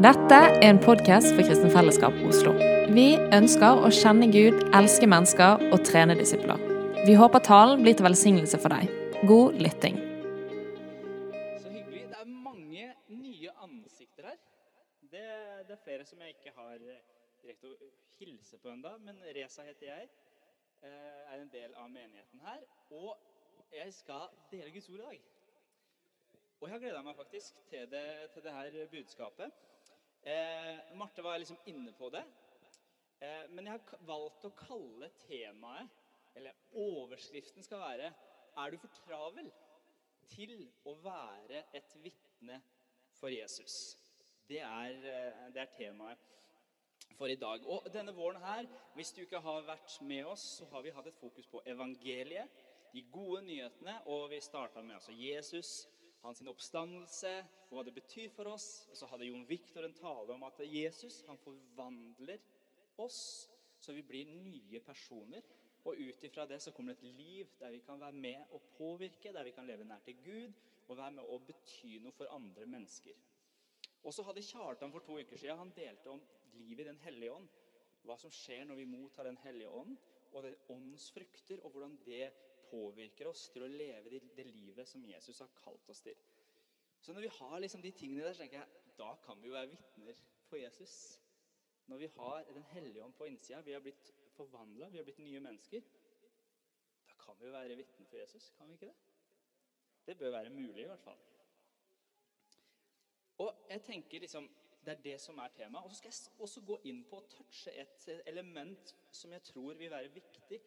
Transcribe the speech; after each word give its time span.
Dette 0.00 0.34
er 0.34 0.54
en 0.64 0.78
podkast 0.80 1.34
for 1.36 1.44
Kristen 1.44 1.70
Fellesskap 1.70 2.14
Oslo. 2.24 2.54
Vi 2.96 3.04
ønsker 3.36 3.82
å 3.84 3.90
kjenne 3.92 4.28
Gud, 4.32 4.62
elske 4.78 5.08
mennesker 5.10 5.60
og 5.68 5.82
trene 5.84 6.14
disipler. 6.16 6.60
Vi 7.04 7.16
håper 7.18 7.42
talen 7.44 7.82
blir 7.84 7.96
til 7.98 8.06
velsignelse 8.06 8.60
for 8.62 8.72
deg. 8.72 8.88
God 9.28 9.58
lytting. 9.60 9.98
Så 11.60 11.68
hyggelig. 11.74 12.06
Det 12.08 12.20
er 12.22 12.30
mange 12.30 12.86
nye 13.18 13.52
ansikter 13.66 14.30
her. 14.30 14.38
Det, 15.12 15.24
det 15.68 15.76
er 15.76 15.82
flere 15.84 16.06
som 16.08 16.22
jeg 16.24 16.38
ikke 16.38 16.54
har 16.56 16.78
direkte 16.78 17.68
å 17.74 17.90
hilse 18.22 18.56
på 18.62 18.72
ennå. 18.72 18.94
Men 19.04 19.20
Reza 19.36 19.66
heter 19.66 19.90
jeg. 19.90 20.08
eh, 20.86 21.34
Er 21.34 21.42
en 21.42 21.52
del 21.52 21.74
av 21.76 21.90
menigheten 21.90 22.40
her. 22.46 22.64
Og 22.90 23.12
jeg 23.76 23.92
skal 23.92 24.30
dele 24.52 24.70
Guds 24.72 24.88
ord 24.88 25.02
i 25.02 25.04
dag. 25.10 25.20
Og 26.62 26.68
jeg 26.68 26.74
har 26.76 26.82
gleda 26.86 27.02
meg 27.02 27.16
faktisk 27.18 27.60
til 27.68 27.86
det, 27.90 28.06
til 28.32 28.42
det 28.44 28.52
her 28.54 28.80
budskapet. 28.90 29.50
Eh, 30.22 30.94
Marte 30.94 31.22
var 31.22 31.38
liksom 31.38 31.58
inne 31.66 31.92
på 31.92 32.08
det. 32.10 32.22
Eh, 33.20 33.48
men 33.50 33.66
jeg 33.66 33.74
har 33.74 34.04
valgt 34.06 34.44
å 34.46 34.52
kalle 34.54 35.08
temaet, 35.24 35.90
eller 36.34 36.54
overskriften 36.72 37.64
skal 37.66 37.82
være, 37.82 38.12
Er 38.52 38.70
du 38.70 38.76
for 38.76 38.92
travel 38.92 39.46
til 40.28 40.66
å 40.84 40.92
være 41.00 41.62
et 41.72 41.94
vitne 42.04 42.58
for 43.16 43.32
Jesus? 43.32 43.96
Det 44.46 44.60
er, 44.60 44.92
eh, 44.92 45.52
det 45.54 45.62
er 45.62 45.72
temaet 45.76 46.18
for 47.16 47.26
i 47.26 47.34
dag. 47.34 47.66
Og 47.66 47.88
denne 47.92 48.12
våren 48.12 48.42
her, 48.42 48.66
hvis 48.94 49.12
du 49.12 49.22
ikke 49.22 49.40
har 49.40 49.62
vært 49.62 50.02
med 50.02 50.24
oss, 50.24 50.58
så 50.58 50.66
har 50.66 50.82
vi 50.82 50.90
hatt 50.90 51.06
et 51.06 51.14
fokus 51.14 51.46
på 51.46 51.62
evangeliet, 51.66 52.48
de 52.92 53.02
gode 53.02 53.42
nyhetene, 53.42 54.06
og 54.06 54.30
vi 54.30 54.40
starta 54.40 54.82
med 54.82 54.94
altså 54.94 55.12
Jesus, 55.12 55.88
hans 56.22 56.42
oppstandelse, 56.46 57.32
og 57.68 57.76
hva 57.76 57.84
det 57.86 57.94
betyr 57.96 58.30
for 58.34 58.52
oss. 58.52 58.86
Og 58.90 58.98
så 58.98 59.08
hadde 59.10 59.28
Jon 59.28 59.46
Viktor 59.48 59.86
en 59.86 59.96
tale 59.96 60.34
om 60.34 60.46
at 60.46 60.60
Jesus 60.66 61.22
han 61.28 61.40
forvandler 61.42 62.42
oss, 63.02 63.48
så 63.82 63.94
vi 63.96 64.04
blir 64.06 64.30
nye 64.30 64.82
personer. 64.86 65.42
Og 65.82 65.98
ut 65.98 66.22
ifra 66.22 66.46
det 66.46 66.60
så 66.62 66.70
kommer 66.70 66.94
det 66.94 67.08
et 67.08 67.16
liv 67.18 67.54
der 67.58 67.74
vi 67.74 67.80
kan 67.82 67.98
være 68.00 68.14
med 68.14 68.54
og 68.54 68.68
påvirke, 68.76 69.32
der 69.34 69.44
vi 69.44 69.54
kan 69.56 69.66
leve 69.66 69.84
nær 69.84 70.04
til 70.04 70.20
Gud, 70.22 70.52
og 70.88 70.96
være 70.96 71.16
med 71.18 71.26
og 71.34 71.42
bety 71.46 71.96
noe 72.02 72.14
for 72.14 72.30
andre 72.30 72.66
mennesker. 72.66 73.18
Og 74.02 74.14
så 74.14 74.22
hadde 74.26 74.42
Kjartan 74.42 74.92
for 74.92 75.02
to 75.02 75.18
uker 75.18 75.38
siden, 75.38 75.58
han 75.58 75.74
delte 75.74 76.10
om 76.10 76.22
livet 76.54 76.84
i 76.84 76.88
Den 76.90 77.02
hellige 77.02 77.32
ånd. 77.32 77.50
Hva 78.02 78.16
som 78.18 78.30
skjer 78.34 78.64
når 78.66 78.80
vi 78.80 78.86
mottar 78.90 79.26
Den 79.26 79.38
hellige 79.44 79.70
ånd, 79.70 79.96
og 80.32 80.42
det 80.42 80.56
åndsfrukter, 80.72 81.60
og 81.62 81.70
hvordan 81.70 81.98
det 82.06 82.30
påvirker 82.72 83.28
oss 83.28 83.48
til 83.52 83.66
å 83.66 83.70
leve 83.70 84.10
det, 84.10 84.46
livet 84.48 84.88
som 84.88 85.04
Jesus 85.04 85.42
har 85.44 85.52
kalt 85.60 85.90
oss 85.92 86.00
til. 86.04 86.16
Så 87.02 87.12
når 87.12 87.26
vi 87.26 87.34
har 87.38 87.58
liksom 87.60 87.82
de 87.82 87.92
tingene 87.92 88.24
der, 88.24 88.32
så 88.32 88.44
tenker 88.44 88.62
jeg 88.62 88.96
da 88.98 89.14
kan 89.24 89.40
vi 89.42 89.48
jo 89.50 89.56
være 89.56 89.70
vitner 89.70 90.18
for 90.48 90.56
Jesus. 90.60 91.20
Når 91.86 91.98
vi 91.98 92.10
har 92.16 92.44
Den 92.44 92.62
hellige 92.62 93.04
ånd 93.04 93.14
på 93.18 93.24
innsida, 93.24 93.60
vi 93.60 93.72
har 93.72 93.80
blitt 93.80 94.12
forvandla, 94.36 94.88
vi 94.88 94.96
har 94.96 95.04
blitt 95.04 95.18
nye 95.18 95.40
mennesker, 95.40 95.82
da 97.08 97.14
kan 97.24 97.40
vi 97.40 97.46
jo 97.46 97.52
være 97.52 97.76
vitner 97.76 98.06
for 98.06 98.16
Jesus. 98.16 98.52
Kan 98.58 98.68
vi 98.68 98.72
ikke 98.72 98.86
det? 98.86 98.94
Det 100.06 100.18
bør 100.18 100.30
være 100.30 100.50
mulig, 100.50 100.82
i 100.82 100.86
hvert 100.86 101.00
fall. 101.00 101.18
Og 103.38 103.66
jeg 103.70 103.82
tenker 103.82 104.20
liksom, 104.20 104.50
Det 104.84 104.90
er 104.92 105.02
det 105.02 105.20
som 105.20 105.38
er 105.38 105.48
temaet. 105.54 105.84
Og 105.84 105.90
så 105.90 105.96
skal 105.96 106.10
jeg 106.10 106.40
også 106.42 106.60
gå 106.66 106.76
inn 106.90 107.04
på 107.06 107.20
å 107.20 107.26
touche 107.30 107.70
et 107.70 108.08
element 108.26 108.94
som 109.14 109.30
jeg 109.32 109.42
tror 109.46 109.76
vil 109.78 109.90
være 109.90 110.08
viktig 110.10 110.58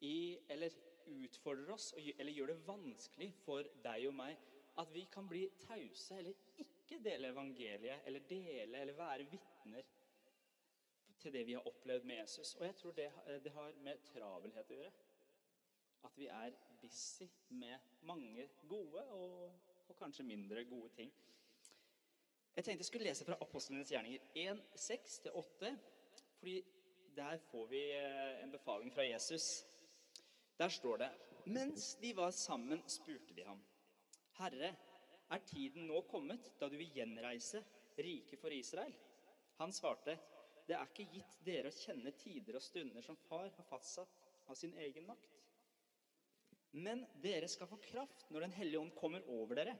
i 0.00 0.38
Eller 0.48 0.74
utfordrer 1.08 1.72
oss, 1.74 1.92
eller 1.96 2.32
gjør 2.32 2.52
det 2.52 2.62
vanskelig 2.66 3.32
for 3.44 3.68
deg 3.84 4.08
og 4.08 4.16
meg 4.18 4.36
at 4.78 4.94
vi 4.94 5.04
kan 5.10 5.28
bli 5.28 5.48
tause 5.60 6.18
eller 6.18 6.34
ikke 6.62 7.00
dele 7.04 7.32
evangeliet, 7.32 8.04
eller 8.06 8.26
dele 8.30 8.80
eller 8.80 8.96
være 8.96 9.26
vitner 9.30 9.82
til 11.18 11.32
det 11.32 11.46
vi 11.46 11.52
har 11.52 11.66
opplevd 11.66 12.04
med 12.04 12.20
Jesus. 12.20 12.54
Og 12.54 12.66
jeg 12.66 12.76
tror 12.76 12.92
det, 12.92 13.06
eh, 13.26 13.44
det 13.44 13.52
har 13.52 13.72
med 13.82 14.02
travelhet 14.12 14.70
å 14.70 14.80
gjøre. 14.80 14.92
At 16.06 16.18
vi 16.18 16.26
er 16.26 16.54
busy 16.80 17.26
med 17.48 17.78
mange 18.02 18.48
gode 18.68 19.02
og, 19.02 19.50
og 19.88 19.96
kanskje 19.98 20.24
mindre 20.24 20.64
gode 20.64 20.92
ting. 20.94 21.12
Jeg 22.56 22.64
tenkte 22.64 22.82
jeg 22.82 22.86
skulle 22.86 23.06
lese 23.06 23.24
fra 23.24 23.38
Apostlenes 23.40 23.90
gjerninger 23.90 24.20
1, 24.34 24.62
6-8. 24.74 25.74
Fordi 26.38 26.64
der 27.16 27.38
får 27.50 27.66
vi 27.66 27.82
eh, 27.96 28.44
en 28.44 28.52
befaling 28.52 28.94
fra 28.94 29.02
Jesus. 29.02 29.66
Der 30.58 30.68
står 30.68 30.96
det 31.04 31.10
Mens 31.46 31.94
de 32.02 32.12
var 32.16 32.30
sammen, 32.30 32.82
spurte 32.86 33.34
de 33.34 33.44
ham. 33.46 33.60
Herre, 34.38 34.74
er 35.30 35.44
tiden 35.46 35.86
nå 35.88 36.02
kommet 36.10 36.50
da 36.60 36.68
du 36.68 36.76
vil 36.76 36.92
gjenreise 36.92 37.62
riket 37.98 38.40
for 38.40 38.52
Israel? 38.52 38.92
Han 39.58 39.72
svarte, 39.72 40.18
det 40.68 40.76
er 40.76 40.90
ikke 40.90 41.08
gitt 41.14 41.38
dere 41.46 41.70
å 41.70 41.76
kjenne 41.78 42.12
tider 42.20 42.58
og 42.58 42.64
stunder 42.64 43.04
som 43.04 43.16
far 43.28 43.48
har 43.48 43.68
fastsatt 43.70 44.18
av 44.48 44.58
sin 44.60 44.74
egen 44.84 45.06
makt. 45.08 45.38
Men 46.76 47.06
dere 47.22 47.48
skal 47.48 47.70
få 47.70 47.78
kraft 47.80 48.26
når 48.28 48.44
Den 48.44 48.56
hellige 48.58 48.82
ånd 48.82 48.92
kommer 48.98 49.24
over 49.32 49.56
dere, 49.56 49.76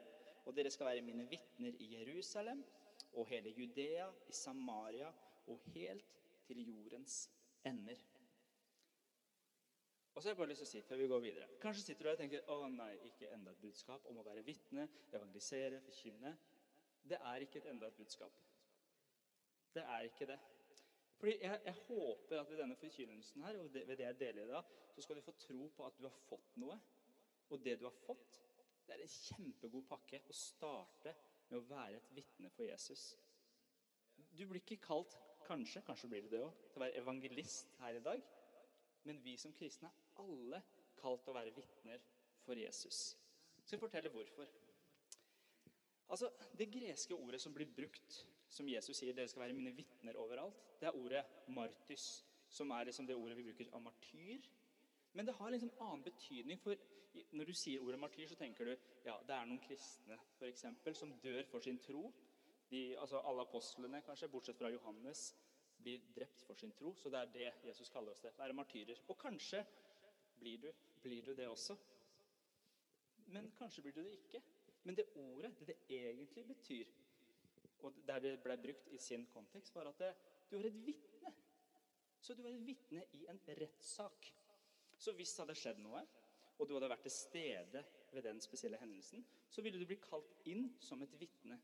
og 0.46 0.56
dere 0.56 0.72
skal 0.72 0.88
være 0.88 1.04
mine 1.04 1.28
vitner 1.28 1.76
i 1.84 1.90
Jerusalem 1.98 2.62
og 3.12 3.28
hele 3.28 3.52
Judea, 3.52 4.08
i 4.28 4.32
Samaria 4.32 5.10
og 5.48 5.60
helt 5.74 6.16
til 6.48 6.64
jordens 6.64 7.26
ender. 7.68 8.00
Og 10.18 10.22
så 10.22 10.28
har 10.28 10.32
jeg 10.32 10.38
bare 10.40 10.50
lyst 10.50 10.64
til 10.64 10.66
å 10.66 10.70
si 10.72 10.80
før 10.82 10.98
vi 10.98 11.06
går 11.06 11.20
videre 11.22 11.46
Kanskje 11.62 11.82
sitter 11.84 12.02
du 12.02 12.08
her 12.08 12.16
og 12.16 12.20
tenker 12.24 12.48
å 12.50 12.54
nei, 12.72 12.88
ikke 13.06 13.28
enda 13.30 13.52
et 13.52 13.60
budskap 13.62 14.06
om 14.10 14.16
å 14.18 14.24
være 14.26 14.40
vitne, 14.42 14.88
evangelisere, 15.14 15.78
forkynne. 15.84 16.32
Det 17.06 17.20
er 17.30 17.44
ikke 17.44 17.60
et 17.60 17.68
enda 17.70 17.86
et 17.86 18.00
budskap. 18.00 18.40
Det 19.76 19.84
er 19.84 20.08
ikke 20.08 20.26
det. 20.26 20.38
Fordi 21.20 21.36
jeg, 21.36 21.60
jeg 21.68 21.76
håper 21.84 22.40
at 22.40 22.50
ved 22.50 22.58
denne 22.64 22.78
forkynnelsen 22.80 23.44
her, 23.46 23.60
og 23.62 23.70
det, 23.76 23.84
ved 23.86 24.00
det 24.00 24.08
jeg 24.08 24.18
deler 24.24 24.48
i 24.48 24.50
dag, 24.56 24.72
så 24.96 25.04
skal 25.06 25.20
du 25.20 25.22
få 25.28 25.36
tro 25.44 25.68
på 25.76 25.86
at 25.86 26.02
du 26.02 26.08
har 26.08 26.18
fått 26.24 26.58
noe. 26.64 26.80
Og 27.54 27.62
det 27.62 27.76
du 27.78 27.86
har 27.86 27.94
fått, 28.02 28.40
det 28.88 28.96
er 28.96 29.04
en 29.06 29.14
kjempegod 29.14 29.86
pakke 29.86 30.24
å 30.26 30.36
starte 30.40 31.14
med 31.52 31.60
å 31.60 31.66
være 31.70 32.02
et 32.02 32.10
vitne 32.18 32.50
for 32.56 32.66
Jesus. 32.66 33.12
Du 34.34 34.42
blir 34.42 34.64
ikke 34.64 34.80
kalt, 34.82 35.14
kanskje, 35.46 35.86
kanskje 35.86 36.10
blir 36.10 36.26
du 36.26 36.34
det 36.34 36.42
òg, 36.42 36.58
til 36.72 36.82
å 36.82 36.86
være 36.88 37.04
evangelist 37.04 37.78
her 37.84 38.02
i 38.02 38.04
dag. 38.10 38.28
Men 39.06 39.22
vi 39.22 39.38
som 39.38 39.54
kristne 39.54 39.94
er 39.94 40.07
alle 40.22 40.62
kalt 40.98 41.28
å 41.28 41.34
være 41.36 41.54
vitner 41.56 42.02
for 42.44 42.58
Jesus. 42.58 43.16
Så 43.64 43.76
jeg 43.76 43.80
forteller 43.80 44.10
hvorfor. 44.10 44.48
Altså, 46.08 46.30
Det 46.58 46.70
greske 46.72 47.14
ordet 47.14 47.40
som 47.40 47.54
blir 47.54 47.66
brukt, 47.76 48.26
som 48.48 48.68
Jesus 48.68 48.96
sier 48.96 49.12
dere 49.12 49.28
skal 49.28 49.42
være 49.42 49.56
mine 49.56 49.74
vitner 49.76 50.16
overalt, 50.16 50.62
det 50.80 50.88
er 50.88 50.96
ordet 50.96 51.24
martys, 51.48 52.24
som 52.48 52.70
er 52.70 52.84
liksom 52.84 53.06
det 53.06 53.16
ordet 53.16 53.36
vi 53.36 53.42
bruker 53.42 53.74
av 53.74 53.82
martyr. 53.82 54.46
Men 55.12 55.26
det 55.26 55.34
har 55.34 55.50
liksom 55.50 55.70
annen 55.80 56.02
betydning. 56.02 56.58
for 56.58 56.76
Når 57.32 57.44
du 57.44 57.52
sier 57.54 57.82
ordet 57.82 58.00
martyr, 58.00 58.26
så 58.28 58.34
tenker 58.34 58.64
du 58.64 58.76
ja, 59.04 59.18
det 59.26 59.34
er 59.34 59.44
noen 59.46 59.60
kristne 59.60 60.18
for 60.38 60.46
eksempel, 60.46 60.94
som 60.94 61.12
dør 61.20 61.42
for 61.50 61.60
sin 61.60 61.78
tro. 61.78 62.12
De, 62.70 62.96
altså 62.98 63.20
Alle 63.20 63.42
apostlene, 63.42 64.02
kanskje, 64.02 64.28
bortsett 64.28 64.58
fra 64.58 64.70
Johannes, 64.70 65.34
blir 65.82 66.00
drept 66.16 66.42
for 66.42 66.54
sin 66.54 66.72
tro. 66.72 66.94
Så 66.94 67.10
det 67.10 67.18
er 67.18 67.32
det 67.32 67.52
Jesus 67.64 67.88
kaller 67.88 68.12
oss 68.12 68.20
til. 68.20 68.30
Være 68.38 68.52
martyrer. 68.52 69.00
Og 69.08 69.18
kanskje 69.18 69.64
blir 70.40 70.62
du, 70.62 70.70
blir 71.02 71.22
du 71.26 71.34
det 71.36 71.48
også. 71.48 71.76
Men 73.34 73.50
kanskje 73.58 73.82
blir 73.82 73.96
du 73.96 74.02
det 74.02 74.16
ikke. 74.18 74.42
Men 74.84 74.96
det 74.96 75.08
ordet, 75.16 75.52
det 75.58 75.66
det 75.66 75.76
egentlig 75.88 76.46
betyr, 76.46 76.86
og 77.78 77.94
der 78.06 78.18
det 78.18 78.38
ble 78.42 78.56
brukt 78.56 78.88
i 78.88 78.98
sin 78.98 79.26
kontekst, 79.26 79.74
var 79.74 79.90
at 79.90 79.98
det, 79.98 80.14
du 80.50 80.56
er 80.56 80.66
et 80.66 80.86
vitne. 80.86 81.32
Så 82.20 82.34
du 82.34 82.42
er 82.42 82.54
et 82.54 82.66
vitne 82.66 83.04
i 83.12 83.26
en 83.30 83.40
rettssak. 83.60 84.32
Så 84.98 85.12
hvis 85.12 85.34
det 85.34 85.44
hadde 85.44 85.58
skjedd 85.58 85.82
noe, 85.82 86.02
og 86.58 86.66
du 86.66 86.74
hadde 86.74 86.90
vært 86.90 87.04
til 87.06 87.14
stede 87.14 87.84
ved 88.12 88.22
den 88.26 88.40
spesielle 88.42 88.80
hendelsen, 88.80 89.24
så 89.50 89.62
ville 89.62 89.78
du 89.78 89.86
bli 89.86 90.00
kalt 90.02 90.48
inn 90.50 90.72
som 90.82 91.02
et 91.02 91.14
vitne. 91.20 91.58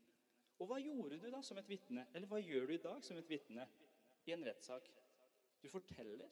Og 0.59 0.69
hva 0.69 0.77
gjorde 0.79 1.19
du 1.19 1.27
da 1.31 1.41
som 1.43 1.57
et 1.59 1.69
vitne? 1.69 2.05
Eller 2.13 2.29
hva 2.31 2.39
gjør 2.39 2.69
du 2.69 2.75
i 2.77 2.83
dag 2.83 3.03
som 3.03 3.17
et 3.19 3.29
vitne 3.29 3.67
i 4.25 4.31
en 4.31 4.45
rettssak? 4.47 4.87
Du 5.61 5.67
forteller 5.69 6.29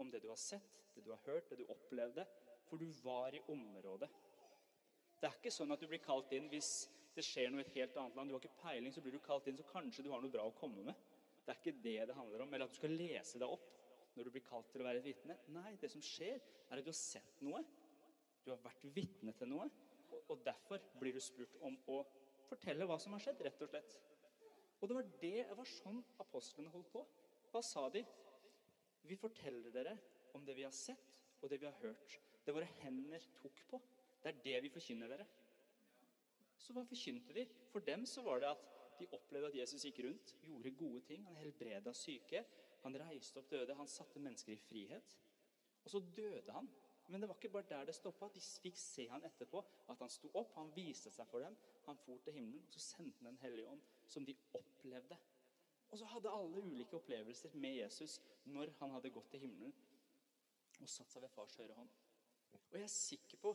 om 0.00 0.10
det 0.10 0.22
du 0.22 0.28
har 0.28 0.40
sett, 0.40 0.82
det 0.94 1.04
du 1.04 1.10
har 1.10 1.22
hørt, 1.26 1.50
det 1.50 1.58
du 1.62 1.72
opplevde, 1.72 2.26
for 2.68 2.80
du 2.80 2.88
var 3.04 3.34
i 3.34 3.42
området. 3.52 4.08
Det 5.20 5.28
er 5.28 5.38
ikke 5.38 5.54
sånn 5.54 5.72
at 5.74 5.80
du 5.80 5.86
blir 5.90 6.02
kalt 6.02 6.32
inn 6.34 6.48
hvis 6.50 6.70
det 7.14 7.24
skjer 7.26 7.50
noe 7.52 7.62
i 7.62 7.66
et 7.66 7.74
helt 7.76 7.96
annet 8.00 8.16
land. 8.16 8.30
Du 8.30 8.36
har 8.36 8.42
ikke 8.42 8.62
peiling, 8.62 8.94
så 8.94 9.02
blir 9.04 9.14
du 9.14 9.22
kalt 9.22 9.46
inn, 9.46 9.58
så 9.58 9.66
kanskje 9.68 10.04
du 10.06 10.10
har 10.10 10.22
noe 10.22 10.32
bra 10.32 10.46
å 10.48 10.54
komme 10.56 10.82
med. 10.86 10.96
Det 11.44 11.52
er 11.52 11.60
ikke 11.60 11.82
det 11.84 11.98
det 12.08 12.16
handler 12.16 12.44
om. 12.44 12.54
Eller 12.54 12.66
at 12.66 12.74
du 12.74 12.80
skal 12.80 12.96
lese 12.96 13.40
deg 13.42 13.54
opp 13.54 13.68
når 14.16 14.28
du 14.28 14.32
blir 14.34 14.44
kalt 14.46 14.68
til 14.72 14.82
å 14.82 14.86
være 14.86 15.00
et 15.02 15.06
vitne. 15.06 15.36
Nei, 15.54 15.74
det 15.80 15.90
som 15.92 16.02
skjer, 16.04 16.40
er 16.68 16.80
at 16.80 16.84
du 16.84 16.90
har 16.90 16.98
sett 16.98 17.40
noe. 17.44 17.62
Du 18.42 18.50
har 18.52 18.60
vært 18.64 18.84
vitne 18.96 19.34
til 19.38 19.50
noe. 19.52 19.70
og- 20.28 20.44
derfor 20.44 20.78
blir 21.00 21.12
du 21.12 21.20
spurt 21.20 21.56
om 21.60 21.76
å 21.88 22.04
fortelle 22.48 22.86
hva 22.86 22.98
som 23.00 23.12
har 23.12 23.20
skjedd, 23.20 23.40
rett 23.44 23.62
og 23.62 23.68
slett. 23.68 23.98
Og 24.80 24.88
det 24.88 24.96
var, 24.96 25.02
det, 25.20 25.48
det 25.48 25.56
var 25.56 25.64
sånn 25.64 26.04
apostlene 26.20 26.70
holdt 26.70 26.90
på. 26.92 27.04
Hva 27.52 27.62
sa 27.62 27.88
de? 27.88 28.04
Vi 29.08 29.18
forteller 29.18 29.72
dere 29.74 29.96
om 30.36 30.44
det 30.46 30.56
vi 30.56 30.66
har 30.66 30.74
sett, 30.74 31.16
og 31.42 31.50
det 31.50 31.60
vi 31.60 31.66
har 31.66 31.78
hørt. 31.82 32.18
Det 32.46 32.54
våre 32.54 32.68
hender 32.82 33.22
tok 33.38 33.62
på. 33.70 33.80
Det 34.22 34.30
er 34.30 34.42
det 34.44 34.58
vi 34.64 34.70
forkynner 34.72 35.10
dere. 35.10 35.26
Så 36.62 36.74
hva 36.74 36.84
forkynte 36.86 37.34
de? 37.34 37.46
For 37.72 37.82
dem 37.86 38.06
så 38.06 38.22
var 38.26 38.42
det 38.42 38.52
at 38.52 38.68
De 39.00 39.06
opplevde 39.16 39.48
at 39.48 39.56
Jesus 39.56 39.82
gikk 39.82 39.96
rundt, 40.04 40.34
gjorde 40.44 40.70
gode 40.78 41.00
ting. 41.08 41.24
Han 41.26 41.38
helbreda 41.40 41.90
syke. 41.96 42.44
Han 42.84 42.94
reiste 43.00 43.40
opp 43.40 43.48
døde. 43.50 43.74
Han 43.74 43.88
satte 43.88 44.20
mennesker 44.22 44.52
i 44.52 44.60
frihet. 44.60 45.14
Og 45.82 45.90
så 45.90 46.02
døde 46.14 46.52
han. 46.54 46.68
Men 47.08 47.20
det 47.20 47.28
var 47.28 47.34
ikke 47.40 47.50
bare 47.56 47.66
der 47.68 47.88
det 47.88 47.94
stoppa. 47.96 48.28
De 48.34 48.40
fikk 48.62 48.78
se 48.78 49.08
han 49.10 49.24
etterpå. 49.26 49.64
At 49.90 49.98
han 50.04 50.12
sto 50.12 50.30
opp, 50.38 50.54
han 50.54 50.70
viste 50.76 51.10
seg 51.10 51.26
for 51.32 51.42
dem. 51.42 51.56
Han 51.88 51.98
for 52.04 52.20
til 52.22 52.36
himmelen, 52.36 52.62
og 52.68 52.76
så 52.76 52.84
sendte 52.84 53.24
han 53.24 53.32
Den 53.32 53.42
hellige 53.42 53.68
ånd, 53.68 53.82
som 54.06 54.26
de 54.28 54.36
opplevde. 54.54 55.18
Og 55.92 55.98
så 56.00 56.08
hadde 56.08 56.32
alle 56.32 56.62
ulike 56.64 56.96
opplevelser 56.96 57.54
med 57.54 57.76
Jesus 57.76 58.16
når 58.44 58.72
han 58.78 58.94
hadde 58.96 59.12
gått 59.12 59.28
til 59.34 59.44
himmelen 59.44 59.74
og 60.82 60.88
satt 60.90 61.12
seg 61.12 61.22
ved 61.22 61.30
fars 61.30 61.56
høyre 61.60 61.76
hånd. 61.76 61.90
Og 62.72 62.78
jeg 62.78 62.86
er 62.86 62.94
sikker 62.94 63.40
på 63.42 63.52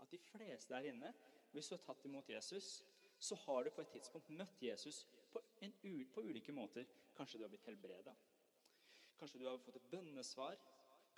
at 0.00 0.10
de 0.10 0.18
fleste 0.18 0.74
der 0.74 0.88
inne, 0.90 1.12
hvis 1.52 1.68
du 1.68 1.74
har 1.76 1.82
tatt 1.84 2.06
imot 2.08 2.30
Jesus, 2.32 2.78
så 3.18 3.36
har 3.44 3.64
du 3.64 3.70
på 3.74 3.82
et 3.84 3.92
tidspunkt 3.92 4.30
møtt 4.30 4.62
Jesus 4.62 5.02
på, 5.32 5.42
en, 5.60 5.74
på 6.14 6.24
ulike 6.24 6.54
måter. 6.56 6.88
Kanskje 7.16 7.38
du 7.38 7.44
har 7.44 7.52
blitt 7.52 7.66
helbreda. 7.68 8.14
Kanskje 9.18 9.40
du 9.42 9.46
har 9.48 9.60
fått 9.62 9.80
et 9.80 9.90
bønnesvar. 9.90 10.56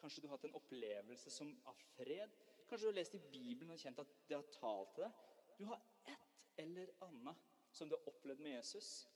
Kanskje 0.01 0.23
du 0.23 0.29
har 0.29 0.39
hatt 0.39 0.49
en 0.49 0.57
opplevelse 0.57 1.31
som 1.31 1.51
av 1.69 1.79
fred. 1.95 2.35
Kanskje 2.69 2.87
du 2.87 2.91
har 2.91 2.99
lest 2.99 3.17
i 3.19 3.23
Bibelen 3.33 3.75
og 3.75 3.83
kjent 3.83 4.01
at 4.01 4.15
det 4.29 4.39
har 4.39 4.53
talt 4.55 4.95
til 4.97 5.07
deg. 5.07 5.25
Du 5.59 5.65
har 5.69 5.83
ett 6.09 6.63
eller 6.65 6.93
annet 7.05 7.49
som 7.71 7.89
du 7.89 7.97
har 7.97 8.09
opplevd 8.09 8.41
med 8.43 8.57
Jesus. 8.57 9.10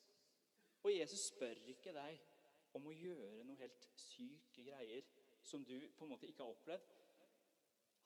Og 0.84 0.92
Jesus 0.92 1.28
spør 1.30 1.60
ikke 1.72 1.94
deg 1.96 2.20
om 2.76 2.88
å 2.90 2.94
gjøre 2.94 3.44
noe 3.48 3.60
helt 3.60 3.86
syke 3.96 4.64
greier 4.66 5.06
som 5.44 5.64
du 5.64 5.76
på 5.96 6.04
en 6.04 6.12
måte 6.12 6.28
ikke 6.28 6.44
har 6.44 6.52
opplevd. 6.52 6.90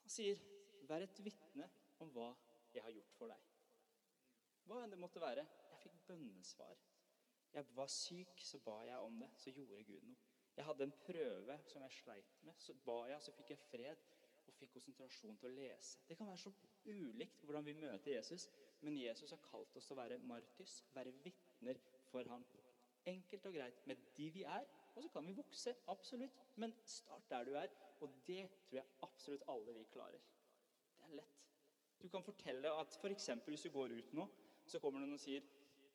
Han 0.02 0.12
sier, 0.14 0.38
'Vær 0.88 1.02
et 1.04 1.24
vitne 1.24 1.66
om 1.98 2.10
hva 2.14 2.28
jeg 2.74 2.82
har 2.82 2.92
gjort 2.92 3.14
for 3.18 3.28
deg'. 3.28 3.48
Hva 4.68 4.84
enn 4.84 4.90
det 4.90 4.98
måtte 4.98 5.20
være. 5.20 5.46
Jeg 5.70 5.78
fikk 5.82 5.98
bønnesvar. 6.06 6.76
Jeg 7.52 7.76
var 7.76 7.86
syk, 7.86 8.40
så 8.40 8.58
ba 8.58 8.80
jeg 8.84 8.98
om 8.98 9.20
det. 9.20 9.30
Så 9.36 9.50
gjorde 9.50 9.84
Gud 9.84 10.02
noe. 10.02 10.16
Jeg 10.56 10.64
hadde 10.64 10.84
en 10.84 10.94
prøve 11.06 11.58
som 11.66 11.82
jeg 11.82 11.90
sleit 11.90 12.42
med. 12.42 12.54
Så 12.58 12.74
ba 12.86 12.96
jeg, 13.08 13.22
så 13.22 13.32
fikk 13.32 13.50
jeg 13.50 13.58
fred 13.58 14.06
og 14.46 14.54
fikk 14.54 14.72
konsentrasjon 14.72 15.36
til 15.38 15.50
å 15.50 15.54
lese. 15.54 15.98
Det 16.08 16.16
kan 16.18 16.26
være 16.26 16.42
så 16.44 16.52
ulikt 16.84 17.44
hvordan 17.44 17.66
vi 17.66 17.76
møter 17.78 18.14
Jesus, 18.14 18.48
men 18.80 18.96
Jesus 18.98 19.30
har 19.30 19.42
kalt 19.50 19.76
oss 19.76 19.86
til 19.86 19.96
å 19.96 20.00
være 20.00 20.18
martys, 20.18 20.80
være 20.94 21.14
vitner 21.24 21.80
for 22.10 22.28
ham. 22.32 22.44
Enkelt 23.08 23.46
og 23.48 23.54
greit 23.56 23.86
med 23.86 23.96
de 24.16 24.30
vi 24.34 24.42
er, 24.42 24.66
og 24.94 25.02
så 25.02 25.08
kan 25.14 25.26
vi 25.26 25.36
vokse. 25.36 25.74
Absolutt. 25.88 26.40
Men 26.56 26.74
start 26.84 27.30
der 27.30 27.44
du 27.44 27.54
er. 27.54 27.68
Og 28.00 28.10
det 28.26 28.42
tror 28.68 28.76
jeg 28.76 28.84
absolutt 29.02 29.46
alle 29.48 29.74
vi 29.74 29.84
klarer. 29.92 30.24
Det 30.96 31.04
er 31.08 31.14
lett. 31.20 31.38
Du 32.02 32.08
kan 32.08 32.22
fortelle 32.22 32.72
at 32.80 32.98
f.eks. 33.02 33.30
hvis 33.46 33.62
du 33.62 33.70
går 33.70 33.94
ut 33.98 34.12
nå, 34.12 34.28
så 34.66 34.78
kommer 34.78 35.00
noen 35.00 35.16
og 35.16 35.22
sier 35.22 35.46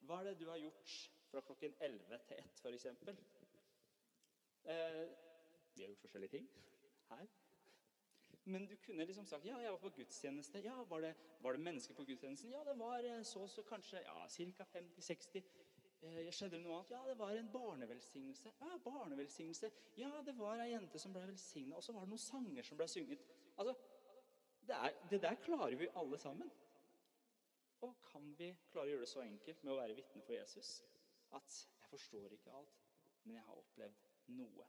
Hva 0.03 0.19
er 0.19 0.31
det 0.31 0.39
du 0.41 0.49
har 0.49 0.59
gjort 0.59 0.95
fra 1.29 1.41
klokken 1.47 1.75
11 1.79 2.19
til 2.27 2.41
1, 2.43 2.49
f.eks.? 2.63 2.85
Eh, 4.63 4.99
vi 5.75 5.83
har 5.83 5.89
gjort 5.89 6.03
forskjellige 6.03 6.37
ting 6.37 6.49
her. 7.09 7.27
Men 8.45 8.65
du 8.67 8.75
kunne 8.85 9.05
liksom 9.05 9.25
sagt 9.25 9.45
ja, 9.45 9.57
jeg 9.57 9.71
var 9.71 9.77
på 9.77 9.89
gudstjeneste. 9.89 10.59
Ja, 10.63 10.75
Var 10.89 11.01
det, 11.01 11.13
var 11.39 11.51
det 11.51 11.61
mennesker 11.61 11.95
på 11.95 12.03
gudstjenesten? 12.03 12.51
Ja, 12.51 12.63
det 12.67 12.79
var 12.79 13.03
eh, 13.03 13.23
så 13.23 13.47
så 13.47 13.63
kanskje 13.63 14.03
ja, 14.03 14.27
ca. 14.27 14.63
50-60. 14.79 15.43
Eh, 16.03 16.27
skjedde 16.35 16.57
det 16.57 16.63
noe 16.65 16.81
annet? 16.81 16.91
Ja, 16.91 17.01
det 17.07 17.15
var 17.19 17.37
en 17.37 17.51
barnevelsignelse. 17.51 18.51
Ja, 18.59 18.77
barnevelsignelse. 18.83 19.71
Ja, 19.97 20.11
det 20.25 20.35
var 20.35 20.59
ei 20.59 20.73
jente 20.73 20.99
som 20.99 21.13
ble 21.15 21.23
velsigna. 21.29 21.77
Og 21.79 21.85
så 21.85 21.95
var 21.95 22.03
det 22.03 22.11
noen 22.11 22.23
sanger 22.23 22.67
som 22.67 22.79
ble 22.79 22.87
sunget. 22.91 23.23
Altså, 23.55 23.75
det, 24.67 24.75
er, 24.75 24.97
det 25.11 25.21
der 25.23 25.39
klarer 25.45 25.77
vi 25.79 25.87
alle 25.95 26.19
sammen. 26.19 26.51
Og 27.83 27.95
kan 28.11 28.27
vi 28.39 28.49
klare 28.71 28.87
å 28.87 28.91
gjøre 28.91 29.05
det 29.05 29.11
så 29.11 29.23
enkelt 29.23 29.63
med 29.63 29.73
å 29.73 29.79
være 29.79 29.95
vitne 29.97 30.23
for 30.23 30.35
Jesus 30.35 30.77
at 31.33 31.55
jeg 31.81 31.89
forstår 31.89 32.35
ikke 32.35 32.51
alt, 32.53 32.81
men 33.23 33.39
jeg 33.39 33.45
har 33.47 33.59
opplevd 33.59 34.03
noe. 34.37 34.67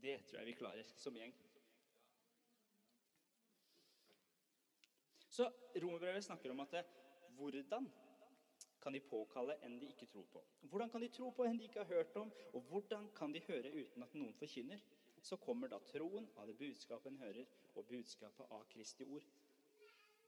Det 0.00 0.14
tror 0.28 0.38
jeg 0.38 0.48
vi 0.48 0.58
klarer 0.60 0.92
som 1.00 1.16
gjeng. 1.18 1.34
Så 5.30 5.48
Romerbrevet 5.82 6.24
snakker 6.24 6.54
om 6.54 6.62
at 6.64 6.76
det, 6.76 6.84
hvordan 7.36 7.88
kan 8.80 8.94
de 8.96 9.00
påkalle 9.04 9.56
enn 9.66 9.78
de 9.80 9.90
ikke 9.92 10.08
tror 10.10 10.26
på? 10.32 10.42
Hvordan 10.72 10.90
kan 10.90 11.02
de 11.04 11.08
tro 11.12 11.30
på 11.36 11.44
enn 11.44 11.58
de 11.58 11.68
ikke 11.68 11.82
har 11.84 11.90
hørt 11.94 12.16
om? 12.16 12.32
Og 12.52 12.62
hvordan 12.70 13.10
kan 13.16 13.32
de 13.34 13.42
høre 13.48 13.72
uten 13.74 14.06
at 14.06 14.14
noen 14.16 14.34
forkynner? 14.38 14.80
Så 15.22 15.36
kommer 15.36 15.68
da 15.68 15.78
troen 15.84 16.28
av 16.40 16.48
det 16.48 16.56
budskapet 16.56 17.12
en 17.12 17.20
hører, 17.20 17.48
og 17.74 17.84
budskapet 17.86 18.54
av 18.56 18.64
Kristi 18.72 19.04
ord. 19.04 19.26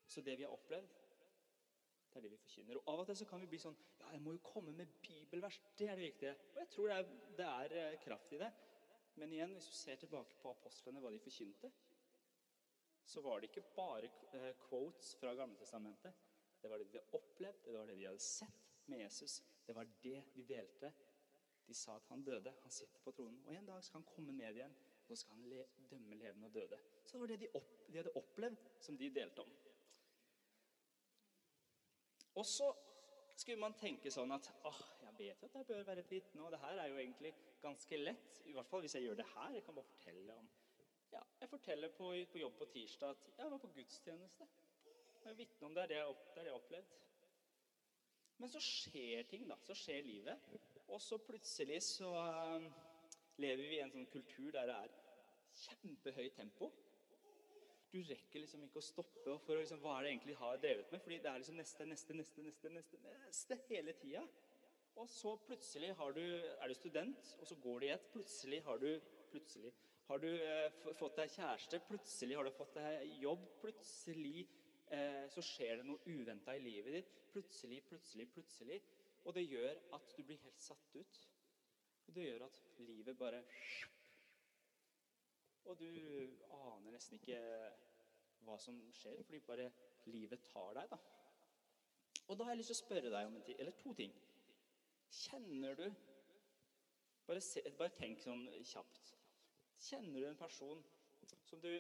Så 0.07 0.21
det 0.21 0.37
vi 0.39 0.45
har 0.45 0.53
opplevd, 0.53 0.91
det 2.13 2.21
er 2.21 2.27
det 2.27 2.33
vi 2.35 2.41
forkynner. 2.43 2.77
Og 2.77 2.93
Av 2.93 3.01
og 3.01 3.07
til 3.09 3.17
så 3.23 3.29
kan 3.31 3.41
vi 3.41 3.49
bli 3.49 3.61
sånn 3.63 3.79
Ja, 4.03 4.11
jeg 4.13 4.21
må 4.21 4.35
jo 4.37 4.43
komme 4.45 4.75
med 4.77 4.91
bibelvers. 5.01 5.57
Det 5.79 5.89
er 5.89 5.97
det 5.97 6.11
viktige. 6.11 6.35
Og 6.53 6.61
jeg 6.61 6.69
tror 6.75 6.91
det 6.91 6.99
er, 6.99 7.15
det 7.39 7.47
er 7.49 7.77
eh, 7.81 7.99
kraft 8.05 8.35
i 8.37 8.41
det. 8.43 8.51
Men 9.17 9.33
igjen, 9.33 9.55
hvis 9.57 9.71
du 9.71 9.77
ser 9.77 9.97
tilbake 10.01 10.37
på 10.43 10.53
apostlene, 10.53 11.01
hva 11.01 11.13
de 11.13 11.21
forkynte, 11.23 11.71
så 13.05 13.23
var 13.25 13.41
det 13.41 13.49
ikke 13.49 13.65
bare 13.77 14.11
eh, 14.37 14.53
quotes 14.67 15.15
fra 15.21 15.33
Gamletestamentet. 15.39 16.21
Det 16.63 16.71
var 16.71 16.79
det 16.79 16.91
de 16.93 16.99
hadde 16.99 17.19
opplevd, 17.19 17.65
det 17.65 17.79
var 17.79 17.87
det 17.91 17.97
de 17.99 18.07
hadde 18.07 18.25
sett 18.25 18.69
med 18.87 19.03
Jesus. 19.03 19.43
Det 19.67 19.75
var 19.75 19.89
det 20.03 20.23
de 20.35 20.45
delte. 20.47 20.93
De 21.67 21.75
sa 21.75 21.97
at 21.97 22.07
han 22.11 22.23
døde, 22.25 22.55
han 22.63 22.71
sitter 22.71 23.01
på 23.01 23.11
tronen. 23.11 23.43
Og 23.47 23.55
en 23.55 23.67
dag 23.67 23.85
skal 23.85 24.01
han 24.01 24.09
komme 24.15 24.33
ned 24.33 24.59
igjen, 24.59 24.75
og 25.03 25.11
så 25.11 25.17
skal 25.17 25.37
han 25.39 25.51
le 25.51 25.67
dømme 25.91 26.19
levende 26.19 26.47
og 26.47 26.55
døde. 26.55 26.79
Så 27.05 27.17
det 27.17 27.21
var 27.21 27.33
det 27.33 27.41
de, 27.41 27.51
opp, 27.59 27.75
de 27.89 28.01
hadde 28.01 28.17
opplevd, 28.19 28.65
som 28.81 28.99
de 28.99 29.11
delte 29.15 29.45
om. 29.45 29.53
Og 32.35 32.47
så 32.47 32.73
skulle 33.37 33.61
man 33.61 33.75
tenke 33.79 34.11
sånn 34.13 34.33
at 34.35 34.49
ah, 34.69 34.83
jeg 35.03 35.15
vet 35.19 35.43
jo 35.43 35.49
at 35.49 35.57
jeg 35.59 35.69
bør 35.69 35.87
være 35.89 36.05
et 36.05 36.11
vitne, 36.11 36.43
og 36.45 36.53
det 36.55 36.61
her 36.63 36.81
er 36.81 36.91
jo 36.93 36.99
egentlig 37.01 37.33
ganske 37.63 37.99
lett. 38.01 38.43
I 38.47 38.55
hvert 38.57 38.69
fall 38.71 38.85
hvis 38.85 38.97
jeg 38.99 39.07
gjør 39.07 39.19
det 39.21 39.29
her. 39.35 39.55
Jeg 39.57 39.65
kan 39.67 39.77
bare 39.79 39.91
fortelle 39.95 40.37
om 40.37 40.51
ja, 41.13 41.21
Jeg 41.41 41.49
forteller 41.49 41.89
på, 41.93 42.13
på 42.33 42.39
jobb 42.41 42.55
på 42.59 42.69
tirsdag 42.73 43.11
at 43.11 43.27
jeg 43.39 43.51
var 43.51 43.61
på 43.61 43.73
gudstjeneste. 43.75 44.47
Jeg 45.25 45.39
vitne 45.39 45.69
om 45.69 45.75
det. 45.77 45.89
Det 45.89 45.99
er 45.99 46.13
det 46.37 46.45
jeg 46.45 46.53
har 46.53 46.59
opplevd. 46.59 46.95
Men 48.43 48.51
så 48.51 48.63
skjer 48.63 49.27
ting, 49.31 49.49
da. 49.51 49.59
Så 49.67 49.77
skjer 49.79 50.07
livet. 50.07 50.49
Og 50.89 51.01
så 51.01 51.19
plutselig 51.23 51.83
så 51.87 52.11
uh, 52.11 52.65
lever 53.41 53.69
vi 53.69 53.77
i 53.79 53.83
en 53.85 53.93
sånn 53.93 54.09
kultur 54.13 54.51
der 54.55 54.69
det 54.71 54.79
er 54.87 54.97
kjempehøyt 55.63 56.35
tempo 56.37 56.73
du 57.93 58.01
rekker 58.09 58.41
liksom 58.41 58.63
ikke 58.65 58.81
å 58.81 58.85
stoppe 58.85 59.35
for 59.45 59.53
å 59.55 59.61
liksom, 59.61 59.83
hva 59.83 59.99
er 59.99 60.07
det 60.07 60.13
egentlig 60.15 60.37
har 60.41 60.61
drevet 60.61 60.93
med. 60.95 61.03
fordi 61.05 61.19
det 61.21 61.29
er 61.29 61.43
liksom 61.43 61.59
neste, 61.61 61.87
neste, 61.89 62.17
neste, 62.17 62.45
neste, 62.47 62.71
neste, 62.73 63.01
neste 63.27 63.59
hele 63.69 63.93
tida. 64.01 64.23
Og 65.01 65.09
så 65.09 65.35
plutselig 65.47 65.93
du, 66.17 66.23
er 66.23 66.69
du 66.69 66.75
student, 66.77 67.35
og 67.41 67.49
så 67.49 67.57
går 67.61 67.81
det 67.81 67.89
i 67.89 67.93
ett. 67.93 68.07
Plutselig 68.15 68.63
har 68.65 68.81
du, 68.81 68.89
plutselig 69.31 69.73
har 70.09 70.25
du 70.25 70.31
eh, 70.31 70.81
fått 70.97 71.21
deg 71.21 71.35
kjæreste. 71.37 71.81
Plutselig 71.89 72.37
har 72.37 72.49
du 72.49 72.53
fått 72.57 72.75
deg 72.81 73.13
jobb. 73.21 73.45
Plutselig 73.61 74.47
så 75.33 75.45
skjer 75.45 75.79
det 75.81 75.87
noe 75.89 76.03
uventa 76.05 76.53
i 76.57 76.61
livet 76.61 76.99
ditt. 76.99 77.13
Plutselig, 77.33 77.79
plutselig, 77.89 78.27
plutselig. 78.35 78.81
Og 79.25 79.35
det 79.37 79.47
gjør 79.47 79.79
at 79.97 80.15
du 80.17 80.23
blir 80.27 80.41
helt 80.43 80.61
satt 80.61 80.97
ut. 80.99 81.21
Og 82.09 82.15
det 82.17 82.27
gjør 82.27 82.45
at 82.49 82.59
livet 82.83 83.17
bare 83.19 83.41
og 85.65 85.79
du 85.79 85.87
aner 85.87 86.91
nesten 86.91 87.21
ikke 87.21 87.39
hva 88.43 88.57
som 88.59 88.79
skjer, 88.97 89.21
fordi 89.23 89.41
bare 89.47 89.69
livet 90.11 90.43
tar 90.51 90.75
deg. 90.79 90.91
da. 90.91 90.99
Og 92.27 92.39
da 92.39 92.45
har 92.45 92.53
jeg 92.53 92.63
lyst 92.63 92.73
til 92.73 92.79
å 92.79 92.83
spørre 92.83 93.13
deg 93.13 93.29
om 93.29 93.37
en 93.39 93.45
ting, 93.47 93.61
eller 93.61 93.77
to 93.79 93.95
ting. 93.99 94.15
Kjenner 95.13 95.79
du 95.79 95.87
bare, 97.27 97.41
se, 97.41 97.63
bare 97.79 97.95
tenk 97.95 98.23
sånn 98.25 98.47
kjapt. 98.67 99.13
Kjenner 99.87 100.19
du 100.21 100.29
en 100.29 100.41
person 100.41 100.83
som 101.47 101.61
du, 101.63 101.71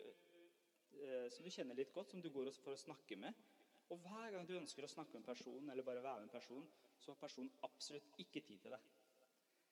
eh, 1.00 1.28
som 1.32 1.44
du 1.44 1.50
kjenner 1.52 1.78
litt 1.78 1.92
godt, 1.94 2.12
som 2.12 2.22
du 2.22 2.30
går 2.32 2.50
for 2.62 2.74
å 2.74 2.80
snakke 2.80 3.18
med? 3.20 3.38
Og 3.92 4.00
hver 4.04 4.32
gang 4.34 4.46
du 4.48 4.54
ønsker 4.56 4.86
å 4.86 4.90
snakke 4.90 5.14
med 5.14 5.22
en 5.22 5.30
person, 5.30 5.70
eller 5.70 5.86
bare 5.86 6.04
være 6.04 6.22
med 6.22 6.30
en 6.30 6.36
person, 6.36 6.68
så 7.02 7.12
har 7.12 7.20
personen 7.20 7.50
absolutt 7.66 8.20
ikke 8.22 8.40
tid 8.40 8.62
til 8.62 8.76
deg. 8.76 8.92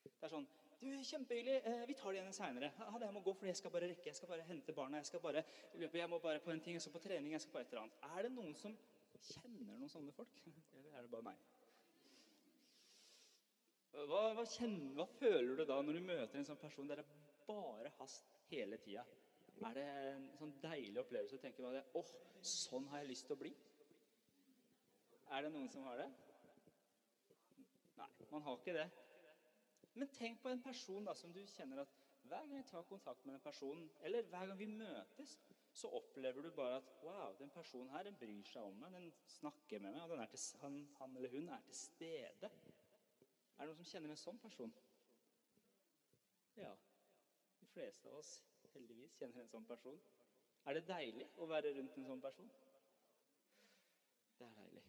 Det 0.05 0.27
er 0.27 0.33
sånn 0.33 0.49
du, 0.81 0.89
Kjempehyggelig. 1.05 1.59
Eh, 1.69 1.83
vi 1.89 1.95
tar 1.95 2.15
det 2.15 2.21
igjen 2.23 2.33
seinere. 2.33 2.71
Jeg 2.73 3.13
må 3.13 3.21
gå, 3.21 3.35
for 3.37 3.49
jeg 3.49 3.59
skal 3.59 3.73
bare 3.75 3.91
rekke. 3.91 4.07
Jeg 4.09 4.17
skal 4.17 4.31
bare 4.33 4.47
hente 4.49 4.73
barna. 4.73 4.97
Jeg 5.03 5.11
skal 5.11 5.21
bare 5.21 5.43
løpe. 5.77 5.99
Jeg 6.01 6.09
må 6.09 6.19
bare 6.25 6.41
på 6.41 6.55
en 6.55 6.63
ting. 6.65 6.79
Jeg 6.79 6.85
skal 6.87 6.95
på 6.95 7.03
trening. 7.05 7.35
Jeg 7.35 7.45
skal 7.45 7.53
på 7.53 7.61
et 7.61 7.75
eller 7.75 7.83
annet. 7.83 7.99
Er 8.17 8.25
det 8.25 8.31
noen 8.33 8.55
som 8.57 8.77
kjenner 9.21 9.77
noen 9.77 9.93
sånne 9.93 10.15
folk? 10.17 10.41
Eller 10.79 10.97
er 10.97 11.05
det 11.05 11.13
bare 11.13 11.27
meg? 11.29 11.43
Hva, 13.93 14.23
hva, 14.39 14.45
kjenner, 14.49 14.95
hva 14.97 15.07
føler 15.19 15.59
du 15.59 15.65
da 15.69 15.81
når 15.85 15.99
du 15.99 16.05
møter 16.07 16.41
en 16.41 16.47
sånn 16.49 16.61
person 16.61 16.89
der 16.89 17.03
det 17.03 17.07
bare 17.45 17.91
hast 17.99 18.31
hele 18.49 18.79
tida? 18.81 19.05
Er 19.61 19.77
det 19.77 19.85
en 19.85 20.27
sånn 20.39 20.53
deilig 20.63 21.03
opplevelse 21.03 21.37
å 21.37 21.43
tenke 21.43 21.61
på 21.61 21.71
det? 21.75 21.83
åh, 21.99 22.13
sånn 22.41 22.87
har 22.89 23.03
jeg 23.03 23.11
lyst 23.11 23.27
til 23.29 23.37
å 23.37 23.41
bli? 23.43 23.53
Er 25.31 25.45
det 25.45 25.53
noen 25.53 25.69
som 25.71 25.85
har 25.87 26.01
det? 26.01 26.09
Nei, 28.01 28.09
man 28.33 28.47
har 28.47 28.57
ikke 28.57 28.75
det. 28.79 28.87
Men 29.95 30.13
tenk 30.17 30.41
på 30.43 30.49
en 30.49 30.63
person 30.65 31.05
da, 31.05 31.15
som 31.15 31.33
du 31.35 31.43
kjenner 31.53 31.83
at 31.85 31.97
hver 32.31 32.47
gang 32.47 32.57
jeg 32.57 32.69
tar 32.71 32.89
kontakt 32.89 33.25
med 33.27 33.37
den 33.37 33.45
personen, 33.45 33.91
eller 34.01 34.29
hver 34.33 34.47
gang 34.49 34.59
vi 34.59 34.69
møtes, 34.73 35.37
så 35.73 35.91
opplever 36.01 36.43
du 36.43 36.51
bare 36.57 36.81
at 36.81 36.93
wow, 37.05 37.35
den 37.39 37.51
personen 37.55 37.91
her 37.93 38.07
den 38.07 38.17
bryr 38.19 38.45
seg 38.49 38.65
om 38.67 38.81
meg, 38.81 38.93
den 38.97 39.13
snakker 39.37 39.83
med 39.83 39.95
meg, 39.95 40.11
og 40.11 40.29
til, 40.33 40.61
han, 40.63 40.79
han, 40.99 41.17
eller 41.17 41.37
hun 41.37 41.49
er 41.49 41.65
til 41.67 41.77
stede. 41.79 42.51
Er 43.59 43.67
det 43.67 43.71
noen 43.71 43.83
som 43.83 43.91
kjenner 43.93 44.15
en 44.15 44.25
sånn 44.25 44.41
person? 44.41 44.73
Ja. 46.57 46.73
De 47.61 47.69
fleste 47.71 48.09
av 48.09 48.19
oss 48.19 48.39
heldigvis 48.75 49.17
kjenner 49.19 49.43
en 49.43 49.53
sånn 49.53 49.67
person. 49.69 50.01
Er 50.69 50.77
det 50.77 50.87
deilig 50.89 51.27
å 51.41 51.49
være 51.51 51.73
rundt 51.77 51.97
en 51.97 52.09
sånn 52.11 52.23
person? 52.25 52.51
Det 54.39 54.47
er 54.49 54.57
deilig. 54.59 54.85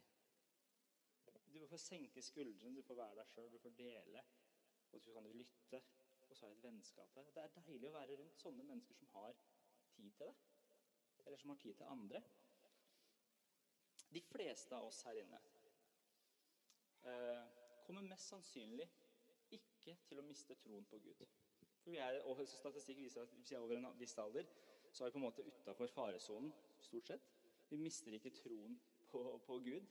Du 1.52 1.60
får 1.68 1.82
senke 1.84 2.24
skuldrene, 2.24 2.76
du 2.76 2.84
får 2.88 3.00
være 3.00 3.18
deg 3.20 3.32
sjøl, 3.32 3.50
du 3.52 3.60
får 3.60 3.76
dele. 3.80 4.24
Og 4.92 5.04
så 5.04 5.14
kan 5.16 5.28
du 5.28 5.34
lytte, 5.36 5.82
og 6.28 6.36
så 6.36 6.46
har 6.46 6.52
jeg 6.52 6.58
et 6.58 6.64
vennskap 6.64 7.16
der. 7.16 7.32
Det 7.36 7.44
er 7.44 7.56
deilig 7.58 7.90
å 7.90 7.96
være 7.96 8.18
rundt 8.22 8.40
sånne 8.44 8.68
mennesker 8.68 9.00
som 9.00 9.12
har 9.16 9.36
tid 9.96 10.12
til 10.20 10.32
det. 10.32 10.36
Eller 11.26 11.38
som 11.38 11.54
har 11.54 11.60
tid 11.64 11.78
til 11.80 11.92
andre. 11.92 12.24
De 14.12 14.22
fleste 14.28 14.76
av 14.76 14.88
oss 14.90 15.04
her 15.08 15.22
inne 15.22 15.40
eh, 17.08 17.44
kommer 17.86 18.04
mest 18.08 18.32
sannsynlig 18.32 18.88
ikke 19.56 19.96
til 20.08 20.20
å 20.20 20.26
miste 20.26 20.56
troen 20.64 20.88
på 20.92 21.00
Gud. 21.04 21.24
For 21.84 21.98
er, 21.98 22.22
og 22.30 22.42
Statistikk 22.48 22.98
viser 23.02 23.22
at 23.22 23.34
hvis 23.36 23.52
vi 23.52 23.56
er 23.56 23.60
over 23.60 23.78
en 23.78 23.88
viss 24.00 24.18
alder, 24.22 24.46
så 24.92 25.04
er 25.04 25.10
vi 25.10 25.12
på 25.12 25.18
en 25.18 25.24
måte 25.24 25.46
utafor 25.48 25.88
faresonen, 25.88 26.54
stort 26.80 27.08
sett. 27.08 27.30
Vi 27.70 27.78
mister 27.78 28.14
ikke 28.14 28.34
troen 28.36 28.80
på, 29.10 29.42
på 29.46 29.60
Gud. 29.60 29.88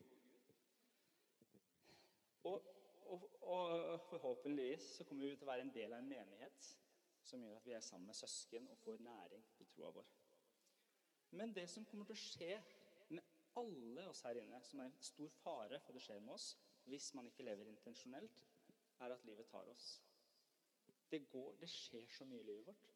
Og, 2.42 2.62
og, 3.02 3.30
og, 3.42 4.00
forhåpentligvis 4.00 4.82
så 4.96 5.04
kommer 5.04 5.26
vi 5.26 5.36
til 5.36 5.48
å 5.48 5.50
være 5.50 5.66
en 5.66 5.74
del 5.74 5.92
av 5.92 6.02
en 6.02 6.08
menighet 6.08 6.68
som 7.26 7.42
gjør 7.42 7.58
at 7.58 7.66
vi 7.66 7.74
er 7.76 7.84
sammen 7.84 8.08
med 8.08 8.16
søsken 8.16 8.68
og 8.70 8.78
får 8.84 9.02
næring 9.04 9.44
i 9.60 9.66
troa 9.74 9.90
vår. 9.96 10.12
Men 11.30 11.54
det 11.54 11.66
som 11.70 11.84
kommer 11.86 12.08
til 12.08 12.16
å 12.16 12.22
skje 12.22 12.54
med 13.08 13.26
alle 13.60 14.06
oss 14.10 14.22
her 14.26 14.40
inne, 14.40 14.62
som 14.66 14.80
er 14.80 14.90
en 14.90 15.02
stor 15.04 15.32
fare 15.42 15.80
for 15.84 15.96
det 15.96 16.04
skjer 16.04 16.22
med 16.24 16.34
oss 16.38 16.52
hvis 16.90 17.12
man 17.14 17.28
ikke 17.28 17.44
lever 17.46 17.68
intensjonelt, 17.70 18.46
er 19.00 19.14
at 19.14 19.24
livet 19.24 19.48
tar 19.50 19.68
oss. 19.70 20.00
Det, 21.10 21.24
går, 21.28 21.54
det 21.60 21.68
skjer 21.70 22.10
så 22.14 22.24
mye 22.24 22.42
i 22.42 22.46
livet 22.46 22.66
vårt 22.66 22.90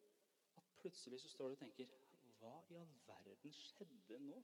at 0.56 0.68
plutselig 0.78 1.20
så 1.20 1.28
står 1.32 1.48
du 1.48 1.56
og 1.56 1.62
tenker 1.64 1.90
Hva 2.38 2.52
i 2.70 2.76
all 2.78 2.92
verden 3.08 3.54
skjedde 3.56 4.18
nå? 4.22 4.42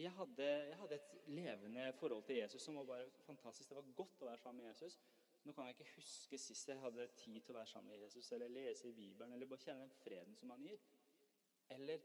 Jeg 0.00 0.12
hadde, 0.16 0.44
jeg 0.44 0.76
hadde, 0.76 0.94
et 0.94 1.28
levende 1.28 1.92
forhold 1.92 2.22
til 2.24 2.36
Jesus 2.36 2.62
som 2.62 2.76
var 2.78 2.84
bare 2.84 3.10
fantastisk. 3.26 3.68
Det 3.68 3.76
var 3.76 3.90
godt 3.96 4.22
å 4.22 4.28
være 4.30 4.38
sammen 4.38 4.64
med 4.64 4.70
Jesus. 4.70 4.96
Nå 5.44 5.52
kan 5.52 5.66
jeg 5.66 5.76
ikke 5.76 5.92
huske 5.96 6.38
sist 6.38 6.68
jeg 6.68 6.80
hadde 6.80 7.06
tid 7.20 7.40
til 7.40 7.54
å 7.54 7.58
være 7.58 7.68
sammen 7.68 7.92
med 7.92 8.04
Jesus, 8.04 8.30
eller 8.32 8.52
lese 8.52 8.88
i 8.88 8.96
Bibelen, 8.96 9.32
eller 9.32 9.48
bare 9.50 9.64
kjenne 9.64 9.84
den 9.84 9.94
freden 10.00 10.36
som 10.36 10.52
han 10.54 10.64
gir. 10.64 10.80
Eller 11.76 12.04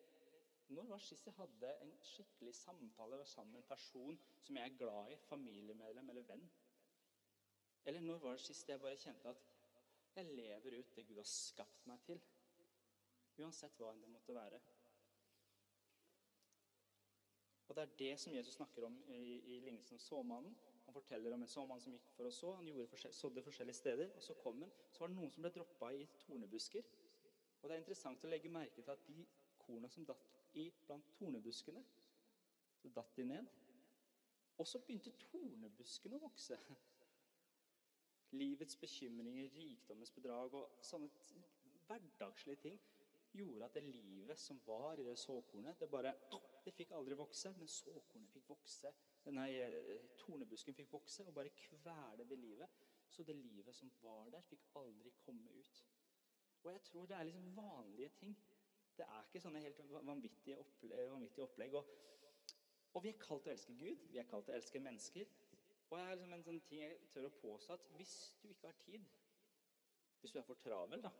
når 0.75 0.87
var 0.91 1.03
sist 1.03 1.27
jeg 1.27 1.37
hadde 1.37 1.71
en 1.85 1.91
skikkelig 2.09 2.55
samtale 2.57 3.19
sammen 3.25 3.53
med 3.53 3.63
en 3.63 3.69
person 3.69 4.19
som 4.41 4.59
jeg 4.59 4.71
er 4.71 4.77
glad 4.79 5.11
i, 5.11 5.17
familiemedlem 5.29 6.09
eller 6.09 6.27
venn? 6.31 6.47
Eller 7.85 8.01
når 8.01 8.23
var 8.23 8.37
det 8.37 8.45
sist 8.47 8.69
jeg 8.69 8.81
bare 8.81 8.97
kjente 8.97 9.29
at 9.29 9.43
jeg 10.15 10.35
lever 10.35 10.79
ut 10.79 10.95
det 10.95 11.07
Gud 11.07 11.19
har 11.19 11.27
skapt 11.29 11.87
meg 11.89 12.01
til. 12.07 12.21
Uansett 13.41 13.75
hva 13.79 13.91
enn 13.91 14.03
det 14.03 14.11
måtte 14.11 14.35
være. 14.35 14.59
Og 17.67 17.75
Det 17.75 17.83
er 17.83 17.97
det 17.99 18.19
som 18.19 18.33
Jesus 18.33 18.55
snakker 18.55 18.85
om 18.87 18.95
i, 19.07 19.55
i 19.55 19.59
lignelsen 19.59 19.97
om 19.97 19.99
såmannen. 19.99 20.55
Han 20.85 20.93
forteller 20.93 21.33
om 21.33 21.41
en 21.41 21.49
såmann 21.49 21.81
som 21.81 21.93
gikk 21.95 22.11
for 22.15 22.29
å 22.29 22.31
så. 22.31 22.51
Han 22.59 22.69
forskjell, 22.91 23.13
sådde 23.13 23.43
forskjellige 23.43 23.75
steder. 23.75 24.11
og 24.15 24.23
Så 24.23 24.33
kom 24.39 24.61
han, 24.61 24.71
så 24.91 25.03
var 25.03 25.11
det 25.11 25.17
noen 25.17 25.33
som 25.33 25.43
ble 25.43 25.51
droppa 25.55 25.91
i 25.93 26.05
tornebusker. 26.21 26.85
Og 27.61 27.69
Det 27.69 27.75
er 27.75 27.81
interessant 27.81 28.23
å 28.23 28.31
legge 28.31 28.53
merke 28.53 28.81
til 28.81 28.93
at 28.93 29.07
de 29.07 29.25
korna 29.57 29.89
som 29.89 30.05
datt 30.05 30.35
i 30.53 30.69
blant 30.85 31.07
tornebuskene, 31.17 31.81
så 32.81 32.89
datt 32.95 33.15
de 33.17 33.25
ned. 33.25 33.47
Og 34.57 34.67
så 34.67 34.79
begynte 34.79 35.11
tornebuskene 35.19 36.19
å 36.19 36.27
vokse 36.27 36.59
livets 38.35 38.77
bekymringer, 38.81 39.49
rikdommens 39.55 40.11
bedrag 40.15 40.53
og 40.57 40.83
sånne 40.85 41.09
hverdagslige 41.85 42.61
ting 42.67 42.79
gjorde 43.35 43.65
at 43.65 43.75
det 43.75 43.83
livet 43.83 44.39
som 44.39 44.59
var 44.65 44.99
i 44.99 45.03
det 45.03 45.17
såkornet, 45.19 45.79
det 45.79 45.89
bare 45.91 46.13
det 46.65 46.73
fikk 46.73 46.93
aldri 46.97 47.17
vokse. 47.19 47.51
Men 47.57 47.69
såkornet 47.69 48.31
fikk 48.33 48.49
vokse. 48.49 48.91
Denne 49.25 49.45
eh, 49.51 50.05
tornebusken 50.21 50.77
fikk 50.77 50.91
vokse 50.93 51.25
og 51.27 51.35
bare 51.35 51.53
kvele 51.59 52.25
det 52.29 52.39
livet. 52.39 52.85
Så 53.09 53.23
det 53.23 53.35
livet 53.35 53.75
som 53.75 53.91
var 54.01 54.29
der, 54.33 54.41
fikk 54.41 54.65
aldri 54.75 55.11
komme 55.25 55.51
ut. 55.59 55.83
Og 56.63 56.71
jeg 56.71 56.81
tror 56.81 57.05
det 57.05 57.17
er 57.17 57.23
liksom 57.23 57.55
vanlige 57.55 58.09
ting. 58.19 58.37
Det 58.97 59.05
er 59.05 59.27
ikke 59.27 59.41
sånne 59.43 59.61
helt 59.61 59.81
vanvittige 59.91 60.57
opplegg. 60.57 61.11
Vanvittige 61.11 61.45
opplegg. 61.45 61.75
Og, 61.75 61.85
og 62.93 63.03
vi 63.03 63.11
er 63.11 63.19
kalt 63.21 63.43
til 63.43 63.51
å 63.51 63.55
elske 63.55 63.75
Gud, 63.77 64.07
vi 64.11 64.19
er 64.21 64.29
kalt 64.29 64.47
til 64.47 64.55
å 64.55 64.57
elske 64.57 64.81
mennesker. 64.81 65.29
Og 65.89 65.99
jeg 65.99 66.07
er 66.07 66.17
liksom 66.17 66.33
en 66.33 66.43
sånn 66.45 66.61
ting 66.65 66.81
jeg 66.81 66.97
tør 67.13 67.29
å 67.29 67.35
påstå 67.41 67.77
at 67.77 67.87
hvis 67.97 68.15
du 68.41 68.49
ikke 68.49 68.71
har 68.71 68.77
tid 68.85 69.05
Hvis 70.21 70.33
du 70.33 70.39
er 70.41 70.47
for 70.47 70.61
travel, 70.63 71.01
da 71.05 71.11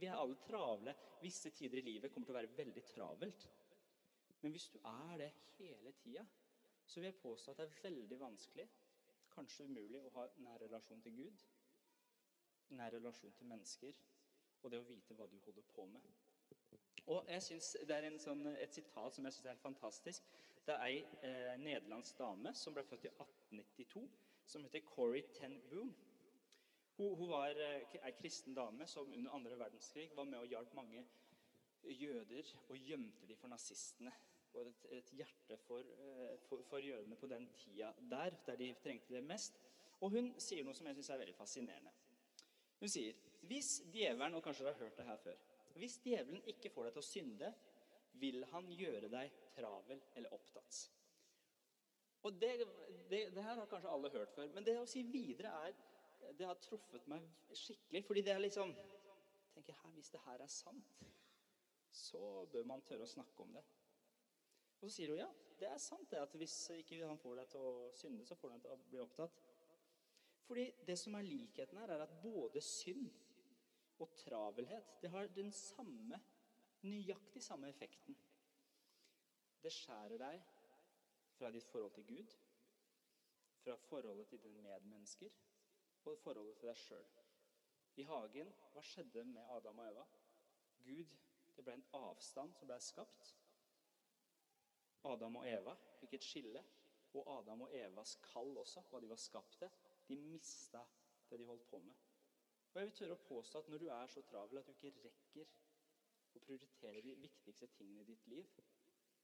Vi 0.00 0.06
er 0.06 0.16
alle 0.16 0.36
travle. 0.46 0.94
Visse 1.20 1.50
tider 1.50 1.80
i 1.80 1.86
livet 1.90 2.12
kommer 2.12 2.28
til 2.28 2.36
å 2.36 2.38
være 2.38 2.56
veldig 2.56 2.84
travelt. 2.86 3.48
Men 4.40 4.54
hvis 4.54 4.68
du 4.70 4.78
er 4.86 5.16
det 5.18 5.32
hele 5.58 5.92
tida, 5.98 6.24
så 6.86 7.00
vil 7.00 7.08
jeg 7.08 7.20
påstå 7.22 7.50
at 7.50 7.58
det 7.58 7.64
er 7.66 7.80
veldig 7.82 8.20
vanskelig, 8.20 8.68
kanskje 9.34 9.66
umulig, 9.66 9.98
å 10.00 10.12
ha 10.14 10.26
nær 10.44 10.62
relasjon 10.62 11.02
til 11.02 11.16
Gud, 11.18 11.42
nær 12.78 12.94
relasjon 12.94 13.34
til 13.34 13.50
mennesker, 13.50 13.98
og 14.62 14.70
det 14.70 14.80
å 14.80 14.86
vite 14.86 15.16
hva 15.18 15.26
du 15.26 15.36
holder 15.44 15.66
på 15.74 15.86
med. 15.90 16.06
Og 17.08 17.26
jeg 17.28 17.42
synes 17.42 17.76
Det 17.88 17.96
er 17.96 18.18
sånn, 18.20 18.46
et 18.46 18.74
sitat 18.74 19.14
som 19.14 19.24
jeg 19.24 19.34
syns 19.34 19.44
er 19.46 19.54
helt 19.54 19.66
fantastisk. 19.66 20.30
Det 20.68 20.74
er 20.76 20.82
ei 20.84 20.96
eh, 21.24 21.54
nederlandsk 21.56 22.18
dame 22.18 22.50
som 22.52 22.74
ble 22.76 22.82
født 22.84 23.06
i 23.06 23.08
1892, 23.08 24.02
som 24.44 24.64
heter 24.66 24.82
Corrie 24.84 25.24
ten 25.32 25.54
Boom. 25.70 25.94
Hun, 26.98 27.14
hun 27.16 27.30
var 27.30 27.56
ei 27.56 27.78
eh, 27.96 28.10
kristen 28.18 28.52
dame 28.56 28.84
som 28.86 29.08
under 29.08 29.32
andre 29.32 29.56
verdenskrig 29.56 30.10
var 30.16 30.28
med 30.28 30.42
og 30.42 30.52
hjalp 30.52 30.74
mange 30.76 31.06
jøder 31.88 32.52
og 32.68 32.76
gjemte 32.76 33.30
dem 33.30 33.40
for 33.40 33.48
nazistene. 33.48 34.12
Og 34.52 34.68
et, 34.68 34.84
et 34.98 35.14
hjerte 35.16 35.56
for, 35.64 35.88
eh, 36.04 36.36
for, 36.50 36.60
for, 36.68 36.84
jødene 36.84 37.16
på 37.16 37.32
den 37.32 37.48
tida 37.56 37.94
der, 38.10 38.36
der 38.46 38.60
de 38.60 38.74
trengte 38.84 39.16
det 39.16 39.24
mest. 39.24 39.56
Og 40.00 40.12
hun 40.18 40.34
sier 40.36 40.68
noe 40.68 40.76
som 40.76 40.92
jeg 40.92 41.00
syns 41.00 41.12
er 41.14 41.24
veldig 41.24 41.38
fascinerende. 41.40 41.96
Hun 42.82 42.92
sier 42.92 43.16
hvis 43.48 43.78
djevelen 43.94 44.34
Og 44.34 44.42
kanskje 44.44 44.66
dere 44.66 44.76
har 44.76 44.84
hørt 44.84 45.00
det 45.00 45.08
her 45.08 45.20
før. 45.24 45.42
Hvis 45.80 46.00
djevelen 46.04 46.44
ikke 46.52 46.76
får 46.76 46.90
deg 46.90 46.98
til 46.98 47.06
å 47.06 47.12
synde, 47.14 47.54
vil 48.20 48.44
han 48.52 48.68
gjøre 48.76 49.08
deg 49.08 49.44
travel 49.58 50.02
eller 50.16 50.34
opptatt. 50.34 50.80
Og 52.26 52.40
det, 52.40 52.52
det, 53.10 53.20
det, 53.34 53.42
her 53.42 53.54
har 53.54 53.66
kanskje 53.70 53.90
alle 53.90 54.10
hørt 54.10 54.32
før, 54.34 54.48
men 54.54 54.66
det 54.66 54.78
å 54.80 54.86
si 54.88 55.04
videre 55.06 55.54
er 55.66 55.76
Det 56.34 56.46
har 56.46 56.58
truffet 56.58 57.04
meg 57.06 57.22
skikkelig. 57.54 58.02
fordi 58.04 58.22
det 58.26 58.32
er 58.32 58.40
liksom 58.42 58.72
tenker 59.54 59.74
her, 59.82 59.90
Hvis 59.90 60.10
det 60.10 60.20
her 60.24 60.42
er 60.42 60.46
sant, 60.46 61.02
så 61.90 62.46
bør 62.52 62.64
man 62.64 62.82
tørre 62.82 63.06
å 63.06 63.10
snakke 63.10 63.42
om 63.42 63.54
det. 63.54 63.62
Og 64.78 64.82
så 64.82 64.90
sier 64.94 65.10
hun 65.12 65.18
ja, 65.18 65.28
det 65.58 65.68
er 65.68 65.80
sant 65.82 66.10
det 66.10 66.20
at 66.22 66.34
hvis 66.38 66.56
ikke 66.76 67.06
han 67.06 67.18
får 67.18 67.40
deg 67.40 67.48
til 67.54 67.64
å 67.66 67.72
synde, 67.98 68.26
så 68.26 68.36
får 68.38 68.54
han 68.54 68.60
deg 68.62 68.70
til 68.70 68.76
å 68.76 68.90
bli 68.90 69.00
opptatt. 69.02 69.40
Fordi 70.46 70.66
det 70.86 70.96
som 70.98 71.16
er 71.18 71.26
likheten 71.26 71.80
her, 71.80 71.90
er 71.92 72.04
at 72.04 72.14
både 72.22 72.62
synd 72.64 73.08
og 73.98 74.14
travelhet 74.20 74.94
det 75.02 75.10
har 75.10 75.30
den 75.34 75.50
samme, 75.52 76.20
nøyaktig 76.86 77.42
samme 77.42 77.68
effekten. 77.72 78.16
Det 79.62 79.72
skjærer 79.74 80.20
deg 80.22 80.42
fra 81.38 81.50
ditt 81.54 81.66
forhold 81.72 81.94
til 81.96 82.06
Gud, 82.06 82.34
fra 83.64 83.74
forholdet 83.88 84.28
til 84.28 84.42
dine 84.42 84.62
medmennesker 84.62 85.34
og 86.04 86.18
forholdet 86.22 86.56
til 86.60 86.70
deg 86.70 86.78
sjøl. 86.82 87.08
I 87.98 88.06
hagen, 88.06 88.52
hva 88.72 88.82
skjedde 88.86 89.24
med 89.26 89.50
Adam 89.56 89.78
og 89.82 89.90
Eva? 89.90 90.06
Gud, 90.86 91.16
Det 91.56 91.64
ble 91.66 91.74
en 91.74 91.88
avstand 91.98 92.52
som 92.54 92.68
ble 92.70 92.76
skapt. 92.80 93.32
Adam 95.10 95.40
og 95.40 95.48
Eva 95.50 95.74
fikk 95.98 96.14
et 96.14 96.26
skille. 96.26 96.62
Og 97.18 97.30
Adam 97.38 97.64
og 97.64 97.74
Evas 97.74 98.14
kall 98.22 98.52
også, 98.62 98.84
hva 98.90 99.00
de 99.02 99.08
var 99.10 99.18
skapt 99.18 99.58
til. 99.58 99.70
De 100.08 100.16
mista 100.16 100.84
det 101.30 101.40
de 101.40 101.48
holdt 101.48 101.66
på 101.70 101.80
med. 101.82 101.94
Og 102.72 102.80
jeg 102.80 102.88
vil 102.88 102.96
tørre 102.98 103.16
å 103.16 103.24
påstå 103.28 103.58
at 103.58 103.68
når 103.72 103.82
du 103.82 103.88
er 103.90 104.12
så 104.12 104.22
travel 104.28 104.60
at 104.60 104.68
du 104.68 104.72
ikke 104.76 105.08
rekker 105.08 105.54
å 106.36 106.42
prioritere 106.44 107.02
de 107.02 107.16
viktigste 107.18 107.66
tingene 107.74 108.04
i 108.04 108.08
ditt 108.12 108.26
liv, 108.30 108.46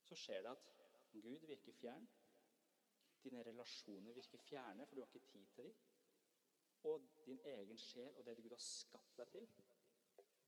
så 0.05 0.17
skjer 0.19 0.43
det 0.45 0.53
at 0.53 0.71
Gud 1.13 1.47
virker 1.47 1.73
fjern. 1.73 2.09
Dine 3.25 3.43
relasjoner 3.47 4.13
virker 4.13 4.39
fjerne, 4.39 4.87
for 4.87 4.95
du 4.95 5.01
har 5.01 5.07
ikke 5.13 5.27
tid 5.27 5.47
til 5.55 5.65
dem. 5.65 5.77
Og 6.85 7.07
din 7.27 7.41
egen 7.45 7.79
sjel 7.79 8.17
og 8.17 8.27
det 8.27 8.37
Gud 8.37 8.51
har 8.51 8.61
skapt 8.61 9.17
deg 9.17 9.31
til, 9.33 9.47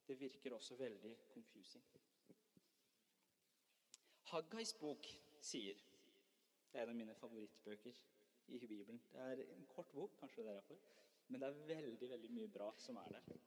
det 0.08 0.20
virker 0.20 0.54
også 0.54 0.76
veldig 0.76 1.16
confusing. 1.32 1.84
Haggais 4.26 4.74
bok 4.74 5.06
sier 5.40 5.78
Det 6.72 6.80
er 6.80 6.82
en 6.82 6.90
av 6.92 6.96
mine 6.98 7.14
favorittbøker 7.14 7.98
i 8.48 8.58
Bibelen. 8.58 9.00
Det 9.12 9.20
er 9.20 9.42
en 9.54 9.66
kort 9.66 9.92
bok, 9.94 10.16
kanskje 10.20 10.42
det 10.42 10.50
er 10.50 10.58
derfor. 10.60 10.80
Men 11.28 11.40
det 11.40 11.48
er 11.48 11.66
veldig, 11.70 12.10
veldig 12.10 12.30
mye 12.32 12.48
bra 12.48 12.66
som 12.78 12.96
er 12.96 13.14
der. 13.14 13.38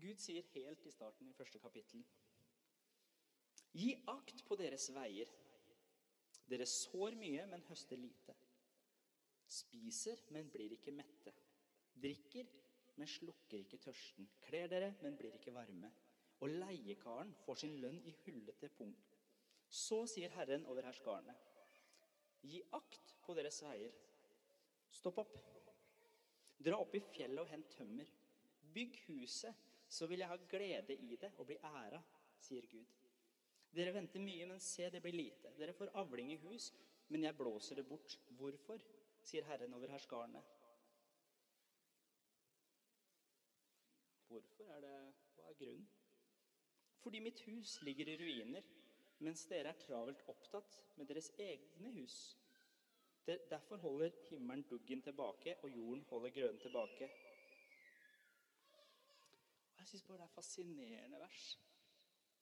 Gud 0.00 0.22
sier 0.22 0.46
helt 0.54 0.86
i 0.86 0.90
starten 0.90 1.28
i 1.28 1.34
første 1.36 1.58
kapittel 1.58 2.04
Gi 3.76 3.92
akt 4.08 4.44
på 4.48 4.56
deres 4.56 4.88
veier. 4.94 5.30
Dere 6.48 6.66
sår 6.68 7.16
mye, 7.20 7.44
men 7.50 7.64
høster 7.68 8.00
lite. 8.00 8.34
Spiser, 9.48 10.20
men 10.32 10.48
blir 10.52 10.72
ikke 10.76 10.94
mette. 10.96 11.34
Drikker, 11.98 12.48
men 12.96 13.08
slukker 13.08 13.60
ikke 13.60 13.80
tørsten. 13.84 14.28
Kler 14.46 14.68
dere, 14.72 14.94
men 15.02 15.16
blir 15.16 15.36
ikke 15.36 15.54
varme. 15.54 15.90
Og 16.40 16.52
leiekaren 16.54 17.34
får 17.44 17.62
sin 17.64 17.76
lønn 17.82 18.00
i 18.06 18.14
hullete 18.24 18.70
punkt. 18.78 19.16
Så 19.68 20.04
sier 20.08 20.32
Herren 20.32 20.64
over 20.70 20.86
herskarene, 20.86 21.34
gi 22.40 22.62
akt 22.72 23.12
på 23.24 23.34
deres 23.36 23.58
veier. 23.66 23.92
Stopp 24.94 25.18
opp. 25.20 25.34
Dra 26.64 26.78
opp 26.80 26.94
i 26.96 27.02
fjellet 27.04 27.42
og 27.42 27.50
hent 27.52 27.68
tømmer. 27.74 28.08
Bygg 28.74 28.96
huset, 29.08 29.54
så 29.88 30.06
vil 30.08 30.22
jeg 30.22 30.30
ha 30.30 30.38
glede 30.48 30.96
i 30.96 31.16
det 31.20 31.34
og 31.36 31.48
bli 31.50 31.58
æra, 31.64 32.00
sier 32.40 32.66
Gud. 32.70 32.96
Dere 33.74 33.92
venter 33.94 34.22
mye, 34.22 34.46
men 34.48 34.60
se, 34.64 34.88
det 34.90 35.02
blir 35.04 35.16
lite. 35.16 35.52
Dere 35.58 35.76
får 35.76 35.92
avling 36.00 36.32
i 36.32 36.40
hus, 36.46 36.72
men 37.08 37.24
jeg 37.24 37.36
blåser 37.36 37.80
det 37.80 37.88
bort. 37.88 38.16
Hvorfor? 38.38 38.82
sier 39.28 39.44
Herren 39.44 39.74
over 39.76 39.90
herskarene. 39.92 40.40
Hvorfor 44.28 44.70
er 44.76 44.80
det 44.80 44.96
Hva 45.36 45.50
er 45.50 45.58
grunnen? 45.60 45.88
Fordi 47.02 47.20
mitt 47.20 47.40
hus 47.46 47.78
ligger 47.82 48.08
i 48.08 48.16
ruiner, 48.20 48.64
mens 49.18 49.44
dere 49.50 49.72
er 49.72 49.80
travelt 49.80 50.22
opptatt 50.28 50.78
med 50.96 51.08
deres 51.10 51.30
egne 51.38 51.92
hus. 51.98 52.18
Derfor 53.28 53.76
holder 53.76 54.10
himmelen 54.30 54.64
duggen 54.70 55.02
tilbake, 55.02 55.56
og 55.62 55.70
jorden 55.76 56.04
holder 56.08 56.30
grøden 56.30 56.60
tilbake. 56.60 57.10
Jeg 59.78 59.86
syns 59.86 60.02
bare 60.02 60.18
det 60.18 60.24
er 60.24 60.34
fascinerende 60.34 61.20
vers. 61.20 61.58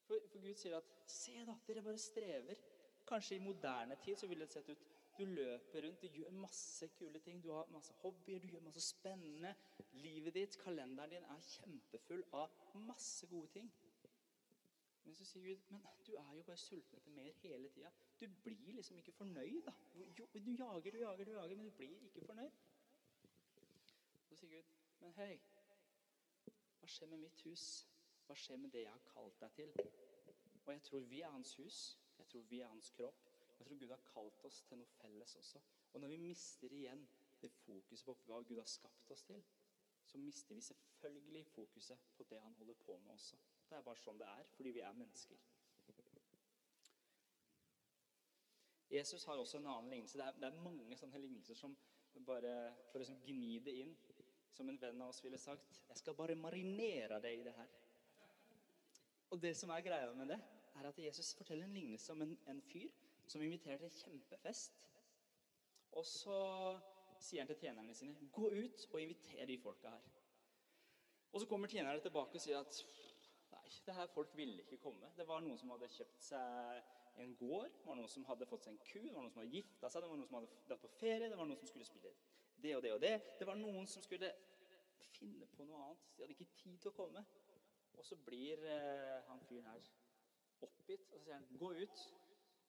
For, 0.07 0.27
for, 0.31 0.39
Gud 0.39 0.55
sier 0.55 0.77
at 0.77 0.91
Se, 1.11 1.33
da, 1.47 1.55
dere 1.67 1.83
bare 1.83 1.99
strever. 1.99 2.61
Kanskje 3.07 3.35
i 3.35 3.43
moderne 3.43 3.95
tid 4.03 4.19
så 4.19 4.27
ville 4.27 4.45
det 4.45 4.53
sett 4.53 4.69
ut 4.69 4.85
Du 5.17 5.25
løper 5.25 5.81
rundt, 5.81 6.01
du 6.01 6.07
gjør 6.07 6.31
masse 6.31 6.87
kule 6.93 7.19
ting. 7.19 7.41
Du 7.43 7.49
har 7.51 7.65
masse 7.73 7.93
hobbyer, 8.03 8.39
du 8.39 8.47
gjør 8.47 8.61
masse 8.67 8.83
spennende. 8.85 9.55
Livet 9.91 10.33
ditt, 10.33 10.57
kalenderen 10.61 11.09
din, 11.09 11.25
er 11.25 11.47
kjempefull 11.51 12.23
av 12.37 12.53
masse 12.87 13.27
gode 13.27 13.49
ting. 13.55 13.71
Men 15.07 15.15
så 15.15 15.25
sier 15.25 15.43
Gud 15.47 15.71
men 15.71 15.83
du 16.05 16.13
er 16.19 16.31
jo 16.35 16.43
bare 16.43 16.59
sulten 16.59 16.99
etter 16.99 17.11
mer 17.15 17.33
hele 17.41 17.69
tida. 17.73 17.91
Du 18.19 18.27
blir 18.43 18.73
liksom 18.75 18.97
ikke 18.97 19.11
fornøyd. 19.11 19.61
da. 19.65 19.73
Du 20.33 20.51
jager, 20.51 20.91
du 20.91 20.99
jager, 20.99 21.25
du 21.25 21.31
jager, 21.31 21.55
men 21.55 21.65
du 21.65 21.71
blir 21.71 22.01
ikke 22.09 22.25
fornøyd. 22.25 22.51
Så 24.29 24.35
sier 24.35 24.51
Gud, 24.51 24.73
men 24.99 25.13
hei, 25.17 25.39
hva 26.79 26.91
skjer 26.91 27.09
med 27.09 27.23
mitt 27.23 27.41
hus? 27.47 27.87
Hva 28.27 28.35
skjer 28.35 28.59
med 28.59 28.73
det 28.75 28.83
jeg 28.83 28.91
har 28.91 29.05
kalt 29.13 29.39
deg 29.41 29.53
til? 29.55 29.73
Og 30.65 30.73
jeg 30.73 30.83
tror 30.83 31.05
vi 31.07 31.21
er 31.21 31.31
hans 31.31 31.53
hus. 31.61 31.79
Jeg 32.17 32.27
tror 32.27 32.47
vi 32.49 32.59
er 32.59 32.67
hans 32.67 32.89
kropp. 32.97 33.23
Jeg 33.59 33.67
tror 33.67 33.79
Gud 33.79 33.93
har 33.93 34.03
kalt 34.13 34.43
oss 34.49 34.61
til 34.67 34.81
noe 34.81 34.95
felles 34.99 35.35
også. 35.39 35.61
Og 35.93 36.01
når 36.01 36.11
vi 36.13 36.17
mister 36.27 36.73
igjen 36.73 37.07
det 37.41 37.51
fokuset 37.53 38.05
på 38.05 38.15
hva 38.27 38.41
Gud 38.43 38.59
har 38.59 38.69
skapt 38.69 39.11
oss 39.13 39.23
til, 39.23 39.43
så 40.07 40.17
mister 40.17 40.55
vi 40.55 40.61
selvfølgelig 40.61 41.45
fokuset 41.45 42.09
på 42.17 42.25
det 42.29 42.41
han 42.41 42.53
holder 42.59 42.73
på 42.85 42.97
med 42.97 43.13
også. 43.13 43.37
Det 43.69 43.77
er 43.77 43.87
bare 43.87 43.99
sånn 43.99 44.19
det 44.19 44.27
er, 44.27 44.51
fordi 44.55 44.75
vi 44.75 44.83
er 44.83 44.99
mennesker. 44.99 45.39
Jesus 48.91 49.25
har 49.27 49.37
også 49.37 49.57
en 49.57 49.67
annen 49.67 49.89
lignelse. 49.89 50.17
Det 50.17 50.25
er, 50.25 50.37
det 50.39 50.47
er 50.47 50.61
mange 50.63 50.95
sånne 50.97 51.19
lignelser 51.19 51.59
som 51.59 51.75
bare 52.25 52.53
For 52.89 52.97
å 52.97 53.01
liksom 53.03 53.19
gni 53.27 53.59
det 53.61 53.73
inn, 53.83 53.91
som 54.49 54.69
en 54.71 54.79
venn 54.81 55.01
av 55.03 55.11
oss 55.11 55.19
ville 55.21 55.37
sagt 55.37 55.81
Jeg 55.89 55.99
skal 55.99 56.15
bare 56.17 56.37
marinere 56.39 57.19
deg 57.21 57.41
i 57.41 57.43
det 57.45 57.53
her. 57.53 57.75
Og 59.37 59.41
det 59.43 59.51
som 59.57 59.69
er 59.69 59.83
greia 59.85 60.13
med 60.17 60.31
det, 60.31 60.39
er 60.79 60.85
at 60.89 60.99
Jesus 60.99 61.35
forteller 61.37 61.65
en 61.67 61.73
lignelse 61.73 62.11
om 62.11 62.21
en, 62.21 62.31
en 62.49 62.61
fyr 62.61 62.89
som 63.29 63.41
inviterer 63.45 63.77
til 63.77 63.91
kjempefest. 63.99 64.79
Og 65.91 66.05
så 66.09 66.39
sier 67.21 67.43
han 67.43 67.51
til 67.51 67.59
tjenerne 67.61 67.93
sine 67.93 68.31
gå 68.33 68.49
ut 68.49 68.87
og 68.89 68.97
inviter 69.01 69.45
de 69.45 69.59
folka 69.61 69.93
her. 69.93 70.07
Og 71.31 71.43
så 71.43 71.49
kommer 71.51 71.69
tjenerne 71.69 72.01
tilbake 72.01 72.41
og 72.41 72.41
sier 72.41 72.57
at 72.63 72.81
nei, 73.53 73.61
det 73.85 73.97
her 73.99 74.09
folk 74.15 74.33
ville 74.41 74.65
ikke 74.65 74.81
komme. 74.81 75.13
Det 75.17 75.29
var 75.29 75.45
noen 75.45 75.61
som 75.61 75.69
hadde 75.75 75.93
kjøpt 75.99 76.29
seg 76.31 77.21
en 77.21 77.37
gård, 77.37 77.69
det 77.77 77.85
var 77.85 78.01
noen 78.01 78.09
som 78.09 78.25
hadde 78.31 78.49
fått 78.49 78.65
seg 78.65 78.73
en 78.73 78.83
ku, 78.89 78.99
det 79.03 79.13
var 79.13 79.21
noen 79.21 79.35
som 79.35 79.43
hadde 79.43 79.53
gifta 79.59 79.91
seg, 79.93 80.01
det 80.01 80.09
var 80.15 80.17
noen 80.17 80.31
som 80.31 80.39
hadde 80.39 80.63
dratt 80.65 80.81
på 80.81 80.95
ferie, 80.97 81.29
det 81.29 81.37
var 81.37 81.51
noen 81.51 81.61
som 81.61 81.75
skulle 81.75 81.85
spille 81.85 82.15
det 82.65 82.73
og 82.73 82.81
det 82.87 82.97
og 82.97 83.01
det. 83.05 83.17
Det 83.37 83.53
var 83.53 83.61
noen 83.61 83.85
som 83.85 84.01
skulle 84.01 84.33
finne 85.13 85.45
på 85.53 85.69
noe 85.69 85.91
annet. 85.91 86.09
De 86.15 86.25
hadde 86.25 86.39
ikke 86.39 86.55
tid 86.57 86.81
til 86.81 86.89
å 86.89 86.97
komme. 87.05 87.21
Og 87.97 88.05
så 88.05 88.15
blir 88.25 88.63
eh, 88.69 89.23
han 89.27 89.41
fyren 89.49 89.69
her 89.71 89.89
oppgitt, 90.61 91.11
og 91.11 91.19
så 91.19 91.25
sier 91.25 91.39
han 91.39 91.59
gå 91.59 91.71
ut 91.81 92.03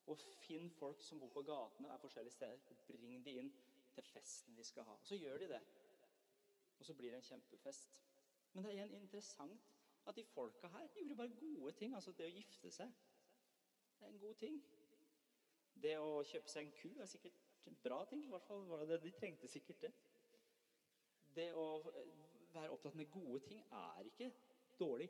og 0.09 0.21
finn 0.41 0.71
folk 0.73 1.03
som 1.05 1.21
bor 1.21 1.33
på 1.33 1.43
gatene 1.45 1.89
og 1.89 1.95
er 1.95 2.01
forskjellige 2.01 2.37
steder, 2.37 2.61
og 2.71 2.85
bring 2.89 3.25
de 3.25 3.35
inn 3.43 3.51
til 3.95 4.07
festen 4.09 4.57
vi 4.57 4.65
skal 4.65 4.87
ha. 4.89 4.97
Og 4.97 5.07
så 5.07 5.19
gjør 5.21 5.39
de 5.43 5.51
det. 5.53 5.61
Og 6.79 6.87
så 6.87 6.95
blir 6.95 7.11
det 7.13 7.21
en 7.21 7.29
kjempefest. 7.29 8.01
Men 8.53 8.65
det 8.65 8.71
er 8.71 8.79
igjen 8.79 8.95
interessant 9.03 9.69
at 10.09 10.17
de 10.17 10.25
folka 10.25 10.69
her 10.73 10.89
gjorde 10.95 11.17
bare 11.17 11.37
gode 11.41 11.73
ting. 11.73 11.95
Altså 11.95 12.13
det 12.17 12.29
å 12.29 12.33
gifte 12.33 12.71
seg 12.73 12.93
det 13.99 14.07
er 14.07 14.13
en 14.13 14.21
god 14.23 14.35
ting. 14.41 14.61
Det 15.83 15.97
å 15.99 16.23
kjøpe 16.27 16.51
seg 16.51 16.67
en 16.67 16.77
ku 16.79 16.89
er 17.03 17.11
sikkert 17.11 17.41
en 17.67 17.79
bra 17.83 17.99
ting. 18.09 18.25
I 18.25 18.31
hvert 18.33 18.47
fall 18.47 18.65
var 18.71 18.85
det 18.85 18.89
det. 18.95 19.03
De 19.05 19.15
trengte 19.19 19.51
sikkert 19.51 19.83
det. 19.83 19.93
Det 21.35 21.49
å 21.55 21.67
være 22.55 22.71
opptatt 22.75 22.97
med 22.99 23.11
gode 23.13 23.41
ting 23.47 23.61
er 23.75 24.07
ikke 24.09 24.31
dårlig. 24.81 25.09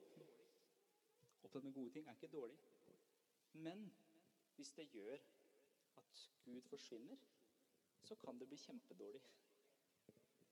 Opptatt 1.42 1.64
med 1.64 1.74
gode 1.74 1.92
ting 1.94 2.08
er 2.08 2.16
ikke 2.16 2.32
dårlig. 2.32 2.58
Men 3.52 3.88
hvis 4.56 4.72
det 4.76 4.88
gjør 4.92 5.18
at 5.96 6.22
Gud 6.44 6.60
forsvinner, 6.70 7.16
så 8.02 8.14
kan 8.14 8.38
det 8.38 8.48
bli 8.48 8.56
kjempedårlig. 8.56 9.22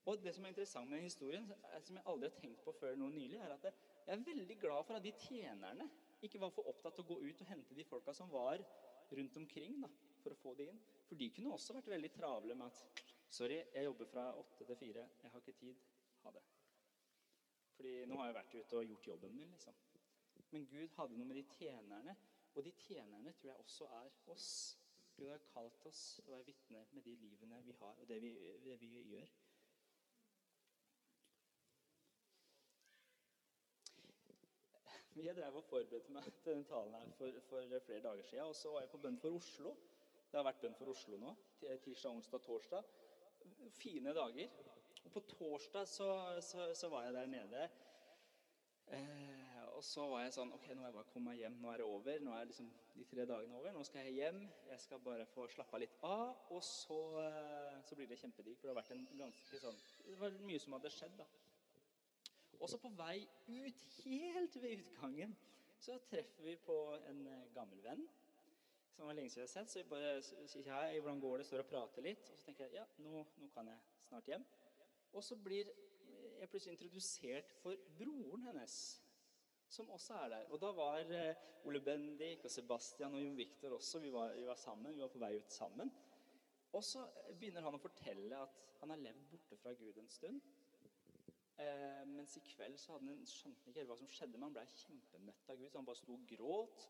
Og 0.07 0.23
det 0.23 0.31
som 0.35 0.45
er 0.45 0.53
interessant 0.53 0.89
med 0.89 1.01
historien, 1.03 1.47
som 1.83 1.95
jeg 1.95 2.05
aldri 2.07 2.29
har 2.29 2.39
tenkt 2.39 2.61
på 2.63 2.71
før 2.79 2.95
nå 2.95 3.09
nylig, 3.11 3.39
er 3.43 3.53
at 3.53 3.65
jeg 3.67 3.73
er 4.13 4.23
veldig 4.23 4.59
glad 4.59 4.85
for 4.87 4.95
at 4.95 5.03
de 5.03 5.11
tjenerne 5.19 5.89
ikke 6.23 6.39
var 6.39 6.53
for 6.55 6.69
opptatt 6.71 6.99
av 6.99 7.03
å 7.03 7.07
gå 7.09 7.17
ut 7.25 7.41
og 7.43 7.49
hente 7.49 7.75
de 7.75 7.85
folka 7.85 8.13
som 8.15 8.31
var 8.31 8.63
rundt 9.11 9.37
omkring, 9.37 9.81
da, 9.83 9.89
for 10.23 10.31
å 10.31 10.39
få 10.39 10.53
de 10.59 10.69
inn. 10.71 10.79
For 11.09 11.19
de 11.19 11.29
kunne 11.35 11.51
også 11.55 11.75
vært 11.75 11.91
veldig 11.91 12.13
travle 12.15 12.55
med 12.55 12.71
at 12.71 13.03
Sorry, 13.29 13.57
jeg 13.75 13.83
jobber 13.83 14.07
fra 14.07 14.29
åtte 14.39 14.63
til 14.63 14.79
fire. 14.79 15.03
Jeg 15.23 15.31
har 15.33 15.43
ikke 15.43 15.59
tid. 15.59 15.81
Ha 16.23 16.31
det. 16.31 16.43
Fordi 17.77 17.93
nå 18.09 18.17
har 18.17 18.31
jeg 18.31 18.35
vært 18.39 18.55
ute 18.57 18.77
og 18.77 18.91
gjort 18.91 19.07
jobben 19.07 19.35
min, 19.37 19.49
liksom. 19.53 19.75
Men 20.51 20.65
Gud 20.71 20.93
hadde 20.97 21.17
noe 21.17 21.27
med 21.29 21.37
de 21.37 21.43
tjenerne, 21.57 22.15
og 22.55 22.63
de 22.65 22.71
tjenerne 22.71 23.33
tror 23.37 23.51
jeg 23.51 23.63
også 23.63 23.89
er 23.99 24.13
oss. 24.33 24.47
Gud 25.17 25.29
har 25.29 25.43
kalt 25.51 25.85
oss 25.89 25.99
til 26.15 26.31
å 26.31 26.37
være 26.37 26.47
vitne 26.47 26.81
med 26.93 27.05
de 27.05 27.13
livene 27.21 27.59
vi 27.65 27.75
har, 27.79 27.99
og 28.01 28.09
det 28.09 28.17
vi, 28.23 28.31
det 28.65 28.79
vi 28.81 28.89
gjør. 29.11 29.35
Jeg 35.17 35.35
drev 35.35 35.55
og 35.57 35.63
forberedte 35.65 36.13
meg 36.13 36.25
til 36.29 36.33
denne 36.45 36.65
talen 36.69 36.93
her 36.93 37.13
for, 37.17 37.39
for, 37.49 37.77
flere 37.85 38.03
dager 38.05 38.23
siden. 38.23 38.45
Og 38.45 38.55
så 38.55 38.71
var 38.73 38.83
jeg 38.83 38.89
på 38.91 38.99
bønn 39.01 39.17
for 39.21 39.37
Oslo. 39.39 39.73
Det 40.31 40.37
har 40.37 40.45
vært 40.45 40.61
bønn 40.61 40.77
for 40.77 40.93
Oslo 40.93 41.17
nå. 41.17 41.33
Tirsdag, 41.61 42.11
onsdag, 42.11 42.43
torsdag. 42.45 42.91
Fine 43.79 44.13
dager. 44.13 44.76
Og 45.07 45.11
på 45.13 45.21
torsdag 45.23 45.85
så, 45.87 46.07
så, 46.43 46.65
så 46.75 46.89
var 46.91 47.05
jeg 47.05 47.13
der 47.13 47.29
nede. 47.31 47.69
Eh, 48.91 49.63
og 49.75 49.83
så 49.83 50.03
var 50.11 50.25
jeg 50.25 50.33
sånn 50.35 50.51
Ok, 50.55 50.65
nå 50.71 50.81
må 50.81 50.87
jeg 50.89 50.95
bare 50.97 51.11
komme 51.13 51.31
meg 51.31 51.39
hjem. 51.39 51.55
Nå 51.63 51.71
er 51.71 51.79
det 51.79 51.87
over. 51.87 52.19
Nå 52.25 52.33
er 52.35 52.49
liksom 52.49 52.67
de 52.91 53.05
tre 53.07 53.23
dagene 53.29 53.55
over. 53.55 53.71
Nå 53.71 53.85
skal 53.87 54.03
jeg 54.03 54.17
hjem. 54.17 54.41
Jeg 54.67 54.83
skal 54.83 54.99
bare 55.05 55.29
få 55.31 55.47
slappa 55.53 55.79
litt 55.79 55.95
av. 56.03 56.35
Og 56.51 56.59
så, 56.65 56.99
eh, 57.23 57.79
så 57.87 57.95
blir 57.95 58.11
det 58.11 58.19
kjempedigg. 58.19 58.59
For 58.59 58.67
det 58.67 58.73
har 58.73 58.81
vært 58.81 58.93
en 58.97 59.07
ganske 59.21 59.63
sånn 59.63 59.79
Det 60.03 60.19
var 60.19 60.35
mye 60.49 60.59
som 60.65 60.75
hadde 60.75 60.91
skjedd, 60.97 61.15
da. 61.23 61.29
Og 62.59 62.67
så 62.67 62.83
på 62.83 62.91
vei 62.99 63.21
ut, 63.47 63.89
helt 64.03 64.59
ved 64.59 64.79
utgangen, 64.81 65.35
så 65.79 65.99
treffer 66.11 66.49
vi 66.49 66.59
på 66.67 66.77
en 67.13 67.27
eh, 67.31 67.49
gammel 67.55 67.79
venn 67.85 68.07
som 68.97 69.05
var 69.05 69.13
lenge 69.13 69.29
siden 69.29 69.45
jeg 69.45 69.53
har 69.53 69.55
sett. 69.55 69.71
Så 69.71 69.83
vi 69.83 69.89
bare 69.93 70.47
sier 70.51 70.71
hei, 70.73 70.99
hvordan 70.99 71.23
går 71.23 71.37
det, 71.39 71.47
står 71.47 71.63
og 71.63 71.71
prater 71.71 72.11
litt. 72.11 72.31
Og 72.33 72.39
så 72.39 72.49
tenker 72.49 72.65
jeg 72.65 72.81
ja, 72.81 72.87
nå, 73.05 73.23
nå 73.39 73.51
kan 73.55 73.71
jeg 73.71 74.01
snart 74.09 74.35
hjem. 74.35 74.47
Og 75.13 75.23
så 75.23 75.35
blir 75.35 75.69
jeg 76.39 76.49
plutselig 76.49 76.73
introdusert 76.75 77.53
for 77.61 77.75
broren 77.97 78.43
hennes, 78.47 78.75
som 79.69 79.89
også 79.89 80.13
er 80.13 80.29
der. 80.29 80.51
Og 80.53 80.61
da 80.61 80.71
var 80.75 80.99
eh, 81.11 81.35
Ole 81.67 81.81
Bendik 81.83 82.45
og 82.45 82.51
Sebastian 82.51 83.15
og 83.15 83.23
Jon 83.23 83.37
Viktor 83.37 83.75
også, 83.75 83.99
vi 83.99 84.11
var, 84.13 84.33
vi 84.33 84.45
var 84.47 84.55
sammen. 84.55 84.95
Vi 84.95 85.01
var 85.01 85.11
på 85.11 85.19
vei 85.19 85.33
ut 85.37 85.51
sammen. 85.53 85.91
Og 86.71 86.83
så 86.83 87.03
begynner 87.39 87.65
han 87.65 87.75
å 87.75 87.81
fortelle 87.81 88.39
at 88.39 88.63
han 88.81 88.93
har 88.93 89.01
levd 89.01 89.27
borte 89.31 89.57
fra 89.57 89.73
Gud 89.73 89.97
en 89.97 90.09
stund. 90.11 90.41
Eh, 91.57 92.03
mens 92.05 92.37
i 92.37 92.43
kveld 92.45 92.77
så 92.77 92.93
hadde 92.93 93.09
han, 93.09 93.25
skjønte 93.25 93.71
ikke 93.71 93.81
helt 93.81 93.91
hva 93.91 93.97
som 93.97 94.09
skjedde, 94.13 94.37
men 94.37 94.49
han 94.49 94.57
ble 94.59 94.65
kjempemøtt 94.83 95.49
av 95.49 95.57
Gud. 95.59 95.69
Så 95.71 95.79
han 95.79 95.89
bare 95.89 96.01
sto 96.01 96.15
og 96.15 96.27
gråt. 96.29 96.87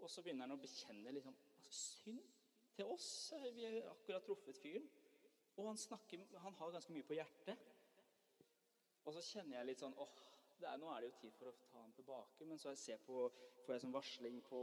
Og 0.00 0.10
så 0.10 0.24
begynner 0.24 0.48
han 0.48 0.56
å 0.56 0.62
bekjenne 0.62 1.12
liksom, 1.14 1.36
altså, 1.60 1.76
synd 1.76 2.24
til 2.74 2.90
oss. 2.90 3.10
Vi 3.54 3.66
har 3.66 3.92
akkurat 3.92 4.26
truffet 4.26 4.58
fyren. 4.58 4.88
Og 5.60 5.68
han, 5.68 5.78
snakker, 5.78 6.24
han 6.40 6.56
har 6.56 6.72
ganske 6.72 6.94
mye 6.96 7.04
på 7.04 7.18
hjertet. 7.18 7.68
Og 9.04 9.12
så 9.16 9.22
kjenner 9.24 9.58
jeg 9.58 9.68
litt 9.70 9.82
sånn 9.82 9.96
åh, 10.00 10.16
er, 10.60 10.76
Nå 10.80 10.88
er 10.92 11.02
det 11.02 11.10
jo 11.10 11.18
tid 11.22 11.36
for 11.36 11.50
å 11.50 11.54
ta 11.68 11.82
ham 11.82 11.92
tilbake. 11.96 12.46
Men 12.48 12.60
så 12.60 12.72
jeg 12.72 13.00
på, 13.04 13.26
får 13.64 13.76
jeg 13.76 13.84
sånn 13.84 13.94
varsling 13.94 14.40
på 14.48 14.60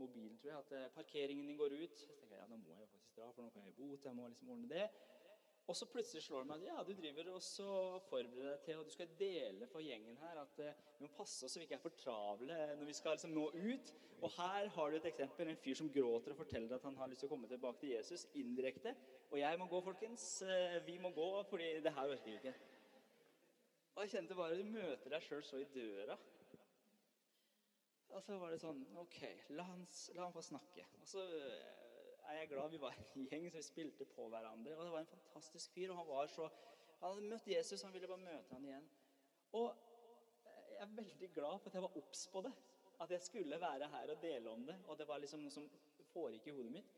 mobilen 0.00 0.40
tror 0.40 0.52
jeg, 0.52 0.64
at 0.64 0.74
eh, 0.78 0.88
parkeringen 0.96 1.48
din 1.48 1.60
går 1.60 1.76
ut. 1.76 2.00
Så 2.00 2.08
tenker 2.08 2.36
jeg 2.36 2.42
ja, 2.42 2.48
nå 2.50 2.60
må 2.62 2.72
jeg 2.72 2.90
faktisk 2.94 3.20
dra, 3.20 3.30
for 3.32 3.44
nå 3.44 3.52
kan 3.54 3.68
jeg 3.68 3.76
bot. 3.78 4.08
jeg 4.08 4.18
må 4.18 4.28
liksom 4.32 4.52
ordne 4.56 4.72
det. 4.72 4.88
Og 5.68 5.76
så 5.76 5.86
plutselig 5.92 6.22
slår 6.24 6.44
det 6.44 6.48
meg 6.48 6.62
at 6.62 6.68
ja, 6.70 6.82
du 6.86 6.94
driver 6.96 7.26
og 7.34 7.42
forbereder 8.08 8.54
deg 8.54 8.60
til, 8.64 8.78
og 8.80 8.86
du 8.88 8.92
skal 8.94 9.10
dele 9.18 9.66
for 9.68 9.84
gjengen 9.84 10.16
her 10.22 10.38
at 10.40 10.62
eh, 10.64 10.78
vi 10.96 11.04
må 11.04 11.10
passe 11.12 11.44
oss 11.44 11.52
så 11.52 11.60
vi 11.60 11.66
ikke 11.66 11.76
er 11.76 11.82
for 11.82 11.98
travle 11.98 12.56
når 12.78 12.88
vi 12.88 12.94
skal 12.96 13.18
liksom 13.18 13.34
nå 13.36 13.44
ut. 13.52 13.92
Og 14.24 14.32
her 14.38 14.70
har 14.74 14.90
du 14.90 14.96
et 14.96 15.10
eksempel. 15.10 15.50
En 15.52 15.60
fyr 15.60 15.76
som 15.78 15.90
gråter 15.92 16.32
og 16.32 16.40
forteller 16.40 16.72
at 16.74 16.86
han 16.88 16.96
har 16.96 17.12
lyst 17.12 17.20
til 17.22 17.28
å 17.28 17.34
komme 17.34 17.50
tilbake 17.50 17.82
til 17.82 17.92
Jesus 17.92 18.24
indirekte. 18.40 18.94
Og 19.28 19.36
jeg 19.42 19.60
må 19.60 19.68
gå, 19.68 19.82
folkens. 19.84 20.24
Eh, 20.42 20.80
vi 20.88 20.96
må 21.04 21.12
gå, 21.12 21.28
fordi 21.50 21.68
det 21.84 21.92
her 21.98 22.16
orker 22.16 22.30
vi 22.30 22.38
ikke. 22.40 22.56
Og 23.92 24.02
jeg 24.06 24.14
kjente 24.14 24.38
bare 24.38 24.56
Du 24.56 24.72
møter 24.72 25.12
deg 25.12 25.26
sjøl 25.26 25.44
så 25.44 25.60
i 25.60 25.68
døra. 25.74 26.16
Og 28.08 28.24
så 28.24 28.38
var 28.40 28.54
det 28.54 28.62
sånn 28.62 28.80
OK, 29.02 29.20
la 29.52 29.68
han, 29.68 29.84
la 30.16 30.24
han 30.24 30.32
få 30.32 30.48
snakke. 30.48 30.88
Og 31.02 31.12
så 31.12 31.28
eh, 31.28 31.87
er 32.28 32.40
jeg 32.40 32.48
glad 32.48 32.70
vi 32.70 32.80
var 32.80 32.96
en 32.98 33.26
gjeng 33.30 33.48
som 33.52 33.64
spilte 33.64 34.04
på 34.04 34.28
hverandre. 34.28 34.76
Og 34.76 34.84
det 34.84 34.92
var 34.92 35.04
en 35.04 35.12
fantastisk 35.12 35.74
fyr. 35.74 35.90
og 35.90 35.96
Han 35.96 36.08
var 36.08 36.26
så, 36.32 36.48
han 37.00 37.10
hadde 37.10 37.28
møtt 37.32 37.48
Jesus, 37.48 37.82
han 37.82 37.92
ville 37.92 38.10
bare 38.10 38.24
møte 38.24 38.54
han 38.54 38.64
igjen. 38.64 38.88
Og 39.52 39.68
jeg 40.68 40.82
er 40.84 40.96
veldig 40.96 41.30
glad 41.34 41.58
for 41.58 41.70
at 41.70 41.74
jeg 41.74 41.82
var 41.82 41.96
obs 42.02 42.26
på 42.32 42.42
det. 42.46 42.52
At 43.00 43.10
jeg 43.10 43.20
skulle 43.22 43.60
være 43.60 43.88
her 43.88 44.10
og 44.14 44.22
dele 44.22 44.50
om 44.50 44.66
det. 44.66 44.76
Og 44.86 44.98
det 44.98 45.08
var 45.08 45.18
liksom 45.22 45.40
noe 45.42 45.54
som 45.54 45.70
foregikk 46.12 46.50
i 46.50 46.56
hodet 46.58 46.72
mitt. 46.72 46.94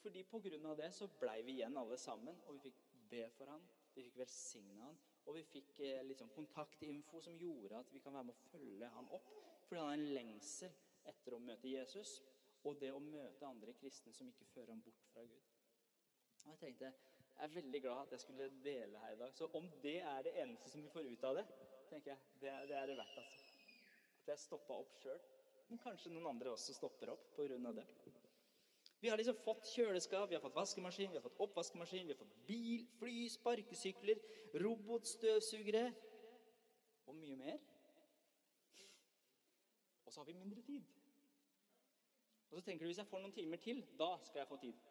Fordi 0.00 0.24
av 0.64 0.76
det 0.76 0.92
så 0.94 1.08
blei 1.20 1.42
vi 1.42 1.58
igjen 1.58 1.76
alle 1.76 1.96
sammen, 1.98 2.36
og 2.46 2.54
vi 2.54 2.70
fikk 2.70 2.78
be 3.10 3.26
for 3.36 3.52
han. 3.52 3.60
Vi 3.94 4.02
fikk 4.06 4.16
velsigne 4.16 4.84
han, 4.84 4.96
og 5.26 5.34
vi 5.36 5.42
fikk 5.44 5.80
eh, 5.84 6.04
liksom 6.06 6.30
kontaktinfo 6.32 7.20
som 7.20 7.36
gjorde 7.36 7.78
at 7.82 7.92
vi 7.92 8.00
kan 8.00 8.14
være 8.14 8.30
med 8.30 8.34
å 8.34 8.50
følge 8.52 8.88
han 8.94 9.10
opp. 9.12 9.32
Fordi 9.66 9.80
han 9.80 9.90
har 9.90 9.98
en 9.98 10.14
lengsel 10.14 10.72
etter 11.10 11.34
å 11.36 11.42
møte 11.42 11.68
Jesus 11.68 12.20
og 12.64 12.76
det 12.80 12.90
å 12.92 13.00
møte 13.00 13.46
andre 13.48 13.72
kristne 13.80 14.12
som 14.12 14.28
ikke 14.28 14.48
fører 14.54 14.74
ham 14.74 14.82
bort 14.84 15.06
fra 15.12 15.24
Gud. 15.24 15.50
Og 16.44 16.52
jeg 16.52 16.60
tenkte, 16.60 16.92
jeg 17.40 17.44
er 17.44 17.54
veldig 17.54 17.80
glad 17.82 18.02
at 18.02 18.14
jeg 18.16 18.20
skulle 18.20 18.48
dele 18.64 19.02
her 19.04 19.12
i 19.14 19.20
dag. 19.20 19.34
Så 19.34 19.48
om 19.56 19.68
det 19.82 19.98
er 20.00 20.24
det 20.26 20.34
eneste 20.42 20.72
som 20.72 20.82
vi 20.84 20.92
får 20.92 21.08
ut 21.08 21.24
av 21.24 21.38
det, 21.40 21.44
tenker 21.88 22.12
jeg, 22.12 22.32
det, 22.42 22.56
det 22.68 22.76
er 22.76 22.90
det 22.90 22.96
verdt. 22.98 23.20
altså. 23.22 23.46
At 24.20 24.32
jeg 24.34 24.42
stoppa 24.44 24.80
opp 24.82 24.98
sjøl. 25.00 25.22
Men 25.70 25.80
kanskje 25.80 26.12
noen 26.12 26.28
andre 26.34 26.52
også 26.52 26.74
stopper 26.76 27.14
opp 27.14 27.30
pga. 27.36 27.72
det. 27.78 27.86
Vi 29.00 29.08
har 29.08 29.16
liksom 29.16 29.38
fått 29.40 29.64
kjøleskap, 29.72 30.28
vi 30.28 30.36
har 30.36 30.42
fått 30.44 30.56
vaskemaskin, 30.56 31.10
vi 31.10 31.16
har 31.16 31.24
fått 31.24 31.40
oppvaskemaskin, 31.40 32.06
vi 32.06 32.12
har 32.12 32.20
fått 32.20 32.34
bil, 32.46 32.84
fly, 32.98 33.28
sparkesykler, 33.32 34.20
robotstøvsugere 34.60 35.86
og 37.08 37.16
mye 37.16 37.36
mer. 37.40 37.62
Og 40.04 40.12
så 40.12 40.20
har 40.20 40.28
vi 40.28 40.36
mindre 40.36 40.60
tid. 40.66 40.99
Og 42.50 42.58
så 42.58 42.64
tenker 42.66 42.84
du 42.84 42.90
hvis 42.90 42.98
jeg 42.98 43.08
får 43.10 43.22
noen 43.22 43.34
timer 43.34 43.62
til, 43.62 43.80
da 43.98 44.10
skal 44.26 44.42
jeg 44.42 44.50
få 44.50 44.58
tid. 44.62 44.86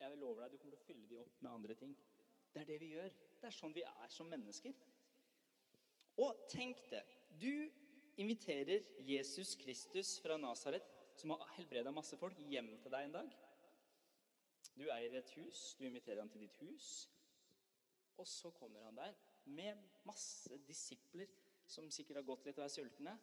Jeg 0.00 0.18
lover 0.20 0.42
deg, 0.42 0.52
du 0.52 0.60
kommer 0.60 0.76
til 0.76 0.82
å 0.82 0.86
fylle 0.86 1.08
de 1.08 1.18
opp 1.22 1.40
med 1.40 1.50
andre 1.52 1.76
ting. 1.78 1.94
Det 2.52 2.62
er 2.62 2.68
det 2.68 2.78
vi 2.82 2.92
gjør. 2.96 3.14
Det 3.40 3.48
er 3.48 3.54
sånn 3.54 3.74
vi 3.76 3.84
er 3.86 4.12
som 4.12 4.28
mennesker. 4.32 4.76
Og 6.24 6.46
tenk 6.50 6.82
det. 6.90 7.02
Du 7.40 7.52
inviterer 8.20 8.84
Jesus 9.06 9.54
Kristus 9.60 10.16
fra 10.24 10.38
Nasaret, 10.40 10.84
som 11.16 11.32
har 11.32 11.52
helbreda 11.56 11.92
masse 11.94 12.16
folk, 12.20 12.38
hjem 12.50 12.74
til 12.82 12.92
deg 12.92 13.08
en 13.08 13.18
dag. 13.18 13.36
Du 14.76 14.84
eier 14.92 15.14
et 15.16 15.30
hus, 15.38 15.74
du 15.78 15.86
inviterer 15.88 16.20
han 16.20 16.32
til 16.32 16.44
ditt 16.44 16.58
hus. 16.64 16.90
Og 18.20 18.28
så 18.28 18.50
kommer 18.56 18.84
han 18.88 18.96
der 18.96 19.16
med 19.44 19.80
masse 20.08 20.58
disipler 20.66 21.30
som 21.68 21.90
sikkert 21.92 22.20
har 22.20 22.28
gått 22.28 22.46
litt 22.48 22.58
og 22.58 22.66
er 22.66 22.72
sultne. 22.72 23.16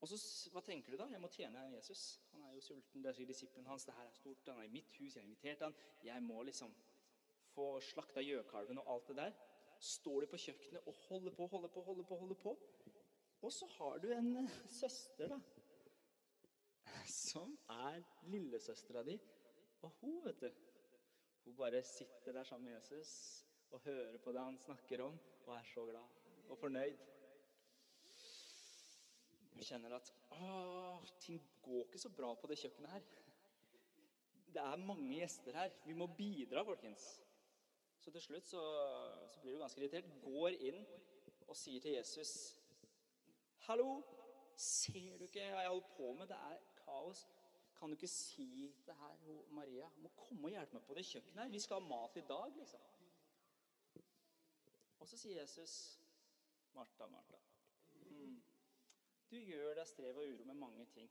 Og 0.00 0.08
så, 0.08 0.16
Hva 0.52 0.62
tenker 0.64 0.94
du 0.94 1.00
da? 1.00 1.06
Jeg 1.12 1.20
må 1.20 1.28
tjene 1.32 1.66
Jesus. 1.74 2.20
Han 2.32 2.46
er 2.48 2.54
jo 2.56 2.64
sulten. 2.64 3.04
Det 3.04 3.12
sier 3.16 3.28
disippelen 3.28 3.68
hans. 3.68 3.84
Det 3.84 3.94
her 3.96 4.08
er 4.08 4.16
stort. 4.16 4.48
Han 4.48 4.62
er 4.62 4.68
i 4.68 4.72
mitt 4.72 4.96
hus. 4.96 5.14
Jeg 5.14 5.22
har 5.22 5.28
invitert 5.28 5.64
han. 5.66 5.76
Jeg 6.04 6.22
må 6.24 6.42
liksom 6.48 6.72
få 7.54 7.66
slakta 7.84 8.24
gjøkalven 8.24 8.80
og 8.80 8.92
alt 8.94 9.10
det 9.10 9.18
der. 9.20 9.36
Står 9.80 10.24
de 10.24 10.30
på 10.30 10.40
kjøkkenet 10.40 10.88
og 10.88 10.96
holder 11.08 11.36
på, 11.36 11.46
holder 11.52 11.72
på, 11.74 11.84
holder 11.88 12.08
på. 12.08 12.20
holder 12.22 12.40
på. 12.44 12.56
Og 13.42 13.52
så 13.52 13.66
har 13.78 13.98
du 13.98 14.10
en 14.12 14.34
eh, 14.36 14.56
søster, 14.68 15.28
da. 15.28 15.40
Som 17.08 17.54
er 17.72 18.02
lillesøstera 18.28 19.02
di. 19.06 19.16
Og 19.82 19.92
hun, 20.00 20.20
vet 20.24 20.40
du 20.40 20.50
Hun 21.44 21.56
bare 21.56 21.82
sitter 21.82 22.32
der 22.32 22.44
sammen 22.44 22.68
med 22.68 22.76
Jesus 22.76 23.46
og 23.70 23.80
hører 23.80 24.18
på 24.18 24.32
det 24.32 24.40
han 24.40 24.58
snakker 24.58 25.02
om, 25.02 25.18
og 25.46 25.54
er 25.56 25.62
så 25.74 25.84
glad 25.86 26.04
og 26.48 26.58
fornøyd. 26.58 26.98
Du 29.56 29.64
kjenner 29.66 29.96
at 29.96 30.12
å, 30.32 31.00
ting 31.20 31.40
går 31.64 31.84
ikke 31.86 32.00
så 32.00 32.12
bra 32.14 32.30
på 32.38 32.48
det 32.50 32.58
kjøkkenet 32.62 32.94
her. 32.94 33.08
Det 34.50 34.62
er 34.62 34.82
mange 34.82 35.10
gjester 35.14 35.58
her. 35.58 35.74
Vi 35.86 35.94
må 35.94 36.08
bidra, 36.18 36.64
folkens. 36.66 37.10
Så 38.00 38.10
til 38.10 38.22
slutt 38.24 38.48
så, 38.48 38.62
så 39.30 39.42
blir 39.42 39.54
du 39.54 39.60
ganske 39.60 39.82
irritert. 39.82 40.08
Går 40.24 40.56
inn 40.70 40.80
og 41.50 41.58
sier 41.58 41.82
til 41.82 41.98
Jesus 41.98 42.56
Hallo, 43.66 44.00
ser 44.56 45.18
du 45.20 45.26
ikke 45.26 45.44
hva 45.52 45.66
jeg 45.66 45.68
holder 45.68 45.92
på 45.96 46.12
med? 46.16 46.30
Det 46.30 46.38
er 46.48 46.62
kaos. 46.80 47.26
Kan 47.76 47.92
du 47.92 47.96
ikke 47.96 48.08
si 48.12 48.72
det 48.86 48.96
her, 48.96 49.20
Maria? 49.56 49.88
Må 50.00 50.10
komme 50.16 50.48
og 50.48 50.56
hjelpe 50.56 50.78
meg 50.78 50.86
på 50.88 50.96
det 50.96 51.04
kjøkkenet 51.10 51.44
her. 51.44 51.52
Vi 51.52 51.60
skal 51.60 51.80
ha 51.80 51.88
mat 51.88 52.16
i 52.16 52.24
dag, 52.28 52.56
liksom. 52.56 52.88
Og 55.00 55.08
så 55.08 55.20
sier 55.20 55.40
Jesus 55.40 55.76
Martha, 56.74 57.06
Martha. 57.08 57.40
Du 59.30 59.36
gjør 59.38 59.74
deg 59.78 59.86
strev 59.86 60.16
og 60.18 60.26
uro 60.26 60.44
med 60.44 60.58
mange 60.58 60.86
ting. 60.94 61.10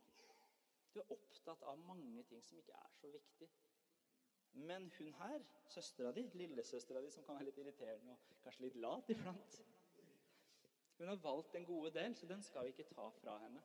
Du 0.93 0.99
er 0.99 1.11
opptatt 1.13 1.63
av 1.63 1.79
mange 1.87 2.23
ting 2.27 2.43
som 2.43 2.57
ikke 2.59 2.75
er 2.75 2.93
så 2.97 3.11
viktig. 3.13 3.49
Men 4.53 4.89
hun 4.97 5.13
her, 5.13 5.43
søstera 5.69 6.11
di, 6.11 6.25
lillesøstera 6.33 7.01
di, 7.01 7.11
som 7.13 7.23
kan 7.23 7.37
være 7.37 7.49
litt 7.51 7.59
irriterende 7.61 8.15
og 8.17 8.41
kanskje 8.43 8.65
litt 8.65 8.79
lat 8.81 9.11
iblant 9.13 9.59
Hun 10.97 11.07
har 11.07 11.21
valgt 11.23 11.55
en 11.55 11.65
gode 11.65 11.93
del, 11.95 12.15
så 12.15 12.27
den 12.27 12.41
skal 12.43 12.65
vi 12.65 12.73
ikke 12.73 12.89
ta 12.89 13.05
fra 13.21 13.37
henne. 13.39 13.61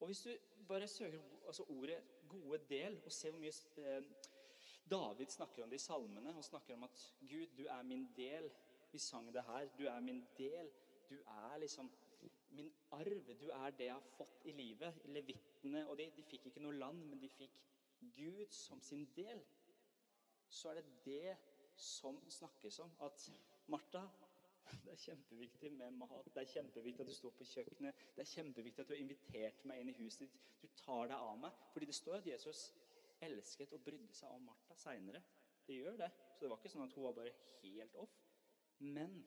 Og 0.00 0.06
Hvis 0.06 0.20
du 0.26 0.34
bare 0.68 0.88
søker 0.88 1.20
altså 1.46 1.64
ordet 1.68 2.02
'gode 2.28 2.58
del' 2.68 3.04
og 3.04 3.12
ser 3.12 3.30
hvor 3.30 3.40
mye 3.40 3.52
eh, 3.76 4.02
David 4.90 5.26
snakker 5.26 5.62
om 5.62 5.70
det 5.70 5.76
i 5.76 5.86
salmene, 5.86 6.36
og 6.36 6.44
snakker 6.44 6.74
om 6.74 6.84
at 6.84 7.14
'Gud, 7.20 7.46
du 7.58 7.64
er 7.64 7.82
min 7.82 8.08
del'. 8.18 8.50
Vi 8.92 8.98
sang 8.98 9.34
det 9.34 9.42
her. 9.42 9.68
Du 9.78 9.84
er 9.84 10.00
min 10.00 10.26
del. 10.38 10.70
Du 11.10 11.14
er 11.14 11.58
liksom 11.58 11.90
min 12.50 12.72
arv. 12.90 13.34
Du 13.40 13.48
er 13.50 13.70
det 13.70 13.88
jeg 13.88 13.94
har 13.94 14.10
fått 14.16 14.44
i 14.44 14.52
livet. 14.52 15.02
Levittene 15.04 15.84
og 15.88 15.98
de, 15.98 16.10
de 16.16 16.24
fikk 16.26 16.48
ikke 16.48 16.62
noe 16.64 16.76
land, 16.78 17.04
men 17.10 17.20
de 17.22 17.28
fikk 17.28 17.60
Gud 18.16 18.46
som 18.54 18.80
sin 18.80 19.06
del. 19.16 19.44
Så 20.48 20.70
er 20.70 20.80
det 20.80 20.86
det 21.04 21.36
som 21.76 22.18
snakkes 22.30 22.78
om. 22.78 22.90
At 23.00 23.30
Martha, 23.66 24.04
det 24.84 24.92
er 24.92 25.02
kjempeviktig 25.04 25.72
med 25.72 25.90
mat. 25.90 26.30
Det 26.34 26.42
er 26.42 26.52
kjempeviktig 26.52 27.04
at 27.04 27.10
du 27.10 27.14
står 27.14 27.34
på 27.38 27.44
kjøkkenet. 27.44 28.04
Det 28.16 28.24
er 28.24 28.32
kjempeviktig 28.34 28.82
at 28.82 28.88
du 28.88 28.94
har 28.94 29.02
invitert 29.02 29.64
meg 29.68 29.80
inn 29.80 29.92
i 29.92 29.98
huset 30.00 30.26
ditt. 30.26 30.38
Du 30.62 30.68
tar 30.82 31.08
deg 31.12 31.18
av 31.18 31.36
meg. 31.40 31.66
Fordi 31.72 31.90
det 31.90 31.96
står 31.96 32.20
at 32.20 32.30
Jesus 32.32 32.68
elsket 33.24 33.74
og 33.74 33.84
brydde 33.84 34.14
seg 34.14 34.32
om 34.34 34.48
Martha 34.48 34.76
seinere. 34.78 35.22
Det 35.66 35.76
gjør 35.76 36.00
det. 36.00 36.10
Så 36.34 36.44
det 36.44 36.50
var 36.50 36.60
ikke 36.60 36.72
sånn 36.72 36.86
at 36.86 36.96
hun 36.96 37.06
var 37.08 37.18
bare 37.18 37.34
helt 37.62 38.00
off. 38.00 38.16
Men 38.78 39.20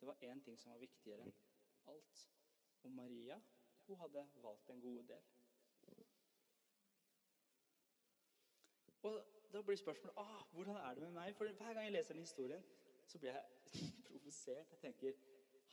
det 0.00 0.08
var 0.08 0.24
én 0.28 0.42
ting 0.44 0.58
som 0.60 0.74
var 0.74 0.82
viktigere 0.82 1.24
enn 1.24 1.36
alt. 1.90 2.26
Og 2.82 2.90
Maria 2.90 3.40
hun 3.86 3.96
hadde 3.96 4.28
valgt 4.42 4.70
en 4.70 4.80
god 4.80 5.02
del. 5.02 5.24
Og 9.02 9.24
Da 9.52 9.62
blir 9.62 9.76
spørsmålet 9.76 10.18
ah, 10.18 10.42
hvordan 10.52 10.76
er 10.76 10.94
det 10.94 11.02
med 11.02 11.10
meg? 11.10 11.34
For 11.36 11.44
Hver 11.44 11.74
gang 11.74 11.84
jeg 11.84 11.92
leser 11.92 12.14
den 12.14 12.22
historien, 12.22 12.64
så 13.06 13.18
blir 13.18 13.30
jeg 13.30 13.44
provosert. 14.08 14.70
Jeg 14.70 14.78
tenker 14.78 15.12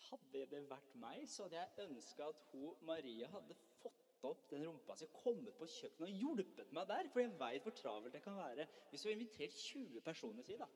hadde 0.09 0.45
det 0.51 0.63
vært 0.69 0.95
meg, 0.99 1.23
så 1.29 1.47
hadde 1.47 1.59
jeg 1.59 1.87
ønska 1.87 2.27
at 2.29 2.41
hun, 2.51 2.75
Maria 2.87 3.29
hadde 3.33 3.57
fått 3.81 4.25
opp 4.27 4.45
den 4.51 4.65
rumpa 4.67 4.95
si, 4.97 5.07
kommet 5.15 5.55
på 5.57 5.67
kjøkkenet 5.67 6.09
og 6.09 6.21
hjulpet 6.21 6.73
meg 6.75 6.87
der. 6.91 7.09
For 7.13 7.23
jeg 7.23 7.33
veit 7.39 7.65
hvor 7.65 7.75
travelt 7.77 8.15
det 8.15 8.23
kan 8.23 8.37
være 8.37 8.67
hvis 8.91 9.03
du 9.03 9.09
har 9.09 9.17
invitert 9.17 9.57
20 9.57 10.05
personer, 10.05 10.45
si 10.47 10.57
da. 10.59 10.69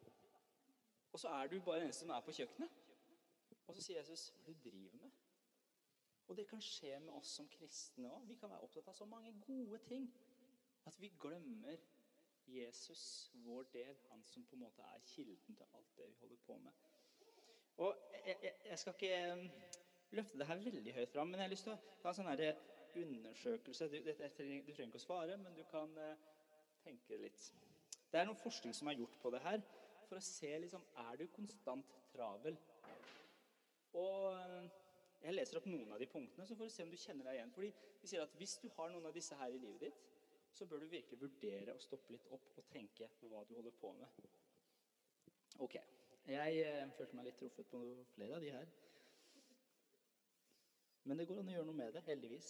Og 1.12 1.22
så 1.22 1.32
er 1.38 1.48
du 1.52 1.60
bare 1.66 1.86
den 1.86 1.94
som 1.96 2.12
er 2.14 2.26
på 2.26 2.36
kjøkkenet. 2.40 2.84
Og 3.68 3.76
så 3.76 3.84
sier 3.84 4.00
Jesus 4.00 4.30
hva 4.32 4.52
er 4.52 4.56
det 4.56 4.64
du 4.64 4.70
driver 4.70 5.00
med? 5.04 5.07
Og 6.28 6.38
det 6.38 6.48
kan 6.48 6.62
skje 6.62 7.00
med 7.00 7.14
oss 7.14 7.36
som 7.40 7.48
kristne 7.50 8.10
òg. 8.12 8.26
Vi 8.28 8.36
kan 8.36 8.52
være 8.52 8.66
opptatt 8.66 8.88
av 8.92 8.96
så 8.98 9.06
mange 9.06 9.32
gode 9.46 9.80
ting 9.88 10.10
at 10.88 11.00
vi 11.02 11.12
glemmer 11.20 11.78
Jesus, 12.48 13.32
vår 13.34 13.64
del, 13.74 13.96
han 14.10 14.24
som 14.24 14.46
på 14.46 14.56
en 14.56 14.60
måte 14.60 14.82
er 14.82 15.04
kilden 15.06 15.56
til 15.56 15.66
alt 15.76 15.98
det 15.98 16.08
vi 16.08 16.16
holder 16.20 16.38
på 16.46 16.58
med. 16.58 16.72
Og 17.78 17.96
Jeg, 18.28 18.54
jeg 18.66 18.80
skal 18.80 18.94
ikke 18.94 19.34
um, 19.34 19.50
løfte 20.12 20.40
det 20.40 20.48
her 20.48 20.56
veldig 20.56 20.94
høyt 20.94 21.12
fram, 21.12 21.28
men 21.28 21.40
jeg 21.40 21.44
har 21.44 21.50
lyst 21.50 21.64
til 21.64 21.74
å 21.74 21.78
ta 22.02 22.10
en 22.10 22.18
sånn 22.18 22.32
her 22.32 22.58
undersøkelse. 22.96 23.88
Du, 23.92 23.98
du, 24.04 24.14
trenger 24.36 24.88
ikke 24.88 25.00
å 25.00 25.04
svare, 25.04 25.38
men 25.38 25.56
du 25.56 25.64
kan 25.72 25.94
uh, 26.00 26.26
tenke 26.84 27.20
litt. 27.22 27.46
Det 28.12 28.20
er 28.20 28.28
noe 28.28 28.40
forskning 28.40 28.76
som 28.76 28.90
er 28.92 29.00
gjort 29.00 29.16
på 29.22 29.32
det 29.36 29.44
her, 29.44 29.62
for 30.10 30.20
å 30.20 30.24
se 30.24 30.52
liksom, 30.64 30.84
er 31.04 31.20
du 31.20 31.28
konstant 31.36 31.96
travel. 32.12 32.58
Og 33.94 34.28
uh, 34.34 34.68
jeg 35.24 35.34
leser 35.34 35.58
opp 35.60 35.68
noen 35.70 35.92
av 35.94 36.00
de 36.02 36.08
punktene, 36.12 36.46
så 36.48 36.56
får 36.56 36.70
du 36.70 36.74
se 36.74 36.86
om 36.86 36.92
du 36.94 36.98
kjenner 37.02 37.28
deg 37.28 37.40
igjen. 37.40 37.54
Fordi 37.56 37.72
vi 38.02 38.10
sier 38.12 38.24
at 38.24 38.36
Hvis 38.38 38.58
du 38.62 38.68
har 38.78 38.92
noen 38.94 39.10
av 39.10 39.16
disse 39.16 39.36
her 39.40 39.54
i 39.54 39.62
livet 39.62 39.88
ditt, 39.88 40.04
så 40.54 40.66
bør 40.66 40.82
du 40.82 40.90
virkelig 40.90 41.20
vurdere 41.22 41.76
å 41.76 41.82
stoppe 41.82 42.14
litt 42.14 42.28
opp 42.34 42.58
og 42.58 42.70
tenke 42.72 43.10
på 43.20 43.30
hva 43.30 43.44
du 43.46 43.56
holder 43.58 43.76
på 43.82 43.94
med. 43.98 44.28
Ok. 45.66 45.78
Jeg 46.28 46.64
eh, 46.64 46.90
følte 46.98 47.16
meg 47.16 47.30
litt 47.30 47.38
truffet 47.40 47.70
på 47.72 47.82
flere 48.14 48.38
av 48.38 48.44
de 48.44 48.52
her. 48.52 48.72
Men 51.08 51.20
det 51.20 51.28
går 51.30 51.40
an 51.40 51.52
å 51.52 51.56
gjøre 51.56 51.70
noe 51.70 51.78
med 51.78 51.94
det, 51.96 52.04
heldigvis. 52.08 52.50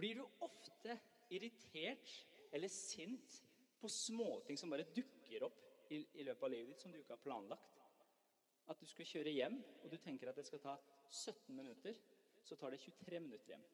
Blir 0.00 0.18
du 0.18 0.24
ofte 0.42 0.96
irritert 1.30 2.14
eller 2.50 2.72
sint 2.72 3.36
på 3.80 3.88
småting 3.92 4.58
som 4.58 4.72
bare 4.72 4.88
dukker 4.96 5.46
opp 5.46 5.60
i, 5.92 6.00
i 6.00 6.26
løpet 6.26 6.46
av 6.46 6.52
livet 6.52 6.72
ditt, 6.72 6.82
som 6.82 6.92
du 6.92 6.98
ikke 6.98 7.14
har 7.14 7.22
planlagt? 7.22 7.79
Du 8.80 8.86
skal 8.88 9.06
kjøre 9.06 9.32
hjem, 9.36 9.58
og 9.84 9.92
du 9.92 9.96
tenker 10.00 10.30
at 10.30 10.38
det 10.40 10.46
skal 10.48 10.62
ta 10.62 10.76
17 11.10 11.56
minutter, 11.56 11.96
så 12.44 12.56
tar 12.56 12.72
det 12.72 12.80
23 12.80 13.20
minutter 13.20 13.52
hjem. 13.52 13.64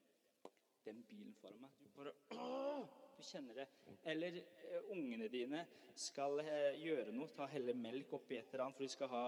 Den 0.87 1.03
bilen 1.09 1.35
foran 1.35 1.63
meg 1.63 1.71
Du 1.83 1.89
bare 1.95 2.13
åh, 2.35 2.87
Du 3.17 3.23
kjenner 3.23 3.55
det. 3.55 3.67
Eller 4.05 4.41
uh, 4.43 4.91
ungene 4.95 5.29
dine 5.29 5.63
skal 5.95 6.43
uh, 6.43 6.75
gjøre 6.79 7.15
noe, 7.15 7.31
ta 7.35 7.47
helle 7.51 7.75
melk 7.75 8.13
oppi 8.19 8.37
et 8.39 8.53
eller 8.53 8.67
annet, 8.67 8.77
for 8.77 8.87
de 8.87 8.93
skal 8.93 9.11
ha 9.15 9.25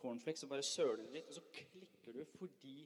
cornflakes, 0.00 0.46
og 0.46 0.54
bare 0.54 0.66
søler 0.66 1.04
du 1.04 1.14
litt, 1.18 1.28
og 1.28 1.38
så 1.38 1.44
klikker 1.58 2.16
du 2.16 2.24
fordi 2.38 2.78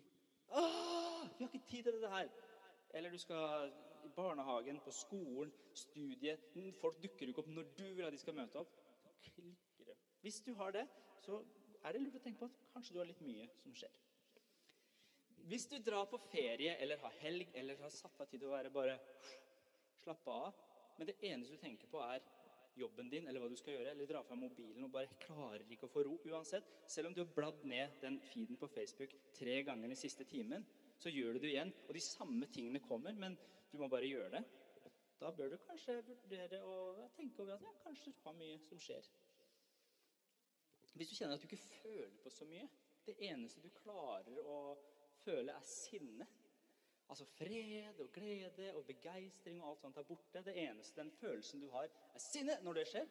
Åh, 0.54 1.22
vi 1.38 1.44
har 1.44 1.50
ikke 1.52 1.66
tid 1.66 1.82
til 1.82 1.96
dette 1.96 2.10
her. 2.12 2.28
Eller 2.94 3.10
du 3.10 3.18
skal 3.18 3.72
i 4.04 4.08
barnehagen, 4.16 4.80
på 4.84 4.92
skolen, 4.92 5.52
studiet 5.74 6.52
Folk 6.80 7.00
dukker 7.02 7.28
ikke 7.28 7.42
opp 7.42 7.48
når 7.50 7.70
du 7.78 7.86
vil 7.96 8.04
at 8.06 8.12
de 8.12 8.20
skal 8.20 8.36
møte 8.36 8.60
opp. 8.60 8.76
Så 9.02 9.14
klikker 9.30 9.88
det. 9.88 9.96
Hvis 10.20 10.40
du 10.44 10.52
har 10.54 10.70
det, 10.76 10.84
så 11.24 11.40
er 11.84 11.94
det 11.94 12.02
lurt 12.02 12.18
å 12.18 12.24
tenke 12.24 12.40
på 12.40 12.48
at 12.50 12.60
kanskje 12.72 12.96
du 12.96 13.00
har 13.02 13.08
litt 13.08 13.22
mye 13.24 13.46
som 13.60 13.74
skjer. 13.76 13.96
Hvis 15.44 15.66
du 15.68 15.76
drar 15.84 16.06
på 16.08 16.20
ferie 16.30 16.78
eller 16.80 17.02
har 17.02 17.18
helg 17.20 17.50
eller 17.60 17.80
har 17.82 17.92
satt 17.92 18.20
av 18.20 18.30
tid 18.30 18.40
til 18.40 18.48
å 18.48 18.54
være 18.54 18.72
bare 18.72 18.96
slappe 20.00 20.32
av, 20.32 20.62
men 20.96 21.10
det 21.10 21.18
eneste 21.26 21.56
du 21.56 21.60
tenker 21.60 21.90
på, 21.90 22.00
er 22.00 22.24
jobben 22.78 23.10
din 23.10 23.28
eller 23.28 23.42
hva 23.42 23.50
du 23.50 23.56
skal 23.58 23.76
gjøre, 23.76 23.92
eller 23.92 24.08
dra 24.08 24.22
fra 24.26 24.38
mobilen 24.38 24.86
og 24.86 24.92
bare 24.94 25.18
klarer 25.22 25.62
ikke 25.70 25.86
å 25.86 25.92
få 25.92 26.04
ro 26.06 26.16
uansett, 26.30 26.66
selv 26.90 27.10
om 27.10 27.14
du 27.14 27.22
har 27.22 27.34
bladd 27.36 27.62
ned 27.68 28.00
den 28.02 28.18
feeden 28.30 28.58
på 28.58 28.70
Facebook 28.72 29.14
tre 29.36 29.60
ganger 29.66 29.92
den 29.92 30.00
siste 30.00 30.26
timen, 30.28 30.64
så 30.98 31.12
gjør 31.12 31.36
du 31.36 31.44
det 31.44 31.52
igjen, 31.52 31.72
og 31.86 31.94
de 31.94 32.02
samme 32.02 32.48
tingene 32.54 32.82
kommer, 32.82 33.14
men 33.18 33.36
du 33.70 33.78
må 33.80 33.90
bare 33.92 34.08
gjøre 34.08 34.30
det. 34.38 34.44
Da 35.20 35.30
bør 35.34 35.52
du 35.52 35.58
kanskje 35.66 36.00
vurdere 36.08 36.60
å 36.66 37.08
tenke 37.16 37.42
over 37.42 37.54
at 37.54 37.62
ja, 37.64 37.70
kanskje 37.84 38.10
du 38.10 38.24
har 38.24 38.34
mye 38.38 38.58
som 38.66 38.80
skjer. 38.82 39.06
Hvis 40.94 41.10
du 41.10 41.16
kjenner 41.18 41.34
at 41.34 41.42
du 41.42 41.48
ikke 41.48 41.66
føler 41.82 42.16
på 42.22 42.30
så 42.30 42.46
mye, 42.46 42.68
det 43.06 43.16
eneste 43.26 43.62
du 43.62 43.70
klarer 43.74 44.38
å 44.46 44.58
føle, 45.24 45.52
er 45.52 45.66
sinne. 45.66 46.26
Altså 47.10 47.26
fred 47.28 47.98
og 48.00 48.12
glede 48.14 48.70
og 48.78 48.86
begeistring 48.88 49.60
og 49.60 49.72
alt 49.72 49.82
sånt 49.82 49.98
er 50.00 50.06
borte. 50.08 50.42
Det 50.46 50.54
eneste 50.62 51.02
den 51.02 51.10
følelsen 51.18 51.60
du 51.60 51.68
har, 51.74 51.90
er 52.14 52.22
sinne 52.22 52.56
når 52.64 52.80
det 52.80 52.86
skjer. 52.92 53.10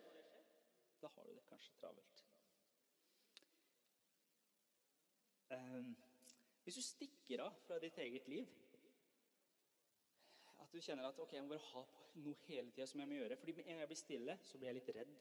Da 1.04 1.12
har 1.14 1.28
du 1.28 1.36
det 1.36 1.46
kanskje 1.50 1.76
travelt. 1.82 2.24
Um, 5.54 5.94
hvis 6.64 6.80
du 6.80 6.82
stikker 6.82 7.44
av 7.44 7.60
fra 7.68 7.78
ditt 7.78 7.98
eget 8.02 8.26
liv 8.32 8.48
At 10.64 10.72
du 10.72 10.80
kjenner 10.82 11.06
at 11.06 11.20
ok, 11.20 11.36
jeg 11.36 11.44
må 11.46 11.52
bare 11.52 11.68
ha 11.68 11.84
noe 12.24 12.40
hele 12.48 12.72
tida 12.72 12.88
som 12.90 13.04
jeg 13.04 13.12
må 13.12 13.20
gjøre. 13.20 13.38
fordi 13.38 13.54
med 13.54 13.68
en 13.68 13.70
gang 13.70 13.84
jeg 13.84 13.92
blir 13.92 14.00
stille, 14.00 14.38
så 14.42 14.58
blir 14.58 14.72
jeg 14.72 14.80
litt 14.80 14.92
redd 14.96 15.14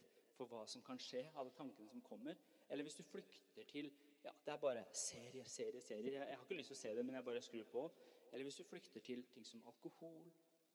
for 0.42 0.50
hva 0.59 0.66
som 0.66 0.83
kan 0.83 0.98
skje. 0.98 1.22
alle 1.37 1.50
tankene 1.50 1.88
som 1.88 2.02
kommer. 2.02 2.35
Eller 2.68 2.83
hvis 2.83 2.98
du 2.98 3.02
flykter 3.02 3.64
til 3.64 3.92
ja, 4.24 4.31
det 4.46 4.52
er 4.52 4.57
bare 4.57 4.85
serier, 4.94 5.44
serier, 5.44 5.81
serier. 5.81 6.12
Jeg, 6.12 6.28
jeg, 6.28 6.37
har 6.37 6.44
ikke 6.44 6.59
lyst 6.61 6.70
til 6.70 6.76
å 6.76 6.81
se 6.81 6.94
det, 6.96 7.05
men 7.05 7.14
jeg 7.14 7.24
bare 7.24 7.42
skrur 7.42 7.64
på. 7.72 7.85
Eller 8.33 8.44
hvis 8.46 8.59
du 8.61 8.64
flykter 8.64 9.00
til 9.00 9.24
ting 9.35 9.46
som 9.46 9.64
alkohol, 9.66 10.31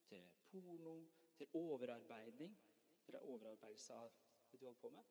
til 0.07 0.23
porno, 0.51 0.97
til 1.37 1.47
overarbeiding 1.53 2.57
er 3.07 3.23
overarbeidelse 3.23 3.93
av 3.93 4.11
det 4.51 4.59
du 4.59 4.65
holder 4.65 4.79
på 4.81 4.89
med. 4.89 5.03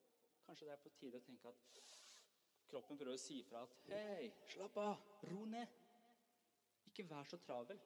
Kanskje 0.47 0.67
det 0.67 0.73
er 0.73 0.83
på 0.83 0.93
tide 1.01 1.19
å 1.19 1.25
tenke 1.25 1.49
at 1.49 1.81
kroppen 2.69 2.99
prøver 2.99 3.17
å 3.17 3.21
si 3.21 3.41
fra 3.47 3.63
at 3.65 3.77
Hei, 3.89 4.31
slapp 4.53 4.77
av, 4.83 5.07
ro 5.31 5.45
ned. 5.49 5.77
Ikke 6.91 7.07
vær 7.09 7.25
så 7.29 7.39
travel. 7.43 7.81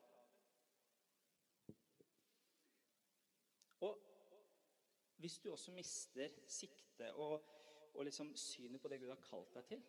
Og 3.86 4.02
hvis 5.20 5.38
du 5.38 5.50
også 5.52 5.72
mister 5.72 6.28
sikte 6.48 7.14
og, 7.14 7.42
og 7.94 8.04
liksom 8.04 8.36
synet 8.36 8.80
på 8.80 8.88
det 8.88 9.00
Gud 9.00 9.08
har 9.12 9.20
kalt 9.24 9.54
deg 9.54 9.66
til, 9.72 9.82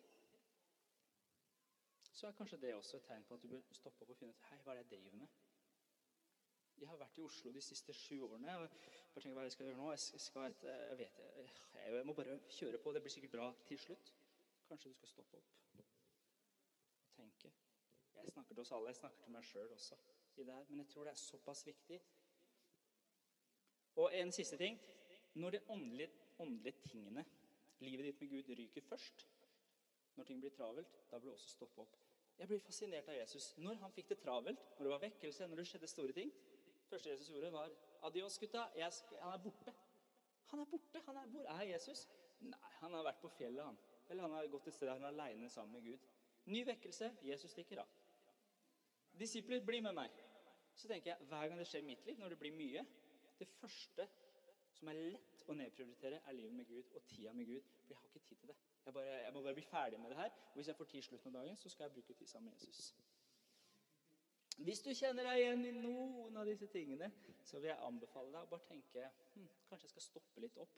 så 2.12 2.26
er 2.26 2.36
kanskje 2.38 2.60
det 2.60 2.74
også 2.74 2.96
et 2.96 3.06
tegn 3.08 3.24
på 3.24 3.34
at 3.34 3.42
du 3.42 3.48
bør 3.48 3.62
stoppe 3.72 4.04
opp 4.04 4.10
og 4.12 4.16
finne 4.16 4.34
ut 4.36 4.44
Hei, 4.50 4.58
hva 4.62 4.74
er 4.74 4.82
det 4.82 4.84
jeg 4.84 4.90
driver 4.90 5.16
med? 5.22 5.38
Jeg 6.82 6.88
har 6.88 6.98
vært 7.00 7.18
i 7.18 7.22
Oslo 7.22 7.52
de 7.54 7.60
siste 7.62 7.94
sju 7.94 8.20
årene. 8.26 8.56
og 8.58 8.68
bare 9.14 9.22
tenker 9.22 9.36
hva 9.38 9.42
jeg 9.46 9.52
skal 9.52 9.66
gjøre 9.66 9.78
nå. 9.78 9.90
Jeg, 9.90 10.20
skal 10.20 10.46
et, 10.50 10.64
jeg 10.64 10.98
vet 10.98 11.18
jeg, 11.74 12.06
må 12.06 12.14
bare 12.18 12.38
kjøre 12.48 12.78
på. 12.78 12.92
Det 12.92 13.02
blir 13.02 13.14
sikkert 13.14 13.34
bra 13.36 13.48
til 13.68 13.78
slutt. 13.78 14.14
Kanskje 14.68 14.90
du 14.90 14.94
skal 14.94 15.08
stoppe 15.08 15.36
opp 15.36 15.78
og 15.78 15.84
tenke. 17.16 17.52
Jeg 18.14 18.32
snakker 18.32 18.54
til 18.54 18.64
oss 18.64 18.72
alle. 18.72 18.90
Jeg 18.92 19.00
snakker 19.00 19.24
til 19.24 19.36
meg 19.36 19.44
sjøl 19.44 19.72
også 19.76 19.98
i 20.36 20.44
det 20.44 20.54
her. 20.54 20.64
Men 20.68 20.84
jeg 20.84 20.88
tror 20.94 21.04
det 21.04 21.12
er 21.12 21.22
såpass 21.22 21.66
viktig. 21.66 22.00
Og 23.96 24.18
en 24.20 24.32
siste 24.32 24.56
ting. 24.56 24.80
Når 25.34 25.50
de 25.50 25.60
åndelige, 25.72 26.10
åndelige 26.38 26.88
tingene, 26.88 27.24
livet 27.80 28.08
ditt 28.08 28.20
med 28.20 28.30
Gud, 28.30 28.54
ryker 28.58 28.84
først, 28.86 29.26
når 30.16 30.28
ting 30.28 30.40
blir 30.40 30.52
travelt, 30.52 30.98
da 31.10 31.18
bør 31.18 31.30
du 31.30 31.34
også 31.34 31.54
stoppe 31.56 31.84
opp. 31.84 31.96
Jeg 32.38 32.48
blir 32.48 32.60
fascinert 32.60 33.08
av 33.08 33.16
Jesus. 33.16 33.52
Når 33.58 33.78
han 33.80 33.92
fikk 33.92 34.08
det 34.12 34.18
travelt, 34.20 34.64
når 34.78 34.84
det 34.84 34.92
var 34.92 35.04
vekkelse, 35.06 35.46
når 35.48 35.62
det 35.62 35.66
skjedde 35.70 35.90
store 35.90 36.16
ting 36.16 36.32
første 36.92 37.10
Jesus 37.10 37.28
gjorde, 37.28 37.52
var 37.52 37.70
'Adios, 38.02 38.38
gutta. 38.38 38.66
Jeg, 38.76 38.92
han 39.22 39.32
er 39.32 39.38
borte.' 39.38 39.74
Han 40.50 40.60
er 40.60 40.64
borte. 40.64 41.00
Han 41.06 41.16
er, 41.16 41.26
hvor 41.26 41.44
er 41.44 41.62
Jesus? 41.62 42.08
Nei, 42.40 42.70
han 42.80 42.92
har 42.92 43.04
vært 43.06 43.20
på 43.20 43.28
fjellet, 43.28 43.64
han. 43.64 43.78
Eller 44.10 44.22
han 44.22 44.34
har 44.36 44.48
gått 44.52 44.66
et 44.68 44.74
sted 44.74 44.88
der 44.88 44.98
han 44.98 45.04
er 45.04 45.08
aleine 45.08 45.48
sammen 45.50 45.72
med 45.72 45.82
Gud. 45.82 46.08
Ny 46.44 46.64
vekkelse. 46.66 47.08
Jesus 47.22 47.50
stikker 47.50 47.80
av. 47.80 47.88
Disipler, 49.18 49.64
bli 49.64 49.80
med 49.80 49.94
meg. 49.96 50.18
Så 50.74 50.88
tenker 50.88 51.10
jeg, 51.10 51.28
hver 51.30 51.48
gang 51.48 51.58
det 51.58 51.66
skjer 51.70 51.80
i 51.80 51.86
mitt 51.86 52.04
liv, 52.06 52.18
når 52.18 52.34
det 52.34 52.38
blir 52.38 52.52
mye 52.56 52.84
Det 53.38 53.48
første 53.48 54.08
som 54.82 54.90
er 54.90 54.98
lett 55.14 55.42
å 55.46 55.54
nedprioritere, 55.54 56.18
er 56.26 56.34
livet 56.34 56.54
med 56.58 56.66
Gud 56.66 56.94
og 56.98 57.04
tida 57.06 57.30
med 57.38 57.46
Gud. 57.46 57.66
For 57.84 57.92
jeg 57.92 57.98
har 58.00 58.08
ikke 58.08 58.22
tid 58.26 58.38
til 58.40 58.50
det. 58.50 58.56
Jeg, 58.82 58.94
bare, 58.96 59.10
jeg, 59.22 59.32
må 59.34 59.42
bare 59.44 59.54
bli 59.54 59.62
ferdig 59.62 60.00
med 60.02 60.10
det 60.10 60.16
her. 60.18 60.32
Og 60.50 60.56
hvis 60.58 60.70
jeg 60.72 60.78
får 60.78 60.88
tid 60.90 61.04
slutten 61.06 61.30
av 61.30 61.36
dagen, 61.36 61.58
så 61.60 61.70
skal 61.70 61.86
jeg 61.86 61.94
bruke 61.98 62.16
tid 62.18 62.30
sammen 62.32 62.50
med 62.50 62.64
Jesus. 62.66 62.88
Hvis 64.58 64.82
du 64.82 64.90
kjenner 64.90 65.28
deg 65.28 65.38
igjen 65.38 65.62
i 65.68 65.72
noen 65.76 66.40
av 66.40 66.50
disse 66.50 66.66
tingene, 66.74 67.12
så 67.46 67.60
vil 67.60 67.70
jeg 67.70 67.86
anbefale 67.86 68.34
deg 68.34 68.42
å 68.42 68.50
bare 68.50 68.66
tenke 68.68 69.06
hm, 69.36 69.46
Kanskje 69.70 69.86
jeg 69.86 69.94
skal 69.94 70.06
stoppe 70.08 70.42
litt 70.42 70.58
opp 70.60 70.74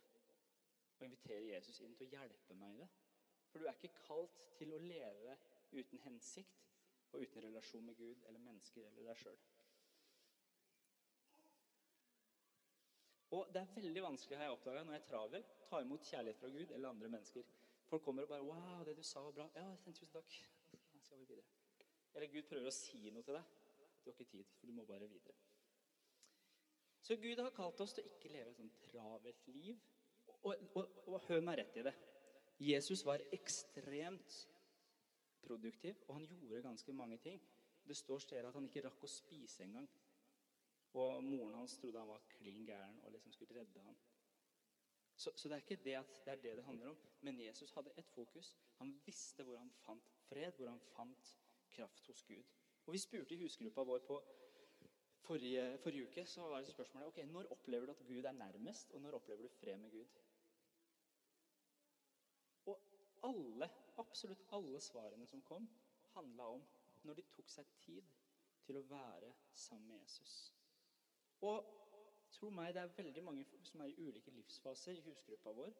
og 0.99 1.09
invitere 1.09 1.49
Jesus 1.49 1.81
inn 1.83 1.97
til 1.97 2.07
å 2.07 2.21
hjelpe 2.21 2.61
meg 2.61 2.77
i 2.77 2.85
det. 2.85 2.91
For 3.49 3.65
du 3.65 3.67
er 3.67 3.81
ikke 3.81 4.05
kalt 4.05 4.45
til 4.61 4.77
å 4.77 4.85
leve 4.85 5.39
uten 5.73 6.05
hensikt 6.05 6.69
og 7.15 7.25
uten 7.25 7.49
relasjon 7.49 7.89
med 7.89 7.97
Gud 7.97 8.21
eller 8.29 8.45
mennesker 8.45 8.85
eller 8.85 9.09
deg 9.09 9.25
sjøl. 9.25 9.41
Og 13.35 13.49
det 13.55 13.61
er 13.63 13.75
veldig 13.75 14.03
vanskelig, 14.05 14.39
har 14.39 14.49
jeg 14.49 14.55
oppdaget, 14.55 14.87
når 14.87 14.95
jeg 14.95 15.03
er 15.03 15.09
travel, 15.09 15.45
ta 15.69 15.81
imot 15.83 16.11
kjærlighet 16.11 16.41
fra 16.41 16.51
Gud 16.55 16.75
eller 16.77 16.89
andre 16.89 17.09
mennesker. 17.17 17.49
Folk 17.89 18.03
kommer 18.03 18.23
og 18.23 18.29
bare 18.29 18.43
'Wow, 18.43 18.85
det 18.85 18.97
du 18.97 19.03
sa, 19.03 19.21
var 19.21 19.33
bra.' 19.33 19.51
'Ja, 19.55 19.77
tusen 19.85 20.09
takk.' 20.13 20.37
Skal 21.03 21.19
vi 21.19 21.25
videre. 21.25 21.45
Eller 22.15 22.29
Gud 22.29 22.43
prøver 22.43 22.67
å 22.67 22.71
si 22.71 23.11
noe 23.11 23.23
til 23.23 23.35
deg. 23.35 23.43
Du 24.05 24.11
har 24.11 24.15
ikke 24.19 24.31
tid, 24.31 24.45
for 24.59 24.67
du 24.67 24.73
må 24.73 24.85
bare 24.85 25.09
videre. 25.09 25.35
Så 27.03 27.17
Gud 27.17 27.43
har 27.43 27.51
kalt 27.51 27.81
oss 27.81 27.93
til 27.93 28.05
å 28.05 28.07
ikke 28.07 28.33
leve 28.33 28.51
et 28.51 28.57
sånn 28.57 28.71
travelt 28.87 29.49
liv. 29.49 29.81
Og, 30.43 30.55
og, 30.75 30.99
og 31.07 31.21
hør 31.29 31.41
meg 31.41 31.59
rett 31.59 31.77
i 31.77 31.83
det. 31.83 31.95
Jesus 32.61 33.05
var 33.05 33.21
ekstremt 33.33 34.49
produktiv, 35.43 35.97
og 36.09 36.15
han 36.15 36.27
gjorde 36.27 36.63
ganske 36.63 36.93
mange 36.93 37.19
ting. 37.19 37.43
Det 37.85 37.97
står 37.97 38.19
steder 38.19 38.49
at 38.49 38.55
han 38.55 38.65
ikke 38.65 38.87
rakk 38.87 39.05
å 39.05 39.11
spise 39.11 39.65
engang. 39.67 39.89
Og 40.95 41.25
moren 41.25 41.55
hans 41.59 41.77
trodde 41.79 41.99
han 41.99 42.09
var 42.09 42.27
klin 42.37 42.67
gæren 42.67 43.01
og 43.03 43.13
liksom 43.13 43.33
skulle 43.33 43.61
redde 43.61 43.81
ham. 43.81 43.97
Så, 45.17 45.31
så, 45.37 45.49
det 45.49 45.55
er 45.55 45.63
ikke 45.63 45.85
det 45.85 45.95
at 45.95 46.21
det 46.25 46.33
er 46.33 46.43
det 46.43 46.57
det 46.57 46.65
handler 46.65 46.89
om. 46.89 46.97
Men 47.21 47.41
Jesus 47.41 47.71
hadde 47.71 47.93
ett 47.99 48.11
fokus. 48.11 48.57
Han 48.79 49.01
visste 49.07 49.43
hvor 49.43 49.57
han 49.57 49.71
fant 49.71 50.09
fred, 50.29 50.53
hvor 50.57 50.69
han 50.69 50.81
fant 50.81 51.37
kraft 51.71 52.07
hos 52.07 52.23
Gud. 52.23 52.45
Og 52.87 52.93
Vi 52.93 52.99
spurte 52.99 53.35
i 53.35 53.43
husgruppa 53.43 53.83
vår 53.83 53.99
på 53.99 54.23
forrige, 55.25 55.79
forrige 55.79 56.09
uke 56.09 56.27
så 56.27 56.49
var 56.49 56.61
det 56.61 56.69
spørsmålet 56.69 57.07
ok, 57.07 57.19
når 57.27 57.47
opplever 57.51 57.87
du 57.87 57.93
at 57.93 58.07
Gud 58.07 58.25
er 58.25 58.33
nærmest, 58.33 58.91
og 58.91 59.01
når 59.01 59.11
opplever 59.11 59.43
du 59.43 59.49
fred 59.49 59.77
med 59.77 59.91
Gud? 59.91 60.07
Og 62.67 62.81
alle, 63.23 63.71
absolutt 63.99 64.45
alle 64.53 64.81
svarene 64.81 65.27
som 65.27 65.43
kom, 65.43 65.71
handla 66.15 66.43
om 66.43 66.67
når 67.03 67.15
de 67.15 67.23
tok 67.23 67.49
seg 67.49 67.67
tid 67.79 68.03
til 68.67 68.77
å 68.81 68.87
være 68.89 69.33
sammen 69.55 69.89
med 69.89 70.03
Jesus. 70.03 70.54
Og 71.41 71.65
tro 72.31 72.51
meg, 72.51 72.75
det 72.75 72.83
er 72.83 72.95
veldig 72.97 73.25
mange 73.25 73.45
som 73.63 73.81
er 73.81 73.91
i 73.93 73.99
ulike 73.99 74.31
livsfaser 74.31 74.99
i 74.99 75.05
husgruppa 75.07 75.53
vår. 75.53 75.75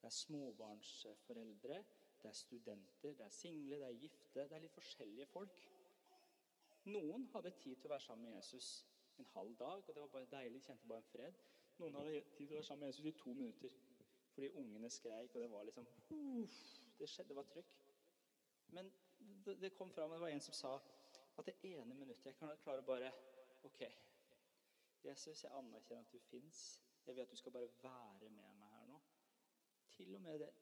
Det 0.00 0.08
er 0.08 0.16
småbarnsforeldre, 0.16 1.84
det 2.22 2.28
er 2.28 2.32
studenter, 2.32 3.14
det 3.18 3.20
er 3.20 3.28
single, 3.28 3.76
det 3.76 3.86
er 3.86 4.00
gifte. 4.00 4.46
Det 4.48 4.56
er 4.56 4.64
litt 4.64 4.74
forskjellige 4.74 5.26
folk. 5.26 5.62
Noen 6.84 7.28
hadde 7.34 7.50
tid 7.50 7.76
til 7.76 7.90
å 7.90 7.94
være 7.94 8.06
sammen 8.06 8.26
med 8.26 8.36
Jesus 8.40 8.68
en 9.18 9.28
halv 9.34 9.56
dag, 9.58 9.82
og 9.88 9.94
det 9.94 10.02
var 10.02 10.14
bare 10.16 10.30
deilig. 10.32 10.62
Kjente 10.66 10.88
bare 10.90 11.04
en 11.04 11.10
fred. 11.12 11.42
Noen 11.78 11.98
hadde 11.98 12.22
tid 12.36 12.46
til 12.46 12.56
å 12.56 12.58
være 12.58 12.66
sammen 12.66 12.86
med 12.86 12.92
Jesus 12.92 13.06
i 13.06 13.16
to 13.22 13.34
minutter. 13.34 13.80
fordi 14.32 14.48
ungene 14.48 14.88
skreik, 14.90 15.34
og 15.34 15.42
det 15.42 15.50
var 15.50 15.64
liksom 15.64 15.86
uff, 16.10 16.60
det, 16.98 17.08
skjedde, 17.08 17.28
det 17.28 17.36
var 17.36 17.42
trykk. 17.42 17.74
Men 18.68 18.92
det, 19.44 19.60
det 19.60 19.74
kom 19.74 19.90
fram, 19.90 20.10
det 20.10 20.20
var 20.20 20.28
en 20.28 20.40
som 20.40 20.54
sa 20.54 20.70
at 21.38 21.46
det 21.46 21.54
ene 21.62 21.94
minuttet 21.94 22.26
jeg 22.26 22.36
kan 22.38 22.56
klare 22.64 22.82
bare 22.82 23.10
OK, 23.62 23.82
Jesus, 25.04 25.44
jeg 25.44 25.52
anerkjenner 25.58 26.04
at 26.04 26.12
du 26.12 26.18
fins. 26.18 26.82
Jeg 27.06 27.16
vil 27.16 27.22
at 27.22 27.30
du 27.30 27.36
skal 27.36 27.52
bare 27.52 27.68
være 27.82 28.30
med 28.30 28.54
meg 28.60 28.68
her 28.76 28.86
nå. 28.86 29.00
Til 29.90 30.14
og 30.14 30.20
med 30.20 30.38
det 30.38 30.52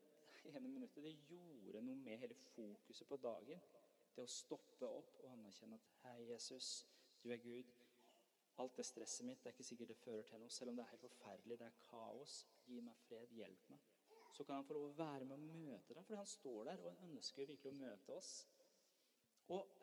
ene 0.44 0.68
minuttet 0.68 1.05
det 1.05 1.12
gjorde 1.29 1.83
noe 1.85 1.96
med 1.96 2.18
hele 2.18 2.35
fokuset 2.35 3.09
på 3.09 3.16
dagen. 3.16 3.61
Det 4.14 4.24
å 4.24 4.33
stoppe 4.33 4.88
opp 4.88 5.20
og 5.22 5.33
anerkjenne 5.35 5.76
at 5.76 5.90
Hei, 6.03 6.16
Jesus, 6.33 6.70
du 7.22 7.31
er 7.31 7.42
Gud. 7.44 7.74
Alt 8.61 8.76
det 8.76 8.87
stresset 8.87 9.26
mitt, 9.26 9.42
det 9.42 9.50
er 9.50 9.57
ikke 9.57 9.68
sikkert 9.68 9.92
det 9.92 9.98
fører 10.00 10.24
til 10.29 10.40
noe. 10.40 10.53
Selv 10.53 10.72
om 10.72 10.79
det 10.79 10.85
er 10.85 10.94
helt 10.94 11.07
forferdelig, 11.07 11.59
det 11.61 11.68
er 11.68 11.79
kaos. 11.85 12.40
Gi 12.66 12.81
meg 12.85 12.96
fred, 13.07 13.37
hjelp 13.37 13.68
meg. 13.72 13.85
Så 14.33 14.44
kan 14.44 14.59
han 14.59 14.66
få 14.66 14.76
lov 14.76 14.88
å 14.88 14.96
være 14.98 15.29
med 15.29 15.37
og 15.37 15.46
møte 15.53 15.94
deg, 15.94 16.05
fordi 16.07 16.18
han 16.18 16.33
står 16.33 16.64
der 16.70 16.83
og 16.88 17.05
ønsker 17.07 17.48
virkelig 17.53 17.72
å 17.72 17.81
møte 17.81 18.16
oss. 18.16 18.33
Og 19.50 19.80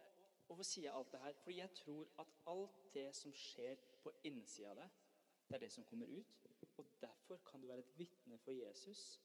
Hvorfor 0.48 0.64
sier 0.64 0.88
jeg 0.88 0.96
alt 0.96 1.12
det 1.12 1.22
her? 1.22 1.38
Fordi 1.44 1.58
jeg 1.58 1.74
tror 1.76 2.12
at 2.24 2.34
alt 2.48 2.82
det 2.94 3.08
som 3.16 3.34
skjer 3.36 3.80
på 4.04 4.14
innsida 4.30 4.72
av 4.72 4.82
deg, 4.82 5.00
det 5.48 5.56
er 5.56 5.64
det 5.66 5.72
som 5.72 5.86
kommer 5.88 6.08
ut. 6.08 6.46
Og 6.78 6.92
derfor 7.02 7.42
kan 7.48 7.62
du 7.62 7.68
være 7.68 7.84
et 7.84 7.98
vitne 8.00 8.38
for 8.44 8.56
Jesus 8.56 9.20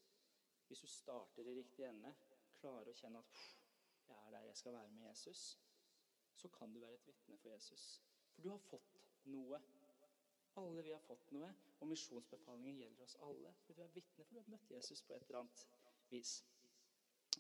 hvis 0.73 0.81
du 0.81 0.87
starter 0.87 1.45
i 1.45 1.55
riktig 1.55 1.85
ende, 1.85 2.15
klarer 2.57 2.89
å 2.89 2.95
kjenne 2.97 3.21
at 3.21 3.41
jeg 4.09 4.17
er 4.17 4.31
der 4.33 4.47
jeg 4.47 4.57
skal 4.57 4.73
være 4.73 4.93
med 4.95 5.03
Jesus, 5.05 5.43
så 6.33 6.49
kan 6.49 6.73
du 6.73 6.79
være 6.81 6.97
et 6.97 7.07
vitne 7.07 7.37
for 7.43 7.53
Jesus. 7.53 7.83
For 8.33 8.43
du 8.47 8.49
har 8.55 8.63
fått 8.71 8.97
noe. 9.35 9.61
Alle 10.57 10.85
vi 10.85 10.95
har 10.95 11.05
fått 11.05 11.29
noe, 11.37 11.51
og 11.81 11.91
misjonsbefalingen 11.91 12.81
gjelder 12.81 13.05
oss 13.05 13.19
alle. 13.29 13.53
For 13.67 13.77
du 13.77 13.83
er 13.85 13.93
vitne, 13.93 14.25
for 14.25 14.33
du 14.33 14.41
har 14.41 14.49
møtt 14.55 14.73
Jesus 14.73 15.05
på 15.05 15.13
et 15.13 15.29
eller 15.29 15.43
annet 15.43 15.67
vis. 16.09 16.33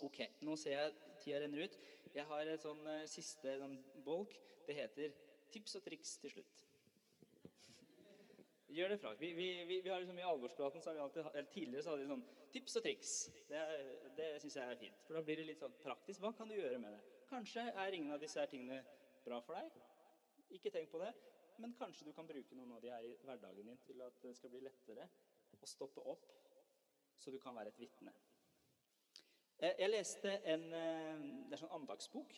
Ok, 0.00 0.18
nå 0.40 0.56
ser 0.56 0.78
jeg 0.78 0.94
tida 1.22 1.40
renner 1.42 1.66
ut. 1.66 1.78
Jeg 2.12 2.24
har 2.28 2.48
et 2.48 2.64
sånn 2.64 2.82
uh, 2.86 3.04
siste 3.10 3.56
sånn 3.60 3.76
bolk. 4.04 4.34
Det 4.66 4.76
heter 4.78 5.12
'Tips 5.52 5.76
og 5.76 5.84
triks 5.84 6.16
til 6.22 6.32
slutt'. 6.32 6.62
Gjør 8.72 8.88
det 8.88 8.98
fra. 9.02 9.12
Vi, 9.20 9.32
vi, 9.36 9.48
vi, 9.68 9.80
vi 9.84 9.90
har 9.92 10.00
liksom 10.00 10.18
I 10.18 10.24
alvorspraten 10.24 10.80
så 10.80 10.90
har 10.90 10.94
vi 10.96 11.02
alltid, 11.04 11.26
eller 11.34 11.50
tidligere 11.52 11.82
så 11.84 11.90
hadde 11.92 12.06
vi 12.06 12.12
sånn 12.14 12.22
tips 12.54 12.76
og 12.78 12.84
triks. 12.86 13.10
Det, 13.50 13.64
det 14.16 14.28
syns 14.40 14.56
jeg 14.56 14.64
er 14.64 14.80
fint. 14.80 15.02
For 15.04 15.18
da 15.18 15.22
blir 15.26 15.42
det 15.42 15.44
litt 15.50 15.60
sånn 15.60 15.74
praktisk. 15.82 16.22
Hva 16.24 16.32
kan 16.38 16.48
du 16.48 16.56
gjøre 16.56 16.78
med 16.80 16.96
det? 16.96 17.02
Kanskje 17.28 17.66
er 17.68 17.96
ingen 17.98 18.14
av 18.14 18.22
disse 18.22 18.40
her 18.40 18.48
tingene 18.48 18.80
bra 19.26 19.42
for 19.44 19.60
deg. 19.60 19.76
Ikke 20.56 20.72
tenk 20.72 20.88
på 20.92 21.02
det. 21.04 21.12
Men 21.60 21.76
kanskje 21.76 22.08
du 22.08 22.14
kan 22.16 22.26
bruke 22.26 22.56
noen 22.56 22.72
av 22.78 22.80
de 22.80 22.90
her 22.94 23.04
i 23.04 23.12
hverdagen 23.26 23.68
din 23.68 23.80
til 23.84 24.00
at 24.06 24.16
det 24.24 24.32
skal 24.38 24.52
bli 24.54 24.62
lettere 24.64 25.04
å 25.60 25.68
stoppe 25.68 26.02
opp, 26.08 26.24
så 27.20 27.30
du 27.30 27.38
kan 27.42 27.54
være 27.54 27.70
et 27.74 27.80
vitne. 27.84 28.14
Eh, 29.62 29.74
jeg 29.78 29.90
leste 29.90 30.30
en 30.44 30.64
eh, 30.74 31.18
det 31.46 31.54
er 31.54 31.60
sånn 31.60 31.74
andagsbok 31.76 32.32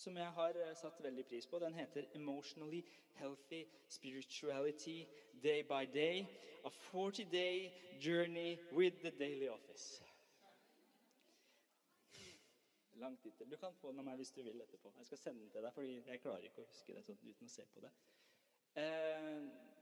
som 0.00 0.16
jeg 0.16 0.32
har 0.32 0.56
eh, 0.56 0.70
satt 0.78 1.02
veldig 1.04 1.24
pris 1.28 1.46
på. 1.46 1.58
Den 1.60 1.74
heter 1.76 2.06
'Emotionally 2.16 2.80
Healthy 3.18 3.66
Spirituality 3.88 5.04
Day 5.42 5.62
by 5.62 5.84
Day'. 5.84 6.24
A 6.64 6.68
40-day 6.68 7.72
journey 8.00 8.58
with 8.72 9.00
the 9.02 9.10
daily 9.10 9.48
office. 9.48 10.02
Lang 12.94 13.18
tittel. 13.20 13.50
Du 13.50 13.56
kan 13.56 13.74
få 13.74 13.90
den 13.90 13.98
av 13.98 14.04
meg 14.04 14.16
hvis 14.16 14.32
du 14.32 14.42
vil 14.42 14.60
etterpå. 14.60 14.92
Jeg 14.96 15.06
skal 15.06 15.18
sende 15.18 15.40
den 15.40 15.50
til 15.50 15.62
deg, 15.62 15.72
fordi 15.72 16.02
jeg 16.06 16.20
klarer 16.20 16.44
ikke 16.44 16.62
å 16.62 16.68
huske 16.68 16.94
det 16.94 17.04
sånn 17.04 17.20
uten 17.22 17.46
å 17.46 17.50
se 17.50 17.64
på 17.64 17.80
det. 17.80 17.90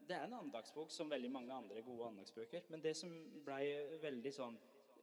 Det 0.08 0.14
er 0.16 0.24
en 0.24 0.34
andagsbok 0.38 0.90
som 0.90 1.10
veldig 1.10 1.30
mange 1.30 1.52
andre 1.52 1.82
gode 1.82 2.06
andagsbøker. 2.08 2.62
Men 2.68 2.82
det 2.82 2.96
som 2.96 3.10
blei 3.44 3.64
veldig 4.02 4.32
sånn 4.32 4.58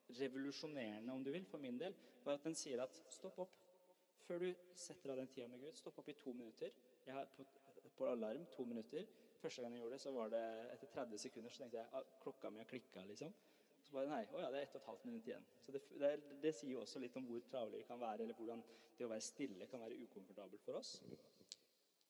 revolusjonerende, 0.09 1.13
om 1.13 1.23
du 1.23 1.31
vil, 1.31 1.45
for 1.45 1.57
min 1.57 1.79
del, 1.79 1.95
var 2.25 2.37
at 2.37 2.43
den 2.43 2.55
sier 2.55 2.81
at 2.83 3.01
stopp 3.09 3.39
opp. 3.45 3.55
Før 4.25 4.41
du 4.41 4.49
setter 4.77 5.13
av 5.13 5.19
den 5.21 5.29
tida 5.29 5.47
med 5.47 5.61
Gud, 5.61 5.73
stopp 5.77 5.99
opp 6.01 6.09
i 6.09 6.17
to 6.17 6.33
minutter. 6.33 6.73
Jeg 7.05 7.13
har 7.13 7.27
på, 7.35 7.45
på 7.97 8.07
alarm 8.09 8.45
to 8.53 8.65
minutter. 8.65 9.05
Første 9.41 9.61
gang 9.61 9.75
jeg 9.75 9.83
gjorde 9.83 9.93
det, 9.93 10.01
så 10.01 10.13
var 10.15 10.31
det 10.33 10.45
etter 10.73 10.89
30 10.93 11.21
sekunder 11.21 11.53
så 11.53 11.61
tenkte 11.61 11.77
jeg 11.77 11.89
at 11.91 11.99
«Ah, 11.99 12.15
klokka 12.23 12.49
mi 12.49 12.63
har 12.63 12.69
klikka. 12.69 13.03
Liksom. 13.05 13.35
Så 13.85 13.93
bare 13.93 14.09
nei, 14.09 14.23
å 14.33 14.41
ja, 14.41 14.49
det 14.49 14.61
er 14.61 14.65
ett 14.65 14.73
og 14.77 14.81
et 14.81 14.89
halvt 14.89 15.05
minutt 15.05 15.27
igjen. 15.29 15.45
Så 15.61 15.75
det, 15.75 15.83
det, 16.01 16.11
det, 16.41 16.53
sier 16.57 16.73
jo 16.73 16.81
også 16.81 17.01
litt 17.03 17.17
om 17.19 17.27
hvor 17.29 17.43
travle 17.45 17.77
vi 17.77 17.85
kan 17.85 18.01
være, 18.01 18.25
eller 18.25 18.39
hvordan 18.39 18.63
det 18.97 19.05
å 19.05 19.11
være 19.11 19.25
stille 19.27 19.67
kan 19.69 19.83
være 19.83 19.99
ukomfortabelt 20.07 20.65
for 20.65 20.79
oss. 20.79 20.95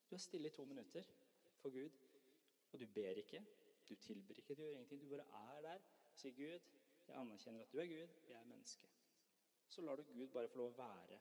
Du 0.07 0.15
er 0.15 0.23
stille 0.23 0.47
i 0.47 0.55
to 0.55 0.63
minutter 0.69 1.07
for 1.59 1.75
Gud, 1.75 1.99
og 2.71 2.79
du 2.79 2.87
ber 2.95 3.19
ikke. 3.19 3.43
Du 3.89 3.95
tilber 3.99 4.39
ikke, 4.39 4.55
du 4.55 4.63
gjør 4.63 4.77
ingenting. 4.77 5.03
Du 5.03 5.11
bare 5.11 5.27
er 5.57 5.61
der 5.67 5.83
sier, 6.15 6.31
'Gud, 6.31 6.71
jeg 7.07 7.17
anerkjenner 7.21 7.65
at 7.65 7.71
du 7.73 7.79
er 7.79 7.89
Gud, 7.91 8.19
jeg 8.29 8.39
er 8.39 8.49
menneske. 8.49 8.89
Så 9.69 9.81
lar 9.81 9.95
du 9.95 10.03
Gud 10.03 10.27
bare 10.33 10.49
få 10.49 10.57
lov 10.57 10.73
å 10.73 10.77
være 10.77 11.19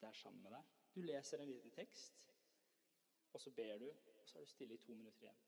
der 0.00 0.12
sammen 0.12 0.42
med 0.42 0.56
deg. 0.56 0.70
Du 0.94 1.02
leser 1.02 1.42
en 1.42 1.50
liten 1.50 1.74
tekst, 1.74 2.20
og 3.32 3.40
så 3.40 3.50
ber 3.50 3.78
du, 3.78 3.88
og 3.90 4.28
så 4.28 4.38
er 4.38 4.46
du 4.46 4.50
stille 4.50 4.74
i 4.74 4.82
to 4.82 4.94
minutter 4.94 5.26
igjen. 5.26 5.42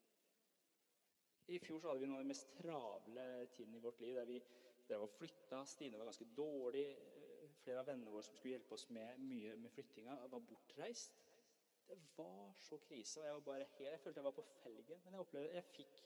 I 1.47 1.59
fjor 1.63 1.79
så 1.79 1.93
hadde 1.93 2.03
vi 2.03 2.09
noen 2.11 2.19
av 2.19 2.25
de 2.25 2.33
mest 2.33 2.49
travle 2.59 3.27
tidene 3.55 3.79
i 3.79 3.83
vårt 3.85 4.01
liv. 4.03 4.15
der 4.15 4.25
vi 4.27 4.41
drev 4.89 5.05
og 5.05 5.11
flytta. 5.11 5.65
Stine 5.65 5.99
var 5.99 6.09
ganske 6.11 6.27
dårlig. 6.37 6.87
Flere 7.63 7.83
av 7.83 7.87
vennene 7.87 8.11
våre 8.11 8.27
som 8.27 8.35
skulle 8.37 8.57
hjelpe 8.57 8.75
oss 8.75 8.89
med 8.91 9.21
mye 9.23 9.55
med 9.57 9.71
flyttinga, 9.71 10.17
var 10.33 10.43
bortreist. 10.51 11.23
Det 11.87 11.99
var 12.17 12.53
så 12.59 12.79
krise. 12.79 13.21
og 13.21 13.27
Jeg 13.27 13.35
var 13.35 13.41
bare 13.41 13.69
helt, 13.79 13.93
jeg 13.93 14.01
følte 14.01 14.19
jeg 14.19 14.25
var 14.25 14.37
på 14.41 14.47
felgen. 14.63 15.01
Men 15.05 15.13
jeg 15.13 15.21
opplevde, 15.21 15.55
jeg 15.55 15.65
fikk 15.65 16.03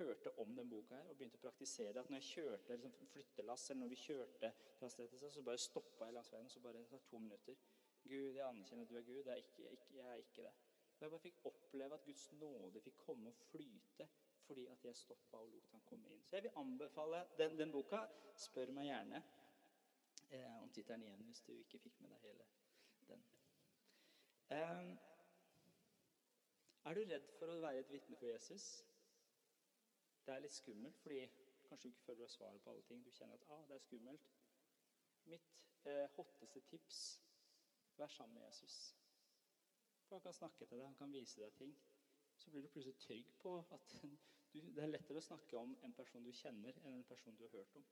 hørte 0.00 0.32
om 0.42 0.56
den 0.56 0.70
boka 0.70 0.96
her 0.96 1.10
og 1.10 1.18
begynte 1.18 1.38
å 1.38 1.44
praktisere 1.44 2.00
at 2.00 2.10
når 2.10 2.20
jeg 2.20 2.28
kjørte 2.30 2.78
liksom, 2.84 3.12
flyttelass, 3.12 3.66
eller 3.70 3.84
når 3.84 3.92
vi 3.92 4.00
kjørte 4.00 4.52
til 4.80 5.30
så 5.36 5.42
bare 5.46 5.60
stoppa 5.60 6.08
jeg 6.08 6.16
langs 6.16 6.32
veien 6.32 6.48
og 6.48 6.52
så 6.54 6.62
bare 6.64 6.82
det 6.82 7.02
to 7.10 7.18
minutter. 7.18 7.56
Gud, 8.02 8.32
jeg 8.32 8.44
anerkjenner 8.46 8.84
at 8.84 8.90
du 8.90 8.96
er 8.96 9.06
Gud. 9.08 9.26
Er 9.26 9.42
ikke, 9.42 9.62
jeg, 9.62 9.78
jeg 9.94 10.06
er 10.12 10.22
ikke 10.24 10.42
det. 10.42 10.52
Og 10.96 11.04
jeg 11.04 11.10
bare 11.10 11.24
fikk 11.26 11.44
oppleve 11.50 11.94
at 11.94 12.04
Guds 12.04 12.24
nåde 12.32 12.80
fikk 12.84 12.96
komme 13.06 13.32
og 13.32 13.44
flyte 13.50 14.08
fordi 14.50 14.64
at 14.66 14.84
jeg 14.84 14.96
stoppa 14.96 15.38
og 15.38 15.52
lot 15.52 15.68
han 15.70 15.82
komme 15.86 16.08
inn. 16.10 16.24
Så 16.26 16.36
jeg 16.36 16.42
vil 16.42 16.56
anbefale 16.58 17.20
den, 17.38 17.58
den 17.58 17.70
boka. 17.70 18.00
Spør 18.34 18.72
meg 18.74 18.88
gjerne 18.88 19.20
eh, 20.30 20.56
om 20.62 20.72
tittelen 20.74 21.04
igjen 21.06 21.22
hvis 21.28 21.44
du 21.46 21.52
ikke 21.54 21.78
fikk 21.84 22.00
med 22.00 22.10
deg 22.16 22.24
hele 22.24 22.48
den. 23.12 23.22
Um, 24.50 24.90
er 26.90 26.96
du 26.98 27.04
redd 27.06 27.28
for 27.38 27.52
å 27.52 27.60
være 27.62 27.84
et 27.84 27.92
vitne 27.92 28.18
for 28.18 28.26
Jesus? 28.26 28.64
Det 30.26 30.34
er 30.34 30.44
litt 30.44 30.54
skummelt, 30.54 30.98
fordi 31.02 31.20
kanskje 31.68 31.88
du 31.88 31.94
ikke 31.94 32.04
føler 32.06 32.18
du 32.18 32.26
har 32.26 32.34
svaret 32.34 32.62
på 32.62 32.70
alle 32.70 32.82
ting. 32.82 33.04
Du 33.04 33.10
kjenner 33.10 33.34
at 33.34 33.46
ah, 33.48 33.62
det 33.68 33.76
er 33.76 33.84
skummelt. 33.84 34.30
Mitt 35.32 35.66
eh, 35.84 36.06
hotteste 36.16 36.60
tips 36.60 37.00
vær 37.96 38.08
sammen 38.08 38.34
med 38.34 38.46
Jesus. 38.46 38.96
For 40.08 40.16
Han 40.16 40.22
kan 40.22 40.32
snakke 40.32 40.66
til 40.66 40.78
deg, 40.78 40.86
han 40.86 40.94
kan 40.98 41.12
vise 41.12 41.40
deg 41.40 41.52
ting. 41.54 41.74
Så 42.36 42.50
blir 42.50 42.62
du 42.62 42.68
plutselig 42.68 42.96
trygg 42.98 43.34
på 43.42 43.58
at 43.70 43.96
du, 44.52 44.60
det 44.60 44.82
er 44.82 44.94
lettere 44.94 45.20
å 45.20 45.28
snakke 45.28 45.58
om 45.58 45.76
en 45.84 45.92
person 45.94 46.24
du 46.24 46.32
kjenner, 46.32 46.78
enn 46.84 46.96
en 46.98 47.10
person 47.10 47.36
du 47.36 47.44
har 47.46 47.58
hørt 47.58 47.76
om. 47.78 47.84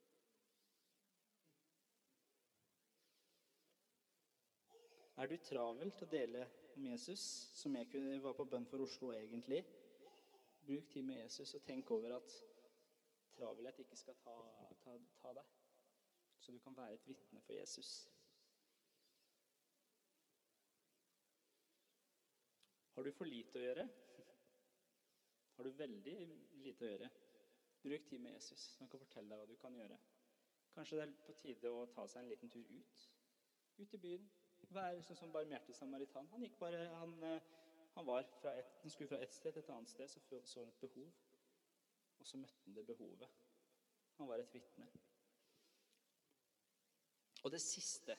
Er 5.19 5.27
du 5.27 5.35
travel 5.43 5.91
til 5.91 6.07
å 6.07 6.11
dele 6.11 6.45
om 6.77 6.85
Jesus, 6.87 7.21
som 7.59 7.75
jeg 7.75 8.19
var 8.23 8.35
på 8.37 8.45
bønn 8.47 8.67
for 8.71 8.85
Oslo 8.85 9.11
egentlig? 9.11 9.65
Bruk 10.69 10.89
tid 10.93 11.03
med 11.03 11.23
Jesus 11.23 11.55
og 11.57 11.63
tenk 11.65 11.91
over 11.91 12.13
at 12.19 12.33
travelhet 13.33 13.79
ikke 13.81 13.97
skal 13.97 14.17
ta, 14.21 14.35
ta, 14.83 14.93
ta 15.21 15.31
deg. 15.33 15.47
Så 16.39 16.53
du 16.53 16.59
kan 16.61 16.77
være 16.77 16.93
et 16.93 17.07
vitne 17.07 17.41
for 17.41 17.53
Jesus. 17.57 17.89
Har 22.93 23.03
du 23.03 23.11
for 23.17 23.25
lite 23.25 23.57
å 23.57 23.63
gjøre? 23.63 23.87
Har 25.55 25.65
du 25.65 25.81
veldig 25.81 26.15
lite 26.67 26.85
å 26.85 26.93
gjøre? 26.93 27.09
Bruk 27.81 28.05
tid 28.11 28.21
med 28.21 28.37
Jesus, 28.37 28.59
så 28.59 28.83
han 28.83 28.91
kan 28.91 29.01
fortelle 29.01 29.29
deg 29.31 29.41
hva 29.41 29.49
du 29.49 29.57
kan 29.61 29.75
gjøre. 29.81 29.97
Kanskje 30.75 30.99
det 30.99 31.07
er 31.07 31.13
på 31.25 31.35
tide 31.41 31.71
å 31.71 31.85
ta 31.95 32.05
seg 32.11 32.21
en 32.21 32.29
liten 32.29 32.51
tur 32.53 32.69
ut. 32.69 33.05
Ut 33.79 33.97
i 33.97 34.01
byen. 34.05 34.29
Være 34.75 35.01
sånn 35.07 35.17
som 35.17 35.33
barmhjertig 35.33 35.73
samaritan. 35.79 36.29
Han 36.35 36.45
gikk 36.45 36.59
bare, 36.61 36.85
han 37.01 37.15
eh, 37.25 37.49
han, 37.95 38.09
et, 38.19 38.47
han 38.81 38.89
skulle 38.89 39.09
fra 39.09 39.21
et 39.23 39.33
sted 39.33 39.51
til 39.51 39.63
et 39.63 39.69
annet 39.69 39.89
sted, 39.89 40.07
så 40.07 40.19
så 40.43 40.59
han 40.59 40.69
et 40.69 40.81
behov. 40.81 41.13
Og 42.19 42.27
så 42.27 42.37
møtte 42.37 42.65
han 42.65 42.75
det 42.75 42.85
behovet. 42.87 43.29
Han 44.17 44.27
var 44.27 44.35
et 44.35 44.53
vitne. 44.53 44.87
Og 47.43 47.51
det 47.51 47.61
siste 47.61 48.17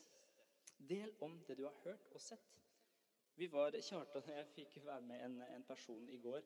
Del 0.88 1.12
om 1.20 1.44
det 1.44 1.58
du 1.58 1.64
har 1.64 1.74
hørt 1.84 2.06
og 2.10 2.20
sett. 2.20 2.56
Vi 3.36 3.52
var, 3.52 3.70
Kjartan 3.70 4.22
og 4.22 4.30
jeg 4.32 4.46
fikk 4.46 4.78
være 4.84 5.00
med 5.00 5.24
en, 5.24 5.42
en 5.42 5.64
person 5.64 6.08
i 6.08 6.16
går. 6.18 6.40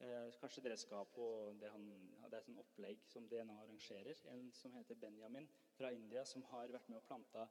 Eh, 0.00 0.28
kanskje 0.40 0.62
dere 0.62 0.76
skal 0.76 1.06
på 1.14 1.24
det, 1.60 1.70
han, 1.72 1.86
det 2.30 2.36
er 2.36 2.44
et 2.44 2.60
opplegg 2.60 3.00
som 3.08 3.26
DNA 3.28 3.56
arrangerer. 3.62 4.20
En 4.34 4.52
som 4.52 4.74
heter 4.76 4.94
Benjamin 4.94 5.48
fra 5.78 5.90
India, 5.90 6.24
som 6.24 6.44
har 6.52 6.68
vært 6.70 6.88
med 6.88 7.00
og 7.00 7.06
planta 7.08 7.48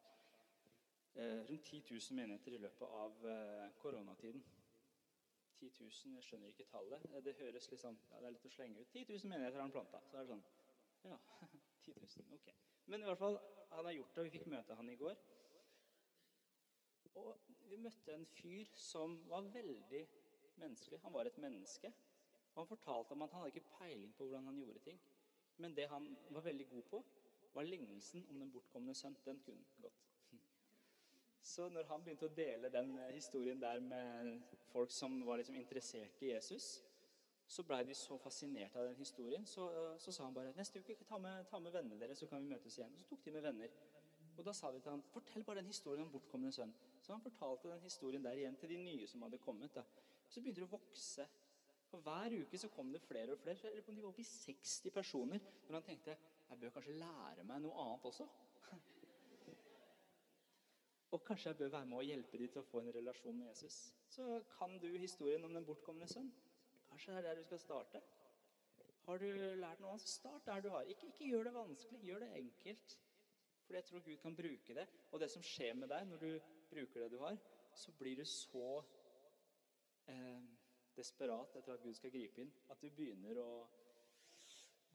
eh, 1.15 1.41
rundt 1.49 1.65
10 1.65 1.84
000 1.89 2.15
menigheter 2.21 2.55
i 2.55 2.61
løpet 2.63 2.95
av 3.01 3.28
eh, 3.34 3.67
koronatiden. 3.82 4.45
10 5.57 5.71
000, 5.79 6.15
jeg 6.15 6.23
skjønner 6.27 6.53
ikke 6.53 6.67
tallet. 6.71 7.05
Det 7.25 7.33
høres 7.39 7.69
liksom, 7.71 7.97
ja, 8.11 8.19
det 8.21 8.29
er 8.29 8.35
litt 8.35 8.45
å 8.45 8.53
slenge 8.53 8.81
ut. 8.81 8.91
10 8.93 9.05
000 9.09 9.31
menigheter 9.31 9.57
har 9.59 9.65
han 9.65 9.75
planta. 9.75 10.01
Så 10.09 10.17
er 10.17 10.25
det 10.25 10.33
sånn 10.35 10.45
Ja, 11.07 11.17
10 11.85 11.95
000. 11.97 12.37
Ok. 12.37 12.51
Men 12.87 13.03
i 13.03 13.09
hvert 13.09 13.21
fall, 13.21 13.39
han 13.71 13.89
har 13.89 13.97
gjort 13.97 14.13
det, 14.13 14.21
og 14.21 14.27
vi 14.27 14.35
fikk 14.37 14.47
møte 14.53 14.77
han 14.79 14.89
i 14.93 14.97
går. 14.99 15.23
Og 17.17 17.49
vi 17.69 17.79
møtte 17.81 18.13
en 18.13 18.25
fyr 18.37 18.69
som 18.77 19.17
var 19.29 19.47
veldig 19.53 20.03
menneskelig. 20.61 20.99
Han 21.03 21.13
var 21.13 21.29
et 21.29 21.39
menneske. 21.41 21.91
Og 22.53 22.61
han 22.61 22.69
fortalte 22.69 23.13
om 23.13 23.25
at 23.25 23.33
han 23.33 23.43
hadde 23.43 23.55
ikke 23.55 23.77
peiling 23.77 24.13
på 24.17 24.25
hvordan 24.25 24.49
han 24.49 24.59
gjorde 24.61 24.83
ting. 24.85 25.01
Men 25.57 25.75
det 25.77 25.87
han 25.89 26.07
var 26.29 26.45
veldig 26.45 26.69
god 26.69 26.83
på, 26.91 27.03
var 27.53 27.65
lignelsen 27.65 28.25
om 28.29 28.39
den 28.39 28.51
bortkomne 28.53 28.93
sønn. 28.95 29.17
Den 29.25 29.41
kunne 29.45 29.65
godt. 29.81 30.05
Så 31.47 31.69
når 31.71 31.87
han 31.87 32.01
begynte 32.03 32.27
å 32.27 32.35
dele 32.35 32.69
den 32.71 32.89
eh, 32.99 33.13
historien 33.15 33.61
der 33.61 33.79
med 33.79 34.33
folk 34.67 34.91
som 34.91 35.13
var 35.23 35.39
liksom 35.39 35.55
interessert 35.55 36.23
i 36.25 36.33
Jesus, 36.33 36.65
så 37.47 37.63
blei 37.63 37.85
de 37.87 37.95
så 37.95 38.17
fascinert 38.19 38.75
av 38.75 38.89
den 38.89 38.97
historien, 38.99 39.45
så, 39.47 39.69
eh, 39.71 39.93
så, 40.03 40.11
sa 40.11 40.25
han 40.25 40.35
bare 40.35 40.51
neste 40.57 40.81
uke 40.83 40.97
ta 41.07 41.19
med, 41.23 41.45
ta 41.47 41.61
med 41.63 41.71
vennene 41.71 41.99
deres, 42.01 42.19
så 42.19 42.27
kan 42.27 42.43
vi 42.43 42.51
møtes 42.51 42.75
igjen. 42.75 42.91
Og 42.91 42.99
så 42.99 43.07
tok 43.13 43.23
de 43.23 43.33
med 43.37 43.47
venner. 43.47 43.77
Og 44.35 44.43
da 44.43 44.53
sa 44.53 44.73
de 44.73 44.81
til 44.83 44.91
han, 44.91 45.05
fortell 45.13 45.45
bare 45.47 45.61
den 45.61 45.71
historien 45.71 46.03
om 46.03 46.11
bortkomne 46.11 46.51
sønn. 46.51 46.75
Så 46.99 47.15
han 47.15 47.23
fortalte 47.23 47.71
den 47.71 47.87
historien 47.87 48.27
der 48.27 48.41
igjen 48.41 48.59
til 48.59 48.73
de 48.73 48.81
nye 48.83 49.07
som 49.07 49.23
hadde 49.23 49.39
kommet. 49.45 49.71
da. 49.75 49.85
Så 50.27 50.43
begynte 50.43 50.65
det 50.65 50.67
å 50.67 50.75
vokse. 50.75 51.29
Og 51.95 52.03
Hver 52.03 52.35
uke 52.41 52.59
så 52.59 52.67
kom 52.75 52.91
det 52.91 53.01
flere 53.07 53.37
og 53.37 53.39
flere. 53.39 53.55
Så 53.55 53.71
jeg 53.71 53.87
de 53.87 54.01
var 54.01 54.11
oppe 54.11 54.25
i 54.25 54.27
60 54.27 54.91
personer. 54.99 55.47
Når 55.69 55.79
han 55.79 55.87
tenkte 55.93 56.17
jeg 56.49 56.59
bør 56.59 56.75
kanskje 56.75 56.99
lære 56.99 57.47
meg 57.47 57.63
noe 57.63 57.87
annet 57.87 58.11
også. 58.11 58.27
Og 61.11 61.23
kanskje 61.23 61.49
jeg 61.49 61.57
bør 61.57 61.69
være 61.69 61.85
med 61.85 61.97
og 61.97 62.03
hjelpe 62.03 62.37
dem 62.37 62.49
til 62.51 62.61
å 62.61 62.67
få 62.67 62.81
en 62.83 62.93
relasjon 62.95 63.37
med 63.39 63.47
Jesus. 63.47 63.77
Så 64.11 64.41
kan 64.57 64.75
du 64.83 64.87
historien 64.97 65.45
om 65.47 65.53
den 65.55 65.65
bortkomne 65.65 66.07
sønn. 66.11 66.31
Kanskje 66.89 67.13
det 67.13 67.19
er 67.19 67.27
der 67.29 67.39
du 67.39 67.43
skal 67.47 67.59
starte. 67.59 68.01
Har 69.05 69.17
du 69.23 69.27
lært 69.55 69.79
noe 69.79 69.95
så 70.03 70.09
start 70.11 70.45
der 70.49 70.61
du 70.61 70.69
har. 70.73 70.83
Ikke, 70.91 71.07
ikke 71.07 71.29
gjør 71.31 71.47
det 71.47 71.53
vanskelig, 71.55 71.99
gjør 72.03 72.25
det 72.25 72.31
enkelt. 72.41 72.97
For 73.67 73.73
jeg 73.73 73.85
tror 73.87 74.03
Gud 74.03 74.17
kan 74.17 74.35
bruke 74.35 74.75
det. 74.75 74.87
Og 75.11 75.19
det 75.19 75.31
som 75.31 75.43
skjer 75.43 75.73
med 75.79 75.87
deg 75.91 76.07
når 76.09 76.23
du 76.23 76.31
bruker 76.71 77.03
det 77.03 77.11
du 77.11 77.17
har, 77.23 77.39
så 77.75 77.91
blir 77.99 78.19
du 78.19 78.25
så 78.25 78.67
eh, 80.11 80.43
desperat 80.97 81.55
etter 81.55 81.73
at 81.73 81.83
Gud 81.83 81.95
skal 81.95 82.11
gripe 82.11 82.41
inn, 82.41 82.51
at 82.69 82.81
du 82.81 82.89
begynner 82.91 83.39
å 83.39 83.51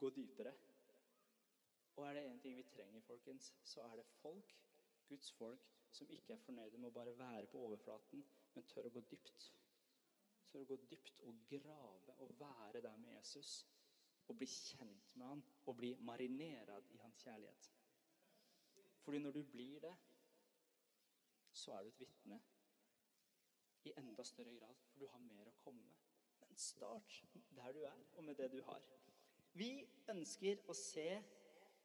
gå 0.00 0.10
dypere. 0.10 0.52
Og 1.96 2.04
er 2.08 2.16
det 2.16 2.24
én 2.28 2.40
ting 2.42 2.56
vi 2.56 2.64
trenger, 2.68 3.04
folkens, 3.06 3.52
så 3.64 3.84
er 3.86 3.96
det 4.00 4.08
folk, 4.20 4.56
Guds 5.08 5.32
folk, 5.36 5.72
som 5.92 6.10
ikke 6.10 6.32
er 6.32 6.44
fornøyde 6.44 6.78
med 6.78 6.90
å 6.90 6.96
bare 6.96 7.18
være 7.18 7.48
på 7.52 7.60
overflaten, 7.66 8.24
men 8.54 8.66
tør 8.68 8.88
å 8.88 8.94
gå 8.94 9.02
dypt. 9.10 9.48
Tør 10.48 10.64
å 10.64 10.70
gå 10.72 10.78
dypt 10.90 11.20
og 11.28 11.44
grave 11.50 12.16
og 12.24 12.34
være 12.40 12.82
der 12.84 12.96
med 13.00 13.14
Jesus. 13.16 13.62
Og 14.28 14.36
bli 14.38 14.46
kjent 14.46 15.14
med 15.18 15.26
han 15.26 15.42
og 15.66 15.76
bli 15.76 15.92
marinert 16.00 16.90
i 16.94 17.00
hans 17.02 17.24
kjærlighet. 17.24 17.68
Fordi 19.02 19.18
når 19.18 19.36
du 19.36 19.42
blir 19.50 19.80
det, 19.82 19.94
så 21.52 21.74
er 21.76 21.82
du 21.82 21.88
et 21.88 22.00
vitne 22.00 22.38
i 23.84 23.92
enda 23.98 24.24
større 24.24 24.54
grad, 24.54 24.78
for 24.92 25.02
du 25.02 25.08
har 25.10 25.24
mer 25.26 25.50
å 25.50 25.56
komme 25.64 25.82
med. 25.82 25.98
Men 26.48 26.58
start 26.58 27.18
der 27.56 27.72
du 27.72 27.82
er, 27.88 28.04
og 28.16 28.24
med 28.24 28.38
det 28.38 28.50
du 28.52 28.60
har. 28.62 28.82
Vi 29.52 29.70
ønsker 30.08 30.62
å 30.70 30.76
se 30.76 31.08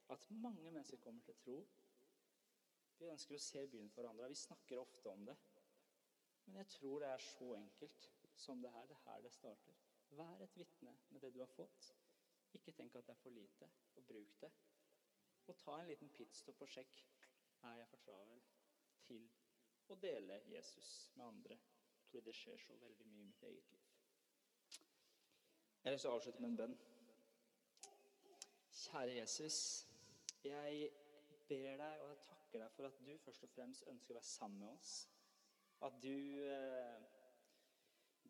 at 0.08 0.30
mange 0.30 0.70
mennesker 0.70 1.00
kommer 1.04 1.24
til 1.26 1.36
tro. 1.42 1.58
Vi 2.98 3.10
ønsker 3.12 3.38
å 3.38 3.42
se 3.42 3.64
byen 3.70 3.90
forandra. 3.94 4.28
Vi 4.28 4.38
snakker 4.38 4.80
ofte 4.82 5.10
om 5.12 5.24
det. 5.28 5.36
Men 6.46 6.62
jeg 6.62 6.70
tror 6.74 7.00
det 7.02 7.10
er 7.12 7.22
så 7.22 7.52
enkelt 7.54 8.10
som 8.34 8.62
det 8.62 8.72
her. 8.74 8.86
Det 8.86 8.96
er 8.96 9.04
her 9.06 9.22
det 9.22 9.32
starter. 9.32 9.80
Vær 10.18 10.42
et 10.42 10.56
vitne 10.56 10.94
med 11.10 11.20
det 11.20 11.32
du 11.34 11.40
har 11.40 11.52
fått. 11.52 11.92
Ikke 12.56 12.72
tenk 12.72 12.96
at 12.96 13.06
det 13.06 13.12
er 13.12 13.22
for 13.22 13.30
lite, 13.30 13.68
og 13.96 14.06
bruk 14.08 14.40
det. 14.40 14.50
Og 15.46 15.56
ta 15.56 15.74
en 15.80 15.88
liten 15.88 16.10
pitstop 16.16 16.62
og 16.64 16.68
sjekk 16.68 17.02
er 17.68 17.76
jeg 17.80 17.88
for 17.90 18.04
travel 18.04 18.40
til 19.04 19.28
å 19.92 19.96
dele 20.00 20.40
Jesus 20.48 21.12
med 21.16 21.26
andre. 21.26 21.58
Fordi 22.08 22.24
det 22.24 22.34
skjer 22.36 22.60
så 22.64 22.76
veldig 22.80 23.06
mye 23.10 23.22
i 23.22 23.28
mitt 23.28 23.42
eget 23.50 23.70
liv. 23.72 23.84
Jeg 25.82 25.90
har 25.90 25.94
lyst 25.94 26.06
til 26.06 26.10
å 26.10 26.16
avslutte 26.18 26.42
med 26.42 26.50
en 26.50 26.58
bønn. 26.62 26.76
Kjære 28.78 29.14
Jesus. 29.20 29.60
Jeg 30.44 30.90
ber 31.48 31.80
deg 31.82 32.02
og 32.02 32.12
jeg 32.12 32.20
takker 32.24 32.37
deg 32.56 32.72
for 32.72 32.88
at 32.88 32.98
du 33.04 33.12
først 33.24 33.44
og 33.44 33.52
fremst 33.52 33.86
ønsker 33.92 34.14
å 34.14 34.18
være 34.18 34.30
sammen 34.30 34.62
med 34.64 34.70
oss. 34.72 34.92
At 35.84 35.98
du 36.02 36.14
eh, 36.48 37.04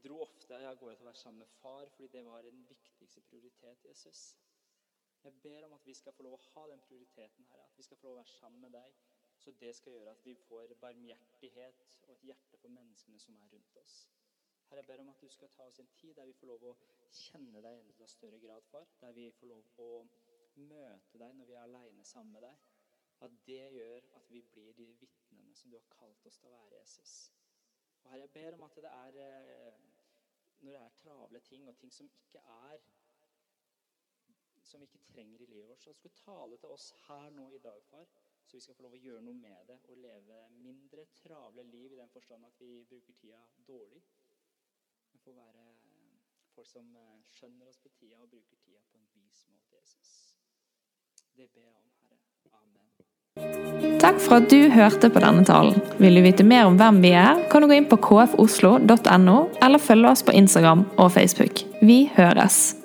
dro 0.04 0.18
ofte 0.24 0.58
av 0.58 0.76
gårde 0.80 0.96
til 0.98 1.06
å 1.06 1.10
være 1.10 1.22
sammen 1.22 1.44
med 1.44 1.54
far 1.60 1.90
fordi 1.94 2.10
det 2.16 2.24
var 2.26 2.42
den 2.46 2.64
viktigste 2.68 3.22
prioritet, 3.30 3.86
Jesus. 3.86 4.24
Jeg 5.24 5.34
ber 5.42 5.64
om 5.66 5.74
at 5.78 5.86
vi 5.86 5.94
skal 5.98 6.14
få 6.14 6.26
lov 6.26 6.36
å 6.36 6.44
ha 6.52 6.66
den 6.70 6.82
prioriteten 6.86 7.48
her, 7.52 7.64
at 7.64 7.78
vi 7.78 7.86
skal 7.86 7.98
få 7.98 8.08
lov 8.08 8.18
å 8.18 8.20
være 8.20 8.34
sammen 8.34 8.60
med 8.66 8.74
deg. 8.76 9.00
Så 9.38 9.54
det 9.60 9.70
skal 9.76 9.94
gjøre 9.94 10.12
at 10.16 10.24
vi 10.26 10.34
får 10.34 10.74
barmhjertighet 10.82 11.82
og 12.06 12.14
et 12.14 12.24
hjerte 12.30 12.58
for 12.58 12.74
menneskene 12.74 13.20
som 13.22 13.36
er 13.38 13.52
rundt 13.52 13.76
oss. 13.82 13.98
Herre, 14.68 14.82
jeg 14.82 14.88
ber 14.90 15.02
om 15.02 15.12
at 15.12 15.22
du 15.22 15.28
skal 15.32 15.50
ta 15.54 15.66
oss 15.70 15.78
en 15.80 15.90
tid 15.96 16.16
der 16.18 16.26
vi 16.28 16.34
får 16.36 16.50
lov 16.50 16.64
å 16.70 16.74
kjenne 17.14 17.62
deg 17.64 17.78
i 17.78 17.84
enda 17.86 18.08
større 18.10 18.40
grad, 18.42 18.66
far. 18.72 18.88
Der 19.00 19.14
vi 19.16 19.30
får 19.38 19.52
lov 19.52 19.84
å 19.84 19.92
møte 20.58 21.22
deg 21.22 21.38
når 21.38 21.48
vi 21.48 21.56
er 21.56 21.62
aleine 21.62 22.04
sammen 22.04 22.34
med 22.36 22.44
deg. 22.44 22.67
At 23.26 23.34
det 23.46 23.64
gjør 23.74 24.04
at 24.16 24.30
vi 24.30 24.42
blir 24.52 24.72
de 24.78 24.86
vitnene 25.00 25.54
som 25.54 25.70
du 25.70 25.76
har 25.76 25.88
kalt 25.94 26.26
oss 26.26 26.38
til 26.38 26.50
å 26.50 26.54
være, 26.54 26.78
Jesus. 26.78 27.14
Og 28.02 28.10
Herre, 28.10 28.20
jeg 28.20 28.34
ber 28.36 28.54
om 28.58 28.62
at 28.68 28.78
det 28.78 28.92
er 28.92 29.20
eh, 29.24 29.84
Når 30.60 30.72
det 30.72 30.80
er 30.80 30.94
travle 31.02 31.40
ting, 31.40 31.68
og 31.68 31.76
ting 31.78 31.92
som 31.94 32.08
ikke 32.10 32.40
er 32.42 32.80
som 34.68 34.80
vi 34.80 34.84
ikke 34.84 35.12
trenger 35.12 35.40
i 35.40 35.46
livet 35.46 35.68
vårt. 35.68 35.82
Så 35.82 35.92
skulle 35.92 36.14
tale 36.14 36.56
til 36.56 36.68
oss 36.68 36.88
her 37.06 37.30
nå 37.30 37.50
i 37.50 37.58
dag, 37.58 37.84
far, 37.90 38.08
så 38.46 38.56
vi 38.56 38.60
skal 38.60 38.76
få 38.76 38.84
lov 38.84 38.96
å 38.96 39.02
gjøre 39.02 39.24
noe 39.24 39.40
med 39.40 39.70
det 39.70 39.78
og 39.92 40.00
leve 40.02 40.40
mindre 40.64 41.06
travle 41.20 41.64
liv 41.70 41.92
i 41.92 42.00
den 42.00 42.12
forstand 42.12 42.46
at 42.48 42.60
vi 42.60 42.84
bruker 42.90 43.16
tida 43.20 43.40
dårlig. 43.70 44.02
Men 45.12 45.24
får 45.24 45.38
være 45.40 45.66
folk 46.54 46.68
som 46.68 46.94
eh, 46.96 47.18
skjønner 47.38 47.72
oss 47.72 47.80
på 47.84 47.92
tida 48.00 48.20
og 48.24 48.32
bruker 48.34 48.60
tida 48.64 48.84
på 48.92 49.00
en 49.00 49.10
vis 49.14 49.44
måte, 49.52 49.76
Jesus. 49.76 50.14
Det 51.36 51.50
ber 51.54 51.68
jeg 51.68 51.76
om, 51.76 51.92
Herre. 52.00 52.20
Amen. 52.62 52.87
Takk 53.98 54.20
for 54.22 54.38
at 54.38 54.50
du 54.50 54.70
hørte 54.70 55.10
på 55.10 55.22
denne 55.22 55.44
talen. 55.46 55.78
Vil 55.98 56.18
du 56.18 56.22
vite 56.22 56.46
mer 56.46 56.68
om 56.70 56.78
hvem 56.78 57.02
vi 57.02 57.14
er, 57.18 57.38
kan 57.50 57.62
du 57.62 57.70
gå 57.70 57.78
inn 57.78 57.90
på 57.90 57.98
kfoslo.no, 58.08 59.38
eller 59.58 59.82
følge 59.82 60.12
oss 60.14 60.26
på 60.26 60.34
Instagram 60.38 60.86
og 60.96 61.14
Facebook. 61.18 61.64
Vi 61.82 62.04
høres! 62.18 62.77